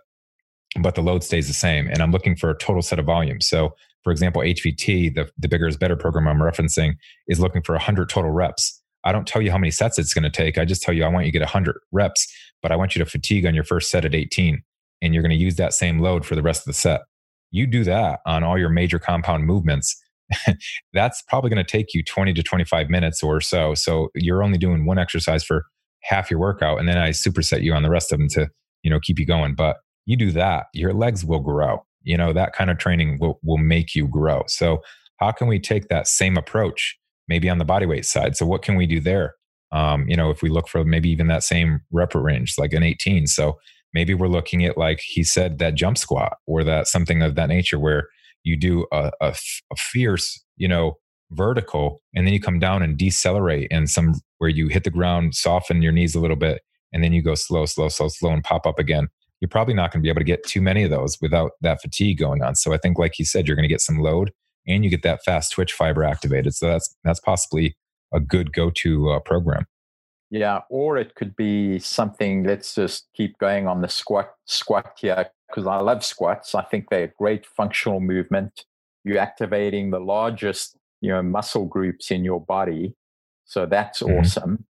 but 0.80 0.96
the 0.96 1.02
load 1.02 1.24
stays 1.24 1.48
the 1.48 1.54
same. 1.54 1.88
And 1.88 2.02
I'm 2.02 2.12
looking 2.12 2.36
for 2.36 2.50
a 2.50 2.58
total 2.58 2.82
set 2.82 3.00
of 3.00 3.06
volumes. 3.06 3.48
So, 3.48 3.76
for 4.04 4.12
example, 4.12 4.42
HVT, 4.42 5.16
the, 5.16 5.30
the 5.38 5.48
bigger 5.48 5.68
is 5.68 5.78
better 5.78 5.96
program 5.96 6.28
I'm 6.28 6.40
referencing, 6.40 6.94
is 7.28 7.40
looking 7.40 7.62
for 7.62 7.74
100 7.74 8.10
total 8.10 8.32
reps. 8.32 8.82
I 9.04 9.12
don't 9.12 9.28
tell 9.28 9.42
you 9.42 9.52
how 9.52 9.58
many 9.58 9.72
sets 9.72 9.98
it's 9.98 10.14
going 10.14 10.24
to 10.24 10.30
take. 10.30 10.58
I 10.58 10.66
just 10.66 10.84
tell 10.84 10.94
you 10.94 11.04
I 11.04 11.08
want 11.08 11.26
you 11.26 11.32
to 11.32 11.40
get 11.40 11.46
100 11.46 11.78
reps, 11.92 12.32
but 12.62 12.72
I 12.72 12.76
want 12.76 12.96
you 12.96 13.04
to 13.04 13.10
fatigue 13.10 13.46
on 13.46 13.56
your 13.56 13.64
first 13.64 13.90
set 13.90 14.06
at 14.06 14.14
18. 14.14 14.62
And 15.02 15.14
you're 15.14 15.24
going 15.24 15.32
to 15.32 15.44
use 15.44 15.56
that 15.56 15.74
same 15.74 16.00
load 16.00 16.26
for 16.26 16.36
the 16.36 16.44
rest 16.44 16.62
of 16.62 16.66
the 16.66 16.74
set. 16.74 17.02
You 17.50 17.66
do 17.66 17.84
that 17.84 18.20
on 18.26 18.44
all 18.44 18.58
your 18.58 18.70
major 18.70 19.00
compound 19.00 19.46
movements 19.46 20.02
that's 20.94 21.22
probably 21.24 21.50
going 21.50 21.64
to 21.64 21.70
take 21.70 21.94
you 21.94 22.04
20 22.04 22.34
to 22.34 22.44
25 22.44 22.90
minutes 22.90 23.24
or 23.24 23.42
so. 23.42 23.74
So 23.74 24.10
you're 24.16 24.44
only 24.44 24.58
doing 24.58 24.86
one 24.86 24.98
exercise 24.98 25.44
for 25.44 25.66
half 26.04 26.32
your 26.32 26.40
workout. 26.40 26.80
And 26.80 26.88
then 26.88 26.98
I 26.98 27.10
superset 27.10 27.64
you 27.64 27.74
on 27.74 27.84
the 27.84 27.90
rest 27.90 28.12
of 28.12 28.20
them 28.20 28.28
to, 28.30 28.50
you 28.84 28.90
know, 28.90 29.00
keep 29.00 29.20
you 29.20 29.26
going. 29.26 29.56
But 29.56 29.78
you 30.06 30.18
do 30.18 30.32
that, 30.32 30.68
your 30.74 30.94
legs 30.94 31.24
will 31.24 31.40
grow. 31.40 31.86
You 32.04 32.18
know, 32.18 32.34
that 32.34 32.54
kind 32.54 32.70
of 32.70 32.78
training 32.78 33.18
will, 33.20 33.40
will 33.44 33.58
make 33.58 33.96
you 33.96 34.08
grow. 34.08 34.44
So 34.48 34.82
how 35.18 35.32
can 35.32 35.48
we 35.48 35.60
take 35.60 35.88
that 35.88 36.08
same 36.08 36.38
approach 36.38 36.98
maybe 37.28 37.50
on 37.50 37.58
the 37.58 37.66
body 37.66 37.86
weight 37.86 38.06
side? 38.06 38.36
So 38.36 38.46
what 38.46 38.62
can 38.64 38.76
we 38.76 38.86
do 38.88 39.00
there? 39.00 39.36
Um, 39.72 40.08
you 40.08 40.16
know, 40.16 40.32
if 40.32 40.42
we 40.42 40.50
look 40.50 40.68
for 40.68 40.84
maybe 40.84 41.10
even 41.10 41.28
that 41.28 41.44
same 41.44 41.82
rep 41.92 42.14
range, 42.14 42.56
like 42.58 42.74
an 42.74 42.84
18. 42.84 43.28
So 43.28 43.58
maybe 43.94 44.14
we're 44.14 44.28
looking 44.28 44.66
at 44.66 44.78
like 44.78 45.00
he 45.00 45.24
said 45.24 45.60
that 45.60 45.76
jump 45.76 45.98
squat 45.98 46.38
or 46.48 46.64
that 46.64 46.88
something 46.88 47.22
of 47.22 47.36
that 47.36 47.50
nature 47.50 47.80
where 47.80 48.08
you 48.44 48.58
do 48.58 48.86
a, 48.92 49.12
a, 49.22 49.36
a 49.72 49.76
fierce, 49.78 50.44
you 50.58 50.68
know, 50.68 50.98
vertical, 51.32 52.02
and 52.14 52.26
then 52.26 52.34
you 52.34 52.40
come 52.40 52.60
down 52.60 52.84
and 52.84 52.98
decelerate, 52.98 53.68
and 53.72 53.90
some 53.90 54.16
where 54.40 54.50
you 54.50 54.68
hit 54.68 54.84
the 54.84 54.90
ground, 54.90 55.36
soften 55.36 55.82
your 55.82 55.92
knees 55.92 56.16
a 56.16 56.20
little 56.20 56.36
bit, 56.36 56.62
and 56.92 57.04
then 57.04 57.14
you 57.14 57.22
go 57.22 57.36
slow, 57.36 57.66
slow, 57.66 57.88
slow, 57.88 58.08
slow, 58.08 58.32
and 58.32 58.44
pop 58.44 58.66
up 58.66 58.80
again. 58.80 59.08
You're 59.42 59.50
probably 59.50 59.74
not 59.74 59.92
going 59.92 60.02
to 60.02 60.04
be 60.04 60.10
able 60.10 60.22
to 60.22 60.26
get 60.26 60.44
too 60.46 60.62
many 60.62 60.84
of 60.84 60.92
those 60.92 61.18
without 61.20 61.52
that 61.62 61.82
fatigue 61.82 62.20
going 62.20 62.44
on. 62.44 62.56
So 62.56 62.74
I 62.74 62.78
think, 62.78 62.98
like 62.98 63.20
you 63.20 63.26
said, 63.26 63.48
you're 63.48 63.56
going 63.56 63.68
to 63.68 63.74
get 63.74 63.82
some 63.82 63.98
load, 63.98 64.32
and 64.68 64.84
you 64.84 64.90
get 64.90 65.04
that 65.04 65.24
fast 65.24 65.52
twitch 65.52 65.74
fiber 65.74 66.04
activated. 66.04 66.54
So 66.54 66.68
that's 66.68 66.96
that's 67.04 67.20
possibly 67.20 67.76
a 68.14 68.20
good 68.20 68.54
go-to 68.54 69.10
uh, 69.10 69.20
program. 69.20 69.66
Yeah, 70.30 70.62
or 70.70 70.98
it 70.98 71.16
could 71.16 71.36
be 71.36 71.80
something. 71.80 72.44
Let's 72.44 72.76
just 72.76 73.08
keep 73.14 73.38
going 73.40 73.68
on 73.68 73.82
the 73.82 73.90
squat 73.90 74.32
squat 74.46 74.94
here 74.98 75.30
because 75.48 75.68
I 75.68 75.78
love 75.78 76.06
squats. 76.06 76.56
I 76.56 76.64
think 76.64 76.90
they're 76.90 77.06
a 77.06 77.14
great 77.20 77.46
functional 77.46 78.00
movement. 78.00 78.66
You're 79.04 79.18
activating 79.18 79.90
the 79.90 80.00
largest, 80.00 80.78
you 81.02 81.10
know, 81.10 81.24
muscle 81.24 81.66
groups 81.66 82.12
in 82.12 82.24
your 82.24 82.40
body, 82.40 82.96
so 83.46 83.66
that's 83.66 84.02
mm-hmm. 84.02 84.20
awesome. 84.20 84.66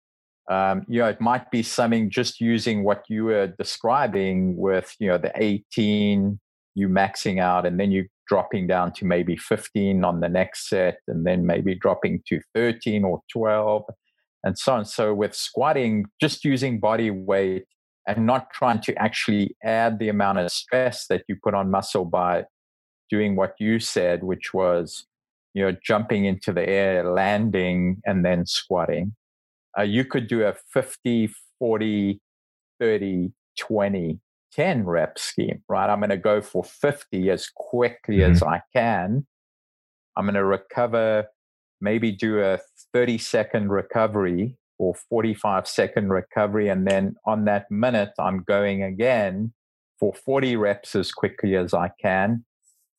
Um, 0.48 0.84
you 0.88 1.00
know, 1.00 1.08
it 1.08 1.20
might 1.20 1.50
be 1.50 1.62
something 1.62 2.10
just 2.10 2.40
using 2.40 2.84
what 2.84 3.02
you 3.08 3.24
were 3.24 3.48
describing 3.58 4.56
with, 4.56 4.94
you 5.00 5.08
know, 5.08 5.18
the 5.18 5.32
18, 5.34 6.38
you 6.74 6.88
maxing 6.88 7.40
out, 7.40 7.66
and 7.66 7.80
then 7.80 7.90
you 7.90 8.06
dropping 8.28 8.66
down 8.66 8.92
to 8.92 9.04
maybe 9.04 9.36
15 9.36 10.04
on 10.04 10.20
the 10.20 10.28
next 10.28 10.68
set, 10.68 10.98
and 11.08 11.26
then 11.26 11.46
maybe 11.46 11.74
dropping 11.74 12.22
to 12.28 12.40
13 12.54 13.04
or 13.04 13.20
12 13.32 13.84
and 14.46 14.56
so 14.56 14.74
on. 14.74 14.84
So 14.84 15.12
with 15.12 15.34
squatting, 15.34 16.06
just 16.20 16.44
using 16.44 16.78
body 16.78 17.10
weight 17.10 17.64
and 18.06 18.24
not 18.24 18.52
trying 18.52 18.80
to 18.82 18.94
actually 18.94 19.56
add 19.64 19.98
the 19.98 20.08
amount 20.08 20.38
of 20.38 20.50
stress 20.52 21.08
that 21.08 21.24
you 21.28 21.36
put 21.42 21.54
on 21.54 21.70
muscle 21.70 22.04
by 22.04 22.44
doing 23.10 23.34
what 23.34 23.54
you 23.58 23.80
said, 23.80 24.22
which 24.22 24.54
was, 24.54 25.06
you 25.54 25.64
know, 25.64 25.76
jumping 25.84 26.24
into 26.24 26.52
the 26.52 26.66
air, 26.68 27.10
landing, 27.10 28.00
and 28.06 28.24
then 28.24 28.46
squatting. 28.46 29.14
Uh, 29.78 29.82
you 29.82 30.04
could 30.04 30.26
do 30.26 30.44
a 30.44 30.54
50, 30.72 31.30
40, 31.58 32.20
30, 32.80 33.32
20, 33.58 34.20
10 34.52 34.84
rep 34.84 35.18
scheme, 35.18 35.62
right? 35.68 35.90
I'm 35.90 36.00
going 36.00 36.10
to 36.10 36.16
go 36.16 36.40
for 36.40 36.64
50 36.64 37.30
as 37.30 37.48
quickly 37.54 38.18
mm-hmm. 38.18 38.32
as 38.32 38.42
I 38.42 38.62
can. 38.74 39.26
I'm 40.16 40.24
going 40.24 40.34
to 40.34 40.44
recover 40.44 41.26
maybe 41.80 42.10
do 42.10 42.40
a 42.40 42.58
30 42.94 43.18
second 43.18 43.70
recovery 43.70 44.56
or 44.78 44.94
45 45.10 45.66
second 45.66 46.10
recovery. 46.10 46.68
And 46.68 46.86
then 46.86 47.16
on 47.26 47.44
that 47.44 47.70
minute, 47.70 48.12
I'm 48.18 48.42
going 48.42 48.82
again 48.82 49.52
for 49.98 50.14
40 50.14 50.56
reps 50.56 50.94
as 50.94 51.12
quickly 51.12 51.56
as 51.56 51.74
I 51.74 51.90
can. 52.00 52.44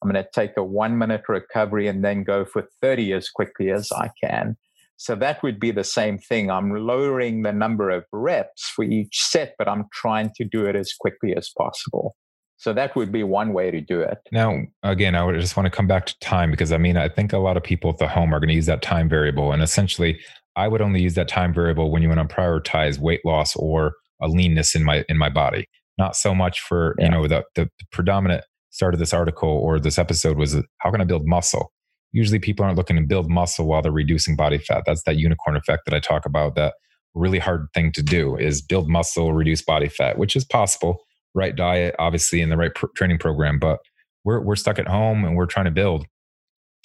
I'm 0.02 0.12
going 0.12 0.24
to 0.24 0.30
take 0.32 0.58
a 0.58 0.64
one 0.64 0.98
minute 0.98 1.24
recovery 1.28 1.88
and 1.88 2.04
then 2.04 2.24
go 2.24 2.46
for 2.46 2.68
30 2.82 3.14
as 3.14 3.30
quickly 3.30 3.72
as 3.72 3.92
I 3.92 4.12
can. 4.24 4.58
So 4.98 5.16
that 5.16 5.42
would 5.44 5.60
be 5.60 5.72
the 5.72 5.84
same 5.84 6.18
thing. 6.18 6.50
I'm 6.50 6.72
lowering 6.76 7.44
the 7.44 7.54
number 7.54 7.90
of 7.90 8.04
reps 8.12 8.70
for 8.76 8.84
each 8.84 9.22
set, 9.22 9.54
but 9.58 9.68
I'm 9.68 9.86
trying 9.94 10.32
to 10.36 10.44
do 10.44 10.66
it 10.66 10.76
as 10.76 10.92
quickly 11.00 11.36
as 11.36 11.50
possible. 11.56 12.16
So 12.58 12.74
that 12.74 12.96
would 12.96 13.12
be 13.12 13.22
one 13.24 13.54
way 13.54 13.70
to 13.70 13.80
do 13.80 14.02
it. 14.02 14.18
Now, 14.32 14.64
again, 14.82 15.14
I 15.14 15.24
would 15.24 15.40
just 15.40 15.56
want 15.56 15.68
to 15.68 15.72
come 15.72 15.86
back 15.86 16.08
to 16.08 16.20
time 16.20 16.50
because 16.50 16.72
I 16.72 16.80
mean, 16.80 16.98
I 16.98 17.08
think 17.08 17.32
a 17.32 17.38
lot 17.38 17.56
of 17.56 17.64
people 17.64 17.92
at 17.92 18.00
the 18.00 18.08
home 18.08 18.34
are 18.34 18.40
going 18.40 18.50
to 18.50 18.56
use 18.56 18.66
that 18.66 18.82
time 18.82 19.08
variable. 19.08 19.52
And 19.52 19.62
essentially, 19.62 20.20
I 20.56 20.68
would 20.68 20.82
only 20.82 21.02
use 21.02 21.14
that 21.14 21.28
time 21.28 21.54
variable 21.54 21.92
when 21.92 22.02
you 22.02 22.10
want 22.10 22.28
to 22.28 22.36
prioritize 22.36 22.98
weight 22.98 23.22
loss 23.24 23.56
or 23.56 23.94
a 24.20 24.28
leanness 24.28 24.74
in 24.74 24.84
my 24.84 25.06
in 25.08 25.18
my 25.18 25.30
body. 25.30 25.68
Not 26.00 26.16
so 26.16 26.34
much 26.34 26.60
for, 26.60 26.96
yeah. 26.98 27.06
you 27.06 27.12
know, 27.12 27.28
the, 27.28 27.44
the 27.54 27.70
predominant 27.92 28.44
start 28.72 28.96
of 28.96 29.00
this 29.00 29.14
article 29.14 29.50
or 29.50 29.80
this 29.80 30.00
episode 30.00 30.38
was 30.38 30.56
how 30.80 30.92
can 30.92 31.02
I 31.02 31.04
build 31.04 31.28
muscle? 31.28 31.72
Usually 32.12 32.40
people 32.40 32.66
aren't 32.66 32.78
looking 32.78 32.96
to 32.96 33.02
build 33.04 33.30
muscle 33.30 33.68
while 33.68 33.82
they're 33.82 33.92
reducing 33.92 34.36
body 34.36 34.58
fat. 34.58 34.84
That's 34.86 35.04
that 35.04 35.18
unicorn 35.18 35.56
effect 35.56 35.84
that 35.86 35.94
I 35.94 36.00
talk 36.00 36.26
about 36.26 36.56
that 36.56 36.76
really 37.14 37.40
hard 37.40 37.68
thing 37.74 37.92
to 37.94 38.04
do 38.04 38.38
is 38.38 38.62
build 38.62 38.88
muscle, 38.90 39.34
reduce 39.34 39.62
body 39.62 39.90
fat, 39.90 40.18
which 40.18 40.36
is 40.36 40.46
possible 40.46 41.04
right 41.34 41.56
diet, 41.56 41.96
obviously, 42.00 42.42
in 42.42 42.50
the 42.50 42.58
right 42.58 42.74
pr- 42.74 42.88
training 42.96 43.18
program. 43.18 43.60
But 43.60 43.80
we're 44.24 44.42
we're 44.42 44.56
stuck 44.56 44.80
at 44.80 44.88
home 44.88 45.24
and 45.24 45.36
we're 45.36 45.46
trying 45.46 45.66
to 45.66 45.72
build, 45.72 46.06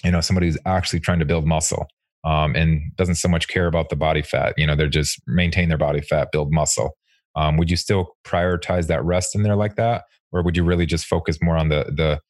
you 0.04 0.10
know, 0.10 0.20
somebody 0.20 0.46
who's 0.46 0.58
actually 0.66 1.00
trying 1.00 1.18
to 1.18 1.24
build 1.24 1.46
muscle 1.46 1.86
um, 2.24 2.54
and 2.54 2.80
doesn't 2.96 3.16
so 3.16 3.28
much 3.28 3.48
care 3.48 3.66
about 3.66 3.88
the 3.88 3.96
body 3.96 4.22
fat. 4.22 4.54
You 4.56 4.66
know, 4.66 4.76
they're 4.76 4.88
just 4.88 5.20
maintain 5.26 5.68
their 5.68 5.78
body 5.78 6.00
fat, 6.00 6.28
build 6.32 6.52
muscle. 6.52 6.96
Um, 7.34 7.56
would 7.56 7.70
you 7.70 7.76
still 7.76 8.16
prioritize 8.26 8.88
that 8.88 9.04
rest 9.04 9.34
in 9.34 9.42
there 9.42 9.56
like 9.56 9.76
that, 9.76 10.04
or 10.32 10.42
would 10.42 10.56
you 10.56 10.64
really 10.64 10.86
just 10.86 11.06
focus 11.06 11.38
more 11.42 11.56
on 11.56 11.68
the 11.68 11.84
the 11.84 12.20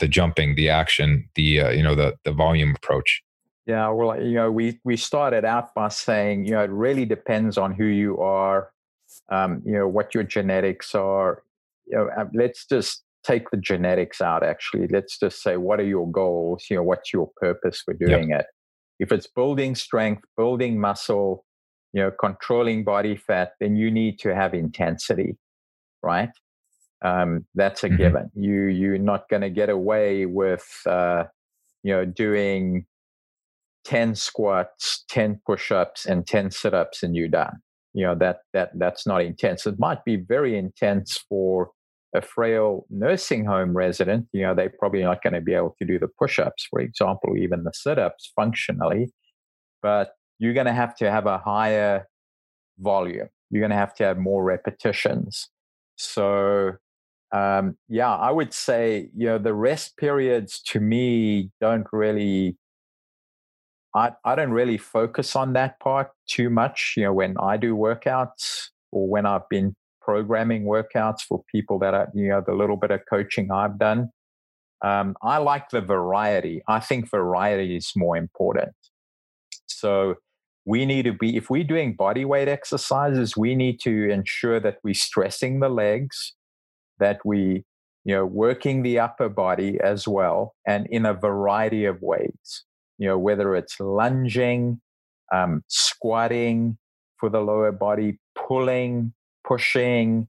the 0.00 0.08
jumping, 0.08 0.54
the 0.54 0.68
action, 0.68 1.28
the 1.34 1.60
uh, 1.60 1.70
you 1.70 1.82
know 1.82 1.94
the 1.94 2.16
the 2.24 2.32
volume 2.32 2.74
approach? 2.76 3.22
Yeah, 3.66 3.88
well, 3.90 4.20
you 4.20 4.34
know, 4.34 4.50
we 4.50 4.80
we 4.84 4.96
started 4.96 5.44
out 5.44 5.74
by 5.74 5.88
saying, 5.88 6.46
you 6.46 6.52
know, 6.52 6.62
it 6.62 6.70
really 6.70 7.04
depends 7.04 7.58
on 7.58 7.72
who 7.72 7.84
you 7.84 8.18
are, 8.18 8.70
um, 9.30 9.62
you 9.64 9.72
know, 9.72 9.86
what 9.86 10.14
your 10.14 10.24
genetics 10.24 10.94
are, 10.94 11.42
you 11.86 11.96
know, 11.96 12.08
uh, 12.16 12.24
let's 12.34 12.66
just 12.66 13.02
take 13.22 13.50
the 13.50 13.58
genetics 13.58 14.20
out 14.20 14.42
actually. 14.42 14.88
Let's 14.88 15.18
just 15.18 15.42
say 15.42 15.56
what 15.56 15.78
are 15.78 15.84
your 15.84 16.10
goals? 16.10 16.66
You 16.70 16.76
know 16.76 16.82
what's 16.82 17.12
your 17.12 17.30
purpose 17.36 17.82
for 17.82 17.94
doing 17.94 18.30
yep. 18.30 18.40
it? 18.40 18.46
If 18.98 19.12
it's 19.12 19.26
building 19.26 19.74
strength 19.74 20.24
building 20.36 20.80
muscle 20.80 21.44
you 21.92 22.02
know 22.02 22.10
controlling 22.20 22.84
body 22.84 23.16
fat 23.16 23.52
then 23.60 23.76
you 23.76 23.90
need 23.90 24.18
to 24.20 24.34
have 24.34 24.54
intensity 24.54 25.36
right 26.02 26.30
um, 27.02 27.46
that's 27.54 27.82
a 27.84 27.88
mm-hmm. 27.88 27.96
given 27.96 28.30
you 28.34 28.64
you're 28.64 28.98
not 28.98 29.28
going 29.28 29.42
to 29.42 29.50
get 29.50 29.68
away 29.68 30.26
with 30.26 30.66
uh, 30.86 31.24
you 31.82 31.92
know 31.92 32.04
doing 32.04 32.86
10 33.84 34.14
squats 34.14 35.04
10 35.08 35.40
push-ups 35.46 36.04
and 36.04 36.26
10 36.26 36.50
sit-ups 36.50 37.02
and 37.02 37.16
you're 37.16 37.28
done 37.28 37.56
you 37.94 38.04
know 38.04 38.14
that 38.14 38.40
that 38.52 38.70
that's 38.78 39.06
not 39.06 39.22
intense 39.22 39.66
it 39.66 39.78
might 39.78 40.04
be 40.04 40.16
very 40.16 40.58
intense 40.58 41.18
for 41.28 41.70
a 42.14 42.20
frail 42.20 42.86
nursing 42.90 43.44
home 43.44 43.76
resident, 43.76 44.26
you 44.32 44.42
know, 44.42 44.54
they're 44.54 44.72
probably 44.78 45.02
not 45.02 45.22
going 45.22 45.34
to 45.34 45.40
be 45.40 45.54
able 45.54 45.76
to 45.78 45.86
do 45.86 45.98
the 45.98 46.08
push 46.08 46.38
ups, 46.38 46.66
for 46.68 46.80
example, 46.80 47.36
even 47.36 47.64
the 47.64 47.72
sit 47.72 47.98
ups 47.98 48.32
functionally. 48.34 49.12
But 49.82 50.12
you're 50.38 50.54
going 50.54 50.66
to 50.66 50.72
have 50.72 50.94
to 50.96 51.10
have 51.10 51.26
a 51.26 51.38
higher 51.38 52.08
volume. 52.78 53.28
You're 53.50 53.60
going 53.60 53.70
to 53.70 53.76
have 53.76 53.94
to 53.94 54.04
have 54.04 54.18
more 54.18 54.42
repetitions. 54.42 55.48
So, 55.96 56.72
um, 57.32 57.76
yeah, 57.88 58.14
I 58.14 58.30
would 58.30 58.52
say, 58.52 59.08
you 59.16 59.26
know, 59.26 59.38
the 59.38 59.54
rest 59.54 59.96
periods 59.96 60.60
to 60.66 60.80
me 60.80 61.50
don't 61.60 61.86
really, 61.92 62.56
I, 63.94 64.12
I 64.24 64.34
don't 64.34 64.50
really 64.50 64.78
focus 64.78 65.36
on 65.36 65.52
that 65.52 65.78
part 65.80 66.10
too 66.28 66.50
much. 66.50 66.94
You 66.96 67.04
know, 67.04 67.12
when 67.12 67.36
I 67.38 67.56
do 67.56 67.76
workouts 67.76 68.68
or 68.92 69.08
when 69.08 69.26
I've 69.26 69.48
been 69.48 69.74
programming 70.00 70.64
workouts 70.64 71.20
for 71.20 71.42
people 71.52 71.78
that 71.78 71.94
are, 71.94 72.08
you 72.14 72.28
know, 72.28 72.42
the 72.44 72.54
little 72.54 72.76
bit 72.76 72.90
of 72.90 73.00
coaching 73.08 73.50
I've 73.52 73.78
done. 73.78 74.10
Um, 74.82 75.14
I 75.22 75.38
like 75.38 75.68
the 75.70 75.82
variety. 75.82 76.62
I 76.66 76.80
think 76.80 77.10
variety 77.10 77.76
is 77.76 77.92
more 77.94 78.16
important. 78.16 78.72
So 79.66 80.16
we 80.64 80.86
need 80.86 81.04
to 81.04 81.12
be, 81.12 81.36
if 81.36 81.50
we're 81.50 81.64
doing 81.64 81.94
body 81.94 82.24
weight 82.24 82.48
exercises, 82.48 83.36
we 83.36 83.54
need 83.54 83.78
to 83.80 84.10
ensure 84.10 84.58
that 84.60 84.78
we're 84.82 84.94
stressing 84.94 85.60
the 85.60 85.68
legs, 85.68 86.34
that 87.00 87.20
we, 87.24 87.64
you 88.04 88.14
know, 88.14 88.24
working 88.24 88.82
the 88.82 88.98
upper 88.98 89.28
body 89.28 89.78
as 89.82 90.06
well, 90.06 90.54
and 90.66 90.86
in 90.88 91.06
a 91.06 91.14
variety 91.14 91.84
of 91.84 92.00
ways. 92.00 92.64
You 92.98 93.08
know, 93.08 93.18
whether 93.18 93.54
it's 93.56 93.80
lunging, 93.80 94.80
um, 95.32 95.64
squatting 95.68 96.78
for 97.18 97.28
the 97.28 97.40
lower 97.40 97.72
body, 97.72 98.18
pulling, 98.34 99.12
pushing, 99.46 100.28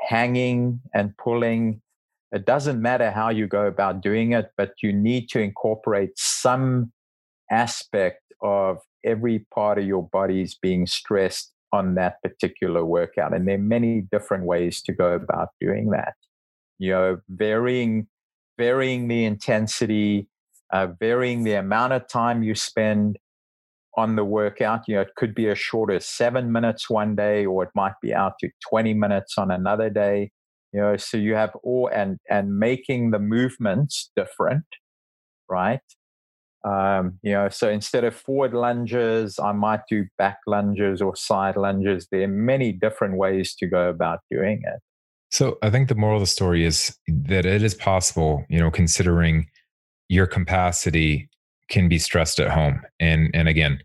hanging, 0.00 0.80
and 0.94 1.16
pulling. 1.16 1.80
It 2.32 2.46
doesn't 2.46 2.80
matter 2.80 3.10
how 3.10 3.28
you 3.30 3.46
go 3.46 3.66
about 3.66 4.00
doing 4.00 4.32
it, 4.32 4.50
but 4.56 4.72
you 4.82 4.92
need 4.92 5.28
to 5.30 5.40
incorporate 5.40 6.12
some 6.16 6.92
aspect 7.50 8.22
of 8.40 8.78
every 9.04 9.46
part 9.54 9.78
of 9.78 9.84
your 9.84 10.08
body 10.08 10.42
is 10.42 10.54
being 10.54 10.86
stressed 10.86 11.51
on 11.72 11.94
that 11.94 12.22
particular 12.22 12.84
workout. 12.84 13.34
And 13.34 13.48
there 13.48 13.54
are 13.54 13.58
many 13.58 14.02
different 14.12 14.44
ways 14.44 14.82
to 14.82 14.92
go 14.92 15.14
about 15.14 15.48
doing 15.60 15.90
that. 15.90 16.14
You 16.78 16.92
know, 16.92 17.18
varying 17.28 18.08
varying 18.58 19.08
the 19.08 19.24
intensity, 19.24 20.28
uh, 20.72 20.88
varying 21.00 21.44
the 21.44 21.54
amount 21.54 21.92
of 21.92 22.06
time 22.08 22.42
you 22.42 22.54
spend 22.54 23.18
on 23.96 24.16
the 24.16 24.24
workout. 24.24 24.82
You 24.86 24.96
know, 24.96 25.00
it 25.02 25.14
could 25.16 25.34
be 25.34 25.48
as 25.48 25.58
short 25.58 25.92
as 25.92 26.06
seven 26.06 26.52
minutes 26.52 26.88
one 26.88 27.14
day, 27.14 27.44
or 27.44 27.64
it 27.64 27.70
might 27.74 27.94
be 28.00 28.14
out 28.14 28.34
to 28.40 28.48
20 28.68 28.94
minutes 28.94 29.36
on 29.38 29.50
another 29.50 29.90
day. 29.90 30.30
You 30.72 30.80
know, 30.80 30.96
so 30.96 31.16
you 31.18 31.34
have 31.34 31.54
all 31.62 31.90
and 31.92 32.18
and 32.30 32.58
making 32.58 33.10
the 33.10 33.18
movements 33.18 34.10
different, 34.16 34.64
right? 35.48 35.80
Um, 36.64 37.18
you 37.22 37.32
know, 37.32 37.48
so 37.48 37.68
instead 37.68 38.04
of 38.04 38.14
forward 38.14 38.54
lunges, 38.54 39.38
I 39.38 39.52
might 39.52 39.80
do 39.88 40.06
back 40.16 40.38
lunges 40.46 41.02
or 41.02 41.16
side 41.16 41.56
lunges. 41.56 42.06
There 42.10 42.22
are 42.22 42.28
many 42.28 42.72
different 42.72 43.16
ways 43.16 43.54
to 43.56 43.66
go 43.66 43.88
about 43.88 44.20
doing 44.30 44.62
it. 44.64 44.80
So 45.30 45.58
I 45.62 45.70
think 45.70 45.88
the 45.88 45.94
moral 45.94 46.18
of 46.18 46.22
the 46.22 46.26
story 46.26 46.64
is 46.64 46.96
that 47.08 47.46
it 47.46 47.62
is 47.62 47.74
possible, 47.74 48.44
you 48.48 48.58
know, 48.58 48.70
considering 48.70 49.48
your 50.08 50.26
capacity 50.26 51.28
can 51.68 51.88
be 51.88 51.98
stressed 51.98 52.38
at 52.38 52.50
home. 52.50 52.82
And 53.00 53.30
and 53.34 53.48
again, 53.48 53.80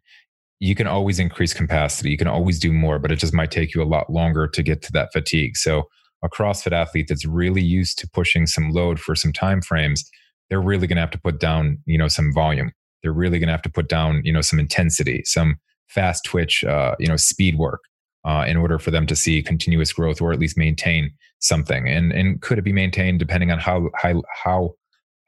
you 0.60 0.76
can 0.76 0.88
always 0.88 1.20
increase 1.20 1.54
capacity. 1.54 2.10
You 2.10 2.18
can 2.18 2.28
always 2.28 2.60
do 2.60 2.74
more, 2.74 3.00
but 3.00 3.12
it 3.12 3.16
just 3.18 3.34
might 3.34 3.52
take 3.52 3.74
you 3.74 3.82
a 3.82 3.86
lot 3.86 4.12
longer 4.12 4.48
to 4.48 4.64
get 4.64 4.82
to 4.84 4.92
that 4.94 5.14
fatigue. 5.14 5.56
So 5.56 5.88
a 6.24 6.30
CrossFit 6.30 6.72
athlete 6.72 7.08
that's 7.08 7.26
really 7.26 7.62
used 7.62 8.00
to 8.00 8.10
pushing 8.10 8.48
some 8.48 8.72
load 8.72 9.00
for 9.00 9.16
some 9.16 9.32
time 9.32 9.62
frames, 9.62 10.10
they're 10.50 10.62
really 10.62 10.88
going 10.88 10.98
to 10.98 11.02
have 11.02 11.12
to 11.12 11.20
put 11.22 11.40
down, 11.40 11.80
you 11.86 11.98
know, 11.98 12.08
some 12.08 12.34
volume. 12.34 12.72
They're 13.04 13.14
really 13.14 13.40
going 13.40 13.48
to 13.48 13.54
have 13.54 13.62
to 13.64 13.70
put 13.70 13.90
down, 13.90 14.22
you 14.26 14.34
know, 14.34 14.42
some 14.42 14.60
intensity, 14.60 15.24
some 15.26 15.58
fast 15.88 16.26
twitch, 16.26 16.64
uh, 16.64 16.96
you 17.00 17.08
know, 17.08 17.18
speed 17.18 17.58
work. 17.58 17.82
uh, 18.26 18.46
in 18.48 18.58
order 18.58 18.78
for 18.78 18.92
them 18.92 19.08
to 19.08 19.16
see 19.16 19.42
continuous 19.42 19.94
growth 19.94 20.22
or 20.22 20.34
at 20.34 20.40
least 20.40 20.58
maintain 20.58 21.12
something. 21.40 21.88
And 21.88 22.12
and 22.12 22.42
could 22.42 22.58
it 22.60 22.64
be 22.64 22.74
maintained 22.74 23.20
depending 23.20 23.52
on 23.52 23.60
how 23.60 23.90
high 23.96 24.16
how 24.44 24.72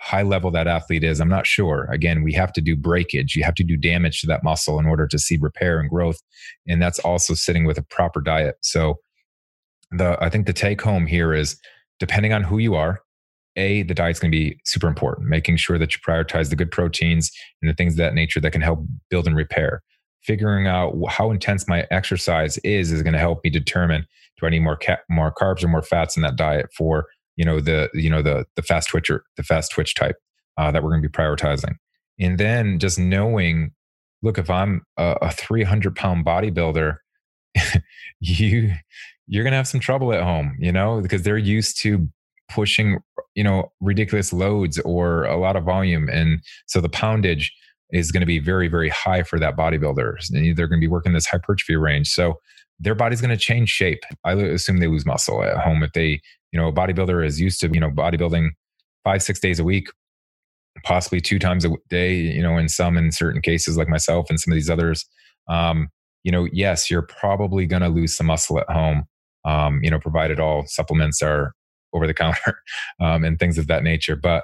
high 0.01 0.22
level 0.24 0.51
that 0.51 0.67
athlete 0.67 1.03
is? 1.03 1.22
I'm 1.22 1.30
not 1.30 1.47
sure. 1.47 1.88
Again, 1.91 2.24
we 2.24 2.34
have 2.34 2.51
to 2.53 2.61
do 2.61 2.76
breakage. 2.76 3.36
You 3.36 3.43
have 3.43 3.55
to 3.55 3.63
do 3.63 3.78
damage 3.78 4.22
to 4.22 4.28
that 4.28 4.43
muscle 4.43 4.80
in 4.80 4.86
order 4.86 5.07
to 5.07 5.17
see 5.20 5.38
repair 5.38 5.80
and 5.80 5.89
growth, 5.89 6.20
and 6.67 6.82
that's 6.82 6.99
also 6.99 7.34
sitting 7.34 7.65
with 7.65 7.78
a 7.78 7.84
proper 7.84 8.22
diet. 8.22 8.55
So 8.61 8.95
the 9.91 10.17
I 10.22 10.30
think 10.30 10.45
the 10.45 10.53
take 10.53 10.82
home 10.82 11.05
here 11.05 11.34
is 11.34 11.57
depending 11.99 12.34
on 12.34 12.43
who 12.43 12.57
you 12.57 12.76
are, 12.76 12.99
a 13.60 13.84
the 13.84 13.93
diet's 13.93 14.20
going 14.20 14.32
to 14.32 14.38
be 14.38 14.60
super 14.66 14.88
important 14.88 15.28
making 15.28 15.57
sure 15.57 15.78
that 15.78 15.93
you 15.93 15.99
prioritize 16.05 16.49
the 16.49 16.55
good 16.55 16.72
proteins 16.72 17.32
and 17.62 17.70
the 17.70 17.76
things 17.76 17.93
of 17.93 17.97
that 17.97 18.14
nature 18.14 18.39
that 18.39 18.51
can 18.51 18.62
help 18.62 18.80
build 19.10 19.28
and 19.28 19.36
repair. 19.36 19.84
Figuring 20.24 20.68
out 20.68 20.95
how 21.07 21.32
intense 21.32 21.68
my 21.68 21.86
exercise 21.91 22.57
is 22.60 22.91
is 22.91 23.03
going 23.03 23.14
to 23.14 23.20
help 23.20 23.41
me 23.43 23.49
determine 23.49 24.05
do 24.39 24.45
I 24.45 24.49
need 24.49 24.60
more 24.60 24.78
ca- 24.78 24.97
more 25.10 25.34
carbs 25.34 25.64
or 25.64 25.68
more 25.68 25.82
fats 25.82 26.16
in 26.16 26.24
that 26.24 26.36
diet 26.36 26.70
for 26.76 27.05
you 27.36 27.45
know 27.45 27.60
the 27.60 27.89
you 27.93 28.10
know 28.10 28.22
the 28.22 28.45
the 28.55 28.62
fast 28.62 28.89
twitcher 28.89 29.24
the 29.38 29.43
fast 29.43 29.72
twitch 29.72 29.95
type 29.95 30.18
uh, 30.57 30.72
that 30.72 30.84
we're 30.84 30.89
going 30.89 31.01
to 31.01 31.07
be 31.07 31.12
prioritizing, 31.12 31.76
and 32.20 32.38
then 32.38 32.80
just 32.80 32.99
knowing, 32.99 33.72
look, 34.22 34.38
if 34.38 34.49
I'm 34.49 34.84
a, 34.97 35.16
a 35.22 35.32
300 35.32 35.95
pound 35.95 36.26
bodybuilder, 36.26 36.97
you 38.20 38.74
you're 39.28 39.43
going 39.43 39.51
to 39.51 39.57
have 39.57 39.68
some 39.68 39.80
trouble 39.80 40.12
at 40.12 40.24
home, 40.24 40.57
you 40.60 40.72
know, 40.72 41.01
because 41.01 41.22
they're 41.22 41.38
used 41.38 41.80
to 41.82 42.10
pushing 42.50 43.00
you 43.36 43.43
know 43.43 43.72
ridiculous 43.80 44.34
loads 44.34 44.80
or 44.80 45.24
a 45.26 45.38
lot 45.38 45.56
of 45.56 45.64
volume, 45.64 46.10
and 46.10 46.41
so 46.68 46.82
the 46.82 46.89
poundage 46.89 47.52
is 47.91 48.12
going 48.12 48.22
to 48.22 48.28
be 48.28 48.39
very, 48.39 48.68
very 48.68 48.89
high 48.89 49.24
for 49.24 49.39
that 49.39 49.58
bodybuilder. 49.58 50.30
And 50.32 50.58
they're 50.58 50.68
going 50.68 50.80
to 50.80 50.86
be 50.86 50.91
working 50.91 51.14
this 51.14 51.26
hypertrophy 51.26 51.76
range. 51.76 52.10
So 52.10 52.36
their 52.80 52.95
body's 52.95 53.22
going 53.22 53.36
to 53.36 53.38
change 53.38 53.70
shape. 53.70 54.04
I 54.24 54.34
assume 54.34 54.78
they 54.78 54.88
lose 54.88 55.06
muscle 55.06 55.43
at 55.43 55.58
home 55.58 55.84
if 55.84 55.91
they, 55.93 56.22
you 56.52 56.60
know, 56.60 56.68
a 56.68 56.74
bodybuilder 56.74 57.26
is 57.26 57.41
used 57.41 57.60
to, 57.62 57.70
you 57.70 57.80
know, 57.80 57.89
bodybuilding 57.89 58.50
five, 59.04 59.24
six 59.24 59.39
days 59.39 59.60
a 59.60 59.64
week, 59.64 59.89
possibly 60.84 61.20
two 61.20 61.39
times 61.39 61.66
a 61.66 61.72
day, 61.89 62.16
you 62.16 62.41
know, 62.41 62.58
in 62.58 62.70
some, 62.70 62.95
in 62.95 63.12
certain 63.12 63.41
cases 63.41 63.76
like 63.76 63.89
myself 63.89 64.30
and 64.30 64.39
some 64.39 64.52
of 64.52 64.56
these 64.56 64.70
others. 64.70 65.06
Um, 65.50 65.89
you 66.24 66.32
know, 66.32 66.47
yes, 66.54 66.91
you're 66.91 67.02
probably 67.02 67.66
going 67.66 67.82
to 67.82 67.89
lose 67.89 68.16
some 68.16 68.28
muscle 68.28 68.60
at 68.60 68.70
home, 68.70 69.06
um, 69.45 69.80
you 69.84 69.89
know, 69.89 70.00
provided 70.00 70.39
all 70.39 70.66
supplements 70.68 71.22
are 71.22 71.54
over 71.94 72.08
the 72.08 72.14
counter 72.14 72.62
um, 73.00 73.24
and 73.24 73.40
things 73.40 73.58
of 73.58 73.68
that 73.68 73.84
nature. 73.84 74.16
But 74.16 74.44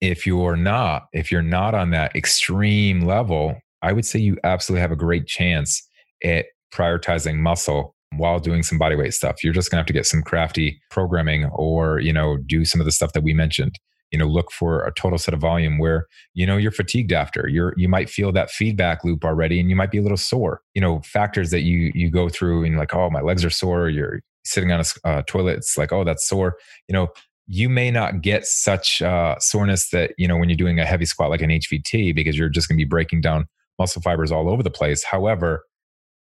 if 0.00 0.26
you're 0.26 0.56
not, 0.56 1.06
if 1.12 1.30
you're 1.30 1.42
not 1.42 1.74
on 1.74 1.90
that 1.90 2.14
extreme 2.16 3.02
level, 3.02 3.60
I 3.82 3.92
would 3.92 4.04
say 4.04 4.18
you 4.18 4.38
absolutely 4.44 4.80
have 4.80 4.92
a 4.92 4.96
great 4.96 5.26
chance 5.26 5.86
at 6.24 6.46
prioritizing 6.72 7.36
muscle 7.36 7.94
while 8.16 8.40
doing 8.40 8.62
some 8.62 8.78
body 8.78 8.96
weight 8.96 9.14
stuff. 9.14 9.42
You're 9.44 9.52
just 9.52 9.70
to 9.70 9.76
have 9.76 9.86
to 9.86 9.92
get 9.92 10.06
some 10.06 10.22
crafty 10.22 10.80
programming 10.90 11.46
or, 11.46 12.00
you 12.00 12.12
know, 12.12 12.36
do 12.38 12.64
some 12.64 12.80
of 12.80 12.84
the 12.84 12.92
stuff 12.92 13.12
that 13.12 13.22
we 13.22 13.34
mentioned. 13.34 13.78
You 14.10 14.18
know, 14.18 14.26
look 14.26 14.50
for 14.50 14.84
a 14.84 14.92
total 14.92 15.18
set 15.18 15.34
of 15.34 15.40
volume 15.40 15.78
where, 15.78 16.06
you 16.34 16.44
know, 16.44 16.56
you're 16.56 16.72
fatigued 16.72 17.12
after. 17.12 17.46
You're 17.46 17.74
you 17.76 17.88
might 17.88 18.10
feel 18.10 18.32
that 18.32 18.50
feedback 18.50 19.04
loop 19.04 19.24
already 19.24 19.60
and 19.60 19.70
you 19.70 19.76
might 19.76 19.92
be 19.92 19.98
a 19.98 20.02
little 20.02 20.16
sore. 20.16 20.62
You 20.74 20.80
know, 20.80 21.00
factors 21.02 21.50
that 21.50 21.60
you 21.60 21.92
you 21.94 22.10
go 22.10 22.28
through 22.28 22.64
and 22.64 22.76
like, 22.76 22.92
oh, 22.92 23.08
my 23.10 23.20
legs 23.20 23.44
are 23.44 23.50
sore, 23.50 23.88
you're 23.88 24.20
sitting 24.50 24.72
on 24.72 24.80
a 24.80 25.08
uh, 25.08 25.22
toilet, 25.26 25.58
it's 25.58 25.78
like, 25.78 25.92
oh, 25.92 26.04
that's 26.04 26.26
sore. 26.28 26.56
You 26.88 26.92
know, 26.92 27.08
you 27.46 27.68
may 27.68 27.90
not 27.90 28.20
get 28.20 28.46
such 28.46 29.02
uh, 29.02 29.36
soreness 29.40 29.90
that 29.90 30.12
you 30.18 30.28
know 30.28 30.36
when 30.36 30.48
you're 30.48 30.56
doing 30.56 30.78
a 30.78 30.86
heavy 30.86 31.04
squat 31.04 31.30
like 31.30 31.42
an 31.42 31.50
HVT 31.50 32.14
because 32.14 32.38
you're 32.38 32.48
just 32.48 32.68
going 32.68 32.76
to 32.76 32.84
be 32.84 32.88
breaking 32.88 33.20
down 33.20 33.46
muscle 33.78 34.02
fibers 34.02 34.30
all 34.30 34.48
over 34.48 34.62
the 34.62 34.70
place. 34.70 35.02
However, 35.02 35.64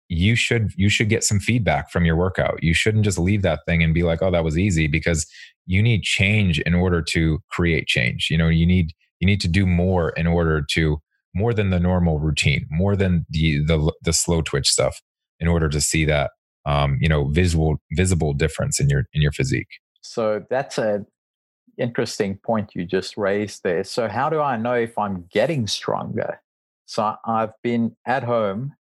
you 0.07 0.35
should 0.35 0.71
you 0.75 0.89
should 0.89 1.09
get 1.09 1.23
some 1.23 1.39
feedback 1.39 1.89
from 1.89 2.05
your 2.05 2.15
workout. 2.15 2.61
You 2.61 2.73
shouldn't 2.73 3.05
just 3.05 3.17
leave 3.17 3.41
that 3.41 3.61
thing 3.65 3.81
and 3.81 3.93
be 3.93 4.03
like, 4.03 4.21
"Oh, 4.21 4.31
that 4.31 4.43
was 4.43 4.57
easy," 4.57 4.87
because 4.87 5.25
you 5.65 5.81
need 5.81 6.03
change 6.03 6.59
in 6.59 6.75
order 6.75 7.01
to 7.01 7.39
create 7.49 7.87
change. 7.87 8.27
You 8.29 8.37
know, 8.37 8.49
you 8.49 8.65
need 8.65 8.91
you 9.19 9.25
need 9.25 9.41
to 9.41 9.47
do 9.47 9.65
more 9.65 10.09
in 10.11 10.27
order 10.27 10.61
to 10.73 11.01
more 11.33 11.53
than 11.53 11.69
the 11.69 11.79
normal 11.79 12.19
routine, 12.19 12.67
more 12.69 12.95
than 12.95 13.25
the 13.29 13.63
the 13.65 13.91
the 14.03 14.13
slow 14.13 14.41
twitch 14.41 14.69
stuff, 14.69 15.01
in 15.39 15.47
order 15.47 15.69
to 15.69 15.81
see 15.81 16.05
that 16.05 16.31
um, 16.65 16.97
you 17.01 17.09
know 17.09 17.25
visible 17.25 17.77
visible 17.91 18.33
difference 18.33 18.79
in 18.79 18.89
your 18.89 19.07
in 19.13 19.21
your 19.21 19.31
physique. 19.31 19.79
So 20.01 20.45
that's 20.49 20.77
a 20.77 21.05
interesting 21.77 22.37
point 22.37 22.71
you 22.75 22.85
just 22.85 23.17
raised 23.17 23.63
there. 23.63 23.83
So, 23.83 24.07
how 24.07 24.29
do 24.29 24.39
I 24.39 24.57
know 24.57 24.73
if 24.73 24.97
I'm 24.97 25.25
getting 25.31 25.67
stronger? 25.67 26.41
So, 26.85 27.15
I've 27.25 27.53
been 27.63 27.95
at 28.05 28.23
home 28.23 28.73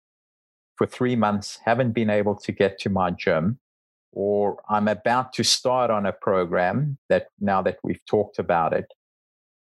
for 0.76 0.86
three 0.86 1.16
months, 1.16 1.58
haven't 1.64 1.92
been 1.92 2.10
able 2.10 2.34
to 2.36 2.52
get 2.52 2.78
to 2.80 2.90
my 2.90 3.10
gym, 3.10 3.58
or 4.12 4.58
I'm 4.68 4.88
about 4.88 5.32
to 5.34 5.44
start 5.44 5.90
on 5.90 6.06
a 6.06 6.12
program 6.12 6.98
that 7.08 7.28
now 7.40 7.62
that 7.62 7.78
we've 7.82 8.04
talked 8.06 8.38
about 8.38 8.72
it, 8.72 8.86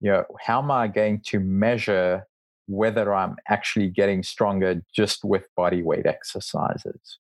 you 0.00 0.10
know, 0.10 0.24
how 0.40 0.60
am 0.62 0.70
I 0.70 0.88
going 0.88 1.20
to 1.26 1.40
measure 1.40 2.26
whether 2.66 3.14
I'm 3.14 3.36
actually 3.48 3.88
getting 3.88 4.22
stronger 4.22 4.82
just 4.94 5.24
with 5.24 5.48
body 5.56 5.82
weight 5.82 6.06
exercises? 6.06 7.18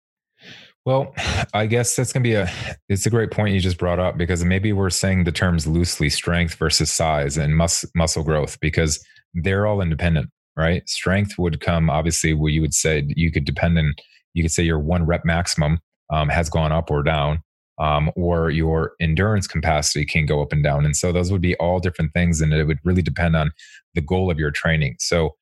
Well, 0.84 1.14
I 1.54 1.66
guess 1.66 1.94
that's 1.96 2.12
going 2.12 2.22
to 2.24 2.28
be 2.28 2.34
a 2.34 2.50
it's 2.88 3.06
a 3.06 3.10
great 3.10 3.30
point 3.30 3.54
you 3.54 3.60
just 3.60 3.78
brought 3.78 3.98
up 3.98 4.16
because 4.16 4.44
maybe 4.44 4.72
we're 4.72 4.90
saying 4.90 5.24
the 5.24 5.32
terms 5.32 5.66
loosely 5.66 6.08
strength 6.08 6.54
versus 6.54 6.90
size 6.90 7.36
and 7.36 7.56
mus- 7.56 7.84
muscle 7.94 8.24
growth 8.24 8.58
because 8.60 9.04
they're 9.34 9.66
all 9.66 9.80
independent, 9.80 10.30
right? 10.56 10.88
Strength 10.88 11.38
would 11.38 11.60
come 11.60 11.90
obviously 11.90 12.34
where 12.34 12.50
you 12.50 12.60
would 12.60 12.74
say 12.74 13.04
you 13.08 13.30
could 13.30 13.44
depend 13.44 13.78
on 13.78 13.94
you 14.34 14.42
could 14.42 14.52
say 14.52 14.62
your 14.62 14.78
one 14.78 15.04
rep 15.04 15.24
maximum 15.24 15.78
um, 16.10 16.28
has 16.28 16.48
gone 16.48 16.72
up 16.72 16.90
or 16.90 17.02
down 17.02 17.42
um, 17.78 18.10
or 18.16 18.50
your 18.50 18.92
endurance 19.00 19.46
capacity 19.46 20.04
can 20.04 20.26
go 20.26 20.42
up 20.42 20.52
and 20.52 20.62
down. 20.62 20.84
And 20.84 20.96
so 20.96 21.12
those 21.12 21.32
would 21.32 21.40
be 21.40 21.56
all 21.56 21.80
different 21.80 22.12
things 22.12 22.40
and 22.40 22.52
it 22.52 22.64
would 22.64 22.78
really 22.84 23.02
depend 23.02 23.36
on 23.36 23.52
the 23.94 24.00
goal 24.00 24.30
of 24.30 24.38
your 24.38 24.50
training. 24.50 24.96
So 24.98 25.36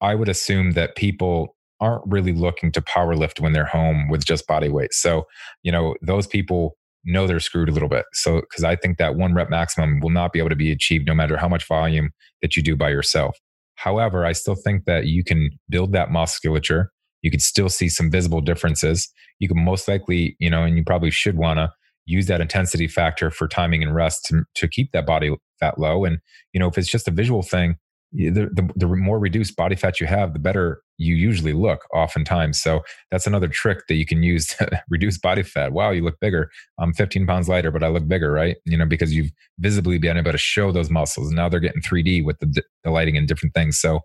I 0.00 0.14
would 0.14 0.28
assume 0.28 0.72
that 0.72 0.96
people 0.96 1.56
aren't 1.80 2.04
really 2.06 2.32
looking 2.32 2.72
to 2.72 2.82
power 2.82 3.14
lift 3.14 3.40
when 3.40 3.52
they're 3.52 3.64
home 3.64 4.08
with 4.08 4.24
just 4.24 4.46
body 4.46 4.68
weight. 4.68 4.92
So, 4.92 5.26
you 5.62 5.72
know, 5.72 5.94
those 6.02 6.26
people 6.26 6.76
know 7.04 7.26
they're 7.26 7.40
screwed 7.40 7.68
a 7.68 7.72
little 7.72 7.88
bit. 7.88 8.04
So, 8.12 8.40
because 8.40 8.64
I 8.64 8.76
think 8.76 8.98
that 8.98 9.16
one 9.16 9.34
rep 9.34 9.48
maximum 9.48 10.00
will 10.00 10.10
not 10.10 10.32
be 10.32 10.38
able 10.38 10.50
to 10.50 10.56
be 10.56 10.70
achieved 10.70 11.06
no 11.06 11.14
matter 11.14 11.36
how 11.36 11.48
much 11.48 11.66
volume 11.66 12.10
that 12.42 12.56
you 12.56 12.62
do 12.62 12.76
by 12.76 12.90
yourself. 12.90 13.38
However, 13.76 14.26
I 14.26 14.32
still 14.32 14.54
think 14.54 14.84
that 14.84 15.06
you 15.06 15.24
can 15.24 15.50
build 15.70 15.92
that 15.92 16.10
musculature. 16.10 16.92
You 17.22 17.30
could 17.30 17.42
still 17.42 17.70
see 17.70 17.88
some 17.88 18.10
visible 18.10 18.42
differences. 18.42 19.08
You 19.38 19.48
can 19.48 19.64
most 19.64 19.88
likely, 19.88 20.36
you 20.38 20.50
know, 20.50 20.64
and 20.64 20.76
you 20.76 20.84
probably 20.84 21.10
should 21.10 21.36
want 21.36 21.58
to 21.58 21.72
use 22.04 22.26
that 22.26 22.40
intensity 22.40 22.88
factor 22.88 23.30
for 23.30 23.48
timing 23.48 23.82
and 23.82 23.94
rest 23.94 24.26
to, 24.26 24.44
to 24.56 24.68
keep 24.68 24.92
that 24.92 25.06
body 25.06 25.34
fat 25.58 25.78
low. 25.78 26.04
And, 26.04 26.18
you 26.52 26.60
know, 26.60 26.68
if 26.68 26.76
it's 26.76 26.90
just 26.90 27.08
a 27.08 27.12
visual 27.12 27.42
thing, 27.42 27.76
the, 28.12 28.50
the, 28.52 28.68
the 28.76 28.86
more 28.86 29.18
reduced 29.18 29.56
body 29.56 29.76
fat 29.76 30.00
you 30.00 30.06
have, 30.06 30.32
the 30.32 30.38
better 30.38 30.82
you 30.98 31.14
usually 31.14 31.52
look 31.52 31.86
oftentimes. 31.94 32.60
So 32.60 32.82
that's 33.10 33.26
another 33.26 33.48
trick 33.48 33.86
that 33.88 33.94
you 33.94 34.04
can 34.04 34.22
use 34.22 34.46
to 34.58 34.82
reduce 34.88 35.18
body 35.18 35.42
fat. 35.42 35.72
Wow, 35.72 35.90
you 35.90 36.02
look 36.02 36.18
bigger. 36.20 36.50
I'm 36.78 36.92
15 36.92 37.26
pounds 37.26 37.48
lighter, 37.48 37.70
but 37.70 37.82
I 37.82 37.88
look 37.88 38.08
bigger, 38.08 38.32
right? 38.32 38.56
You 38.64 38.76
know, 38.76 38.86
because 38.86 39.14
you've 39.14 39.30
visibly 39.58 39.98
been 39.98 40.16
able 40.16 40.32
to 40.32 40.38
show 40.38 40.72
those 40.72 40.90
muscles. 40.90 41.28
And 41.28 41.36
now 41.36 41.48
they're 41.48 41.60
getting 41.60 41.82
3D 41.82 42.24
with 42.24 42.38
the, 42.40 42.62
the 42.84 42.90
lighting 42.90 43.16
and 43.16 43.28
different 43.28 43.54
things. 43.54 43.78
So 43.78 44.00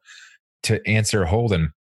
to 0.64 0.86
answer 0.88 1.26
Holden, 1.26 1.74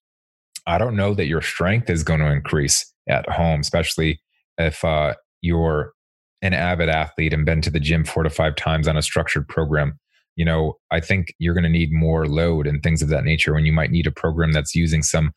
I 0.66 0.78
don't 0.78 0.96
know 0.96 1.14
that 1.14 1.26
your 1.26 1.42
strength 1.42 1.90
is 1.90 2.02
going 2.02 2.20
to 2.20 2.32
increase 2.32 2.90
at 3.08 3.28
home, 3.28 3.60
especially 3.60 4.20
if 4.56 4.82
uh, 4.82 5.14
you're 5.42 5.92
an 6.40 6.54
avid 6.54 6.88
athlete 6.88 7.32
and 7.32 7.44
been 7.44 7.60
to 7.62 7.70
the 7.70 7.80
gym 7.80 8.04
four 8.04 8.22
to 8.22 8.30
five 8.30 8.56
times 8.56 8.88
on 8.88 8.96
a 8.96 9.02
structured 9.02 9.46
program 9.48 9.98
you 10.36 10.44
know, 10.44 10.74
I 10.90 11.00
think 11.00 11.34
you're 11.38 11.54
going 11.54 11.64
to 11.64 11.70
need 11.70 11.92
more 11.92 12.26
load 12.26 12.66
and 12.66 12.82
things 12.82 13.02
of 13.02 13.08
that 13.08 13.24
nature 13.24 13.54
when 13.54 13.66
you 13.66 13.72
might 13.72 13.90
need 13.90 14.06
a 14.06 14.12
program 14.12 14.52
that's 14.52 14.74
using 14.74 15.02
some 15.02 15.32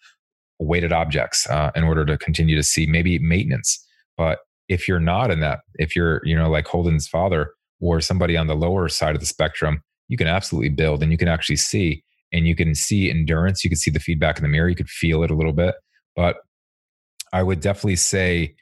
weighted 0.59 0.91
objects 0.91 1.47
uh, 1.49 1.71
in 1.75 1.83
order 1.83 2.03
to 2.05 2.17
continue 2.17 2.55
to 2.55 2.63
see 2.63 2.87
maybe 2.87 3.19
maintenance. 3.19 3.83
But 4.17 4.39
if 4.69 4.87
you're 4.87 4.99
not 4.99 5.31
in 5.31 5.39
that, 5.41 5.59
if 5.75 5.95
you're, 5.95 6.21
you 6.23 6.35
know, 6.35 6.49
like 6.49 6.67
Holden's 6.67 7.07
father 7.07 7.51
or 7.79 8.01
somebody 8.01 8.35
on 8.35 8.47
the 8.47 8.55
lower 8.55 8.89
side 8.89 9.15
of 9.15 9.21
the 9.21 9.27
spectrum, 9.27 9.81
you 10.07 10.17
can 10.17 10.27
absolutely 10.27 10.69
build 10.69 11.03
and 11.03 11.11
you 11.11 11.17
can 11.17 11.27
actually 11.27 11.57
see 11.57 12.03
and 12.33 12.47
you 12.47 12.55
can 12.55 12.75
see 12.75 13.09
endurance. 13.09 13.63
You 13.63 13.69
can 13.69 13.77
see 13.77 13.91
the 13.91 13.99
feedback 13.99 14.37
in 14.37 14.43
the 14.43 14.49
mirror. 14.49 14.69
You 14.69 14.75
could 14.75 14.89
feel 14.89 15.23
it 15.23 15.31
a 15.31 15.35
little 15.35 15.53
bit. 15.53 15.75
But 16.15 16.37
I 17.31 17.43
would 17.43 17.59
definitely 17.59 17.97
say, 17.97 18.55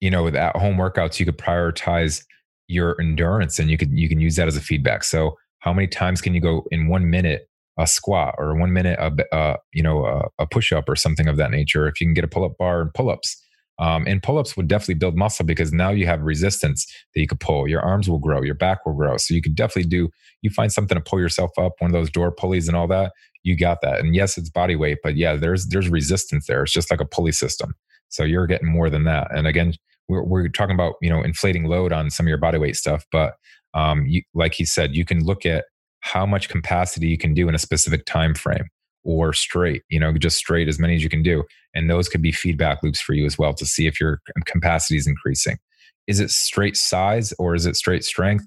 you 0.00 0.10
know, 0.10 0.22
with 0.22 0.36
at 0.36 0.56
home 0.56 0.76
workouts, 0.76 1.18
you 1.18 1.26
could 1.26 1.38
prioritize 1.38 2.22
your 2.68 2.98
endurance 3.00 3.58
and 3.58 3.70
you 3.70 3.76
could 3.76 3.90
you 3.92 4.08
can 4.08 4.20
use 4.20 4.36
that 4.36 4.48
as 4.48 4.56
a 4.56 4.60
feedback. 4.60 5.04
So 5.04 5.36
how 5.64 5.72
many 5.72 5.88
times 5.88 6.20
can 6.20 6.34
you 6.34 6.40
go 6.40 6.66
in 6.70 6.88
one 6.88 7.08
minute 7.08 7.48
a 7.78 7.86
squat 7.86 8.34
or 8.36 8.54
one 8.54 8.72
minute 8.72 8.98
a, 9.00 9.34
uh, 9.34 9.56
you 9.72 9.82
know 9.82 10.04
a, 10.04 10.42
a 10.42 10.46
push 10.46 10.72
up 10.72 10.88
or 10.88 10.94
something 10.94 11.26
of 11.26 11.38
that 11.38 11.50
nature 11.50 11.88
if 11.88 12.00
you 12.00 12.06
can 12.06 12.14
get 12.14 12.22
a 12.22 12.28
pull 12.28 12.44
up 12.44 12.56
bar 12.58 12.82
and 12.82 12.92
pull 12.92 13.08
ups 13.08 13.42
um, 13.80 14.04
and 14.06 14.22
pull 14.22 14.38
ups 14.38 14.56
would 14.56 14.68
definitely 14.68 14.94
build 14.94 15.16
muscle 15.16 15.44
because 15.44 15.72
now 15.72 15.90
you 15.90 16.06
have 16.06 16.20
resistance 16.20 16.86
that 17.12 17.20
you 17.20 17.26
could 17.26 17.40
pull. 17.40 17.66
Your 17.66 17.80
arms 17.80 18.08
will 18.08 18.20
grow 18.20 18.42
your 18.42 18.54
back 18.54 18.86
will 18.86 18.92
grow. 18.92 19.16
So 19.16 19.34
you 19.34 19.42
could 19.42 19.56
definitely 19.56 19.88
do 19.88 20.10
you 20.42 20.50
find 20.50 20.70
something 20.70 20.96
to 20.96 21.02
pull 21.02 21.18
yourself 21.18 21.50
up 21.58 21.72
one 21.78 21.90
of 21.90 21.92
those 21.92 22.10
door 22.10 22.30
pulleys 22.30 22.68
and 22.68 22.76
all 22.76 22.86
that 22.88 23.12
you 23.42 23.56
got 23.56 23.80
that. 23.82 24.00
And 24.00 24.14
yes 24.14 24.38
it's 24.38 24.50
body 24.50 24.76
weight 24.76 24.98
but 25.02 25.16
yeah 25.16 25.34
there's 25.34 25.66
there's 25.68 25.88
resistance 25.88 26.46
there. 26.46 26.62
It's 26.62 26.72
just 26.72 26.90
like 26.90 27.00
a 27.00 27.06
pulley 27.06 27.32
system. 27.32 27.74
So 28.10 28.22
you're 28.22 28.46
getting 28.46 28.68
more 28.68 28.90
than 28.90 29.04
that. 29.04 29.34
And 29.36 29.46
again, 29.46 29.74
we're, 30.08 30.22
we're 30.22 30.48
talking 30.48 30.74
about, 30.74 30.94
you 31.00 31.10
know, 31.10 31.22
inflating 31.22 31.64
load 31.64 31.92
on 31.92 32.10
some 32.10 32.26
of 32.26 32.28
your 32.28 32.38
body 32.38 32.58
weight 32.58 32.76
stuff. 32.76 33.04
But 33.10 33.34
um, 33.74 34.06
you, 34.06 34.22
like 34.34 34.54
he 34.54 34.64
said, 34.64 34.94
you 34.94 35.04
can 35.04 35.24
look 35.24 35.44
at 35.44 35.64
how 36.00 36.26
much 36.26 36.48
capacity 36.48 37.08
you 37.08 37.18
can 37.18 37.34
do 37.34 37.48
in 37.48 37.54
a 37.54 37.58
specific 37.58 38.04
time 38.04 38.34
frame 38.34 38.68
or 39.04 39.32
straight, 39.32 39.82
you 39.88 39.98
know, 39.98 40.12
just 40.16 40.36
straight 40.36 40.68
as 40.68 40.78
many 40.78 40.94
as 40.96 41.02
you 41.02 41.08
can 41.08 41.22
do. 41.22 41.44
And 41.74 41.90
those 41.90 42.08
could 42.08 42.22
be 42.22 42.32
feedback 42.32 42.82
loops 42.82 43.00
for 43.00 43.14
you 43.14 43.26
as 43.26 43.38
well 43.38 43.54
to 43.54 43.66
see 43.66 43.86
if 43.86 44.00
your 44.00 44.20
capacity 44.46 44.96
is 44.96 45.06
increasing. 45.06 45.58
Is 46.06 46.20
it 46.20 46.30
straight 46.30 46.76
size 46.76 47.32
or 47.38 47.54
is 47.54 47.66
it 47.66 47.76
straight 47.76 48.04
strength? 48.04 48.46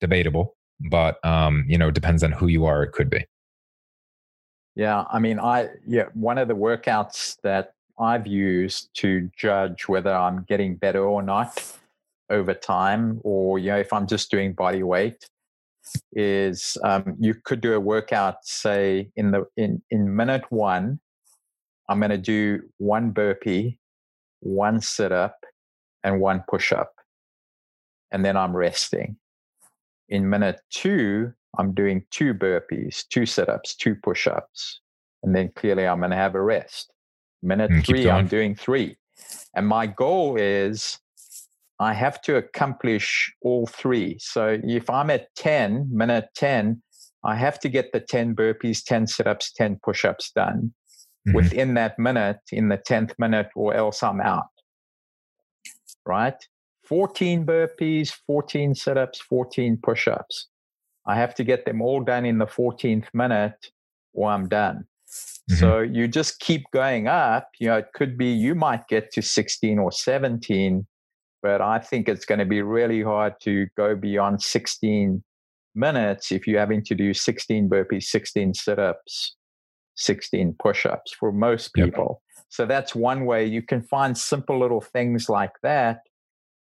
Debatable, 0.00 0.54
but 0.90 1.24
um, 1.24 1.64
you 1.68 1.78
know, 1.78 1.90
depends 1.90 2.22
on 2.22 2.32
who 2.32 2.48
you 2.48 2.66
are. 2.66 2.82
It 2.82 2.92
could 2.92 3.08
be. 3.08 3.24
Yeah, 4.74 5.04
I 5.10 5.18
mean, 5.20 5.40
I 5.40 5.70
yeah, 5.86 6.06
one 6.12 6.36
of 6.36 6.48
the 6.48 6.56
workouts 6.56 7.36
that 7.42 7.72
I've 7.98 8.26
used 8.26 8.90
to 8.96 9.30
judge 9.34 9.88
whether 9.88 10.12
I'm 10.12 10.44
getting 10.46 10.76
better 10.76 11.02
or 11.02 11.22
not 11.22 11.78
over 12.30 12.54
time, 12.54 13.20
or 13.22 13.58
you 13.58 13.70
know, 13.70 13.78
if 13.78 13.92
I'm 13.92 14.06
just 14.06 14.30
doing 14.30 14.52
body 14.52 14.82
weight, 14.82 15.28
is 16.12 16.76
um, 16.84 17.16
you 17.18 17.34
could 17.44 17.60
do 17.60 17.74
a 17.74 17.80
workout, 17.80 18.44
say 18.44 19.10
in 19.16 19.30
the 19.30 19.46
in 19.56 19.82
in 19.90 20.14
minute 20.14 20.44
one, 20.50 21.00
I'm 21.88 21.98
going 21.98 22.10
to 22.10 22.18
do 22.18 22.62
one 22.78 23.10
burpee, 23.10 23.78
one 24.40 24.80
sit 24.80 25.12
up, 25.12 25.36
and 26.02 26.20
one 26.20 26.42
push 26.48 26.72
up, 26.72 26.92
and 28.10 28.24
then 28.24 28.36
I'm 28.36 28.56
resting. 28.56 29.16
In 30.08 30.28
minute 30.28 30.60
two, 30.70 31.32
I'm 31.58 31.74
doing 31.74 32.04
two 32.10 32.34
burpees, 32.34 33.04
two 33.08 33.26
sit 33.26 33.48
ups, 33.48 33.74
two 33.74 33.94
push 33.94 34.26
ups, 34.26 34.80
and 35.22 35.34
then 35.34 35.50
clearly 35.56 35.86
I'm 35.86 35.98
going 35.98 36.10
to 36.10 36.16
have 36.16 36.34
a 36.34 36.42
rest. 36.42 36.92
Minute 37.42 37.70
mm, 37.70 37.84
three, 37.84 38.08
I'm 38.08 38.26
doing 38.26 38.54
three. 38.54 38.96
And 39.54 39.66
my 39.66 39.86
goal 39.86 40.36
is 40.36 40.98
I 41.78 41.92
have 41.92 42.20
to 42.22 42.36
accomplish 42.36 43.32
all 43.42 43.66
three. 43.66 44.16
So 44.18 44.58
if 44.62 44.88
I'm 44.88 45.10
at 45.10 45.34
10, 45.36 45.88
minute 45.92 46.28
10, 46.34 46.82
I 47.24 47.34
have 47.34 47.58
to 47.60 47.68
get 47.68 47.92
the 47.92 48.00
10 48.00 48.34
burpees, 48.34 48.82
10 48.84 49.06
sit 49.08 49.26
ups, 49.26 49.52
10 49.52 49.80
push 49.84 50.04
ups 50.04 50.30
done 50.30 50.72
mm-hmm. 51.26 51.36
within 51.36 51.74
that 51.74 51.98
minute, 51.98 52.40
in 52.52 52.68
the 52.68 52.78
10th 52.78 53.12
minute, 53.18 53.48
or 53.54 53.74
else 53.74 54.02
I'm 54.02 54.20
out. 54.20 54.46
Right? 56.06 56.36
14 56.84 57.44
burpees, 57.44 58.12
14 58.26 58.74
sit 58.74 58.96
ups, 58.96 59.20
14 59.20 59.78
push 59.82 60.08
ups. 60.08 60.48
I 61.06 61.16
have 61.16 61.34
to 61.34 61.44
get 61.44 61.66
them 61.66 61.82
all 61.82 62.00
done 62.00 62.24
in 62.24 62.38
the 62.38 62.46
14th 62.46 63.06
minute 63.12 63.70
or 64.14 64.30
I'm 64.30 64.48
done. 64.48 64.86
Mm-hmm. 65.50 65.54
So 65.56 65.80
you 65.80 66.08
just 66.08 66.40
keep 66.40 66.64
going 66.72 67.06
up. 67.06 67.50
You 67.58 67.68
know, 67.68 67.76
it 67.76 67.88
could 67.94 68.16
be 68.16 68.26
you 68.26 68.54
might 68.54 68.88
get 68.88 69.12
to 69.12 69.22
16 69.22 69.78
or 69.78 69.92
17 69.92 70.86
but 71.46 71.60
I 71.60 71.78
think 71.78 72.08
it's 72.08 72.24
going 72.24 72.40
to 72.40 72.44
be 72.44 72.60
really 72.60 73.04
hard 73.04 73.34
to 73.42 73.68
go 73.76 73.94
beyond 73.94 74.42
16 74.42 75.22
minutes 75.76 76.32
if 76.32 76.44
you're 76.44 76.58
having 76.58 76.82
to 76.86 76.94
do 76.96 77.14
16 77.14 77.68
burpees, 77.68 78.02
16 78.02 78.52
sit 78.54 78.80
ups, 78.80 79.36
16 79.94 80.56
push 80.60 80.84
ups 80.84 81.14
for 81.14 81.30
most 81.30 81.72
people. 81.72 82.20
Yep. 82.36 82.44
So 82.48 82.66
that's 82.66 82.96
one 82.96 83.26
way 83.26 83.44
you 83.46 83.62
can 83.62 83.80
find 83.80 84.18
simple 84.18 84.58
little 84.58 84.80
things 84.80 85.28
like 85.28 85.52
that 85.62 86.00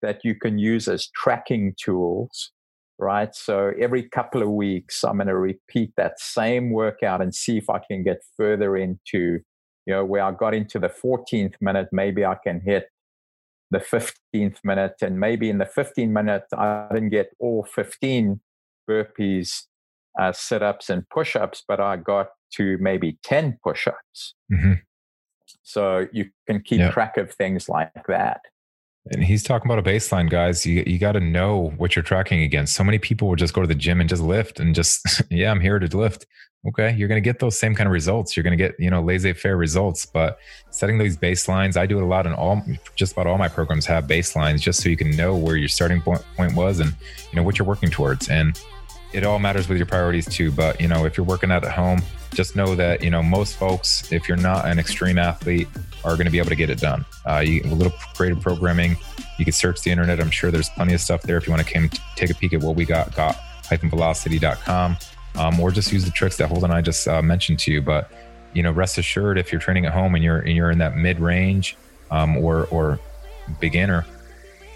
that 0.01 0.21
you 0.23 0.33
can 0.33 0.57
use 0.57 0.87
as 0.87 1.09
tracking 1.15 1.75
tools, 1.79 2.51
right? 2.97 3.35
So 3.35 3.73
every 3.79 4.09
couple 4.09 4.41
of 4.41 4.49
weeks, 4.49 5.03
I'm 5.03 5.17
going 5.17 5.27
to 5.27 5.37
repeat 5.37 5.91
that 5.97 6.19
same 6.19 6.71
workout 6.71 7.21
and 7.21 7.35
see 7.35 7.59
if 7.59 7.69
I 7.69 7.81
can 7.87 8.01
get 8.01 8.23
further 8.35 8.75
into, 8.75 9.41
you 9.85 9.93
know, 9.93 10.03
where 10.03 10.23
I 10.23 10.31
got 10.31 10.55
into 10.55 10.79
the 10.79 10.89
14th 10.89 11.53
minute, 11.61 11.89
maybe 11.91 12.25
I 12.25 12.35
can 12.43 12.61
hit 12.61 12.87
the 13.71 13.79
15th 13.79 14.57
minute. 14.63 14.95
And 15.01 15.19
maybe 15.19 15.49
in 15.49 15.57
the 15.57 15.65
15 15.65 16.13
minute, 16.13 16.43
I 16.55 16.87
didn't 16.93 17.09
get 17.09 17.31
all 17.39 17.63
15 17.63 18.39
burpees, 18.89 19.63
uh, 20.19 20.33
sit 20.33 20.61
ups, 20.61 20.89
and 20.89 21.07
push 21.09 21.35
ups, 21.35 21.63
but 21.67 21.79
I 21.79 21.95
got 21.95 22.27
to 22.55 22.77
maybe 22.79 23.17
10 23.23 23.57
push 23.63 23.87
ups. 23.87 24.35
Mm-hmm. 24.51 24.73
So 25.63 26.07
you 26.11 26.25
can 26.47 26.61
keep 26.61 26.79
yep. 26.79 26.93
track 26.93 27.17
of 27.17 27.33
things 27.33 27.67
like 27.67 27.91
that. 28.07 28.41
And 29.09 29.23
he's 29.23 29.41
talking 29.41 29.69
about 29.69 29.79
a 29.79 29.89
baseline, 29.89 30.29
guys. 30.29 30.63
You 30.63 30.83
you 30.85 30.99
got 30.99 31.13
to 31.13 31.19
know 31.19 31.73
what 31.77 31.95
you're 31.95 32.03
tracking 32.03 32.43
against. 32.43 32.75
So 32.75 32.83
many 32.83 32.99
people 32.99 33.27
will 33.27 33.35
just 33.35 33.53
go 33.53 33.61
to 33.61 33.67
the 33.67 33.73
gym 33.73 33.99
and 33.99 34.07
just 34.07 34.21
lift 34.21 34.59
and 34.59 34.75
just, 34.75 35.23
yeah, 35.31 35.49
I'm 35.49 35.59
here 35.59 35.79
to 35.79 35.97
lift 35.97 36.27
okay 36.67 36.93
you're 36.95 37.07
going 37.07 37.21
to 37.21 37.27
get 37.27 37.39
those 37.39 37.57
same 37.57 37.73
kind 37.73 37.87
of 37.87 37.93
results. 37.93 38.35
You're 38.35 38.43
going 38.43 38.57
to 38.57 38.63
get 38.63 38.75
you 38.79 38.89
know 38.89 39.01
laissez-faire 39.01 39.57
results 39.57 40.05
but 40.05 40.39
setting 40.69 40.97
these 40.97 41.17
baselines 41.17 41.75
i 41.77 41.85
do 41.85 41.97
it 41.99 42.03
a 42.03 42.05
lot 42.05 42.25
in 42.25 42.33
all 42.33 42.61
just 42.95 43.13
about 43.13 43.27
all 43.27 43.37
my 43.37 43.47
programs 43.47 43.85
have 43.85 44.05
baselines 44.05 44.61
just 44.61 44.81
so 44.81 44.89
you 44.89 44.97
can 44.97 45.11
know 45.11 45.35
where 45.35 45.55
your 45.55 45.69
starting 45.69 46.01
point, 46.01 46.23
point 46.35 46.55
was 46.55 46.79
and 46.79 46.93
you 47.31 47.35
know 47.35 47.43
what 47.43 47.57
you're 47.57 47.67
working 47.67 47.89
towards. 47.89 48.29
And 48.29 48.59
it 49.13 49.25
all 49.25 49.39
matters 49.39 49.67
with 49.67 49.77
your 49.77 49.87
priorities 49.87 50.25
too 50.25 50.51
but 50.51 50.79
you 50.79 50.87
know 50.87 51.05
if 51.05 51.17
you're 51.17 51.25
working 51.25 51.51
out 51.51 51.65
at 51.65 51.71
home 51.71 52.01
just 52.33 52.55
know 52.55 52.75
that 52.75 53.03
you 53.03 53.09
know 53.09 53.21
most 53.21 53.57
folks 53.57 54.09
if 54.11 54.27
you're 54.27 54.37
not 54.37 54.65
an 54.65 54.79
extreme 54.79 55.17
athlete 55.17 55.67
are 56.05 56.15
going 56.15 56.25
to 56.25 56.31
be 56.31 56.39
able 56.39 56.49
to 56.49 56.55
get 56.55 56.69
it 56.69 56.79
done. 56.79 57.05
Uh, 57.27 57.39
you, 57.39 57.61
a 57.65 57.75
little 57.75 57.93
creative 58.15 58.41
programming 58.41 58.95
you 59.37 59.45
can 59.45 59.53
search 59.53 59.81
the 59.81 59.89
internet. 59.89 60.19
I'm 60.19 60.29
sure 60.29 60.51
there's 60.51 60.69
plenty 60.69 60.93
of 60.93 61.01
stuff 61.01 61.23
there 61.23 61.37
if 61.37 61.47
you 61.47 61.51
want 61.51 61.65
to 61.65 61.73
come 61.73 61.89
take 62.15 62.29
a 62.29 62.35
peek 62.35 62.53
at 62.53 62.61
what 62.61 62.75
we 62.75 62.85
got 62.85 63.15
got 63.15 63.37
velocity.com 63.69 64.97
um, 65.35 65.59
or 65.59 65.71
just 65.71 65.91
use 65.91 66.05
the 66.05 66.11
tricks 66.11 66.37
that 66.37 66.47
Holden 66.47 66.65
and 66.65 66.73
I 66.73 66.81
just 66.81 67.07
uh, 67.07 67.21
mentioned 67.21 67.59
to 67.59 67.71
you. 67.71 67.81
But 67.81 68.11
you 68.53 68.63
know, 68.63 68.71
rest 68.71 68.97
assured, 68.97 69.37
if 69.37 69.51
you're 69.51 69.61
training 69.61 69.85
at 69.85 69.93
home 69.93 70.15
and 70.15 70.23
you're 70.23 70.39
and 70.39 70.55
you're 70.55 70.71
in 70.71 70.79
that 70.79 70.95
mid 70.95 71.19
range 71.19 71.77
um, 72.09 72.37
or 72.37 72.67
or 72.67 72.99
beginner, 73.59 74.05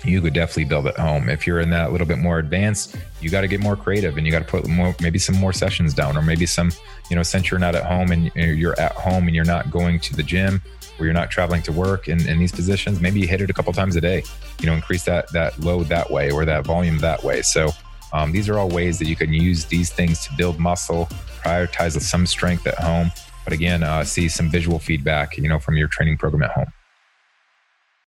you 0.06 0.22
could 0.22 0.34
definitely 0.34 0.66
build 0.66 0.88
at 0.88 0.98
home. 0.98 1.30
If 1.30 1.48
you're 1.48 1.60
in 1.60 1.70
that 1.72 1.92
little 1.92 2.08
bit 2.08 2.18
more 2.18 2.40
advanced, 2.40 2.96
you 3.22 3.30
got 3.30 3.42
to 3.42 3.48
get 3.48 3.60
more 3.60 3.76
creative 3.76 4.18
and 4.18 4.26
you 4.26 4.32
got 4.32 4.40
to 4.40 4.46
put 4.46 4.68
more, 4.68 4.96
maybe 5.02 5.20
some 5.20 5.36
more 5.36 5.54
sessions 5.54 5.94
down, 5.94 6.18
or 6.18 6.22
maybe 6.22 6.46
some, 6.46 6.72
you 7.10 7.16
know, 7.16 7.24
since 7.24 7.50
you're 7.50 7.60
not 7.60 7.76
at 7.76 7.84
home 7.84 8.12
and 8.12 8.32
you're 8.36 8.80
at 8.80 8.94
home 8.94 9.28
and 9.28 9.36
you're 9.36 9.46
not 9.46 9.72
going 9.72 10.00
to 10.02 10.16
the 10.16 10.24
gym 10.24 10.62
or 11.00 11.06
you're 11.06 11.14
not 11.14 11.32
traveling 11.32 11.62
to 11.64 11.72
work 11.72 12.08
in, 12.08 12.28
in 12.28 12.40
these 12.40 12.52
positions, 12.52 13.02
maybe 13.02 13.20
you 13.20 13.28
hit 13.28 13.42
it 13.42 13.50
a 13.50 13.54
couple 13.54 13.74
times 13.74 13.96
a 13.96 14.02
day. 14.02 14.24
You 14.60 14.68
know, 14.68 14.74
increase 14.74 15.04
that 15.06 15.32
that 15.32 15.60
load 15.60 15.88
that 15.88 16.10
way 16.12 16.32
or 16.32 16.46
that 16.46 16.66
volume 16.66 17.00
that 17.00 17.24
way. 17.24 17.42
So 17.42 17.72
um, 18.16 18.32
these 18.32 18.48
are 18.48 18.58
all 18.58 18.70
ways 18.70 18.98
that 19.00 19.08
you 19.08 19.16
can 19.18 19.34
use 19.34 19.66
these 19.66 19.92
things 19.92 20.26
to 20.26 20.34
build 20.38 20.58
muscle, 20.58 21.08
prioritize 21.44 22.00
some 22.00 22.26
strength 22.26 22.66
at 22.66 22.76
home, 22.76 23.12
but 23.44 23.52
again, 23.52 23.84
uh, 23.84 24.06
see 24.06 24.30
some 24.30 24.50
visual 24.50 24.80
feedback, 24.80 25.38
you 25.38 25.50
know, 25.50 25.60
from 25.60 25.76
your 25.76 25.90
training 25.90 26.18
program 26.18 26.44
at 26.44 26.52
home. 26.52 26.72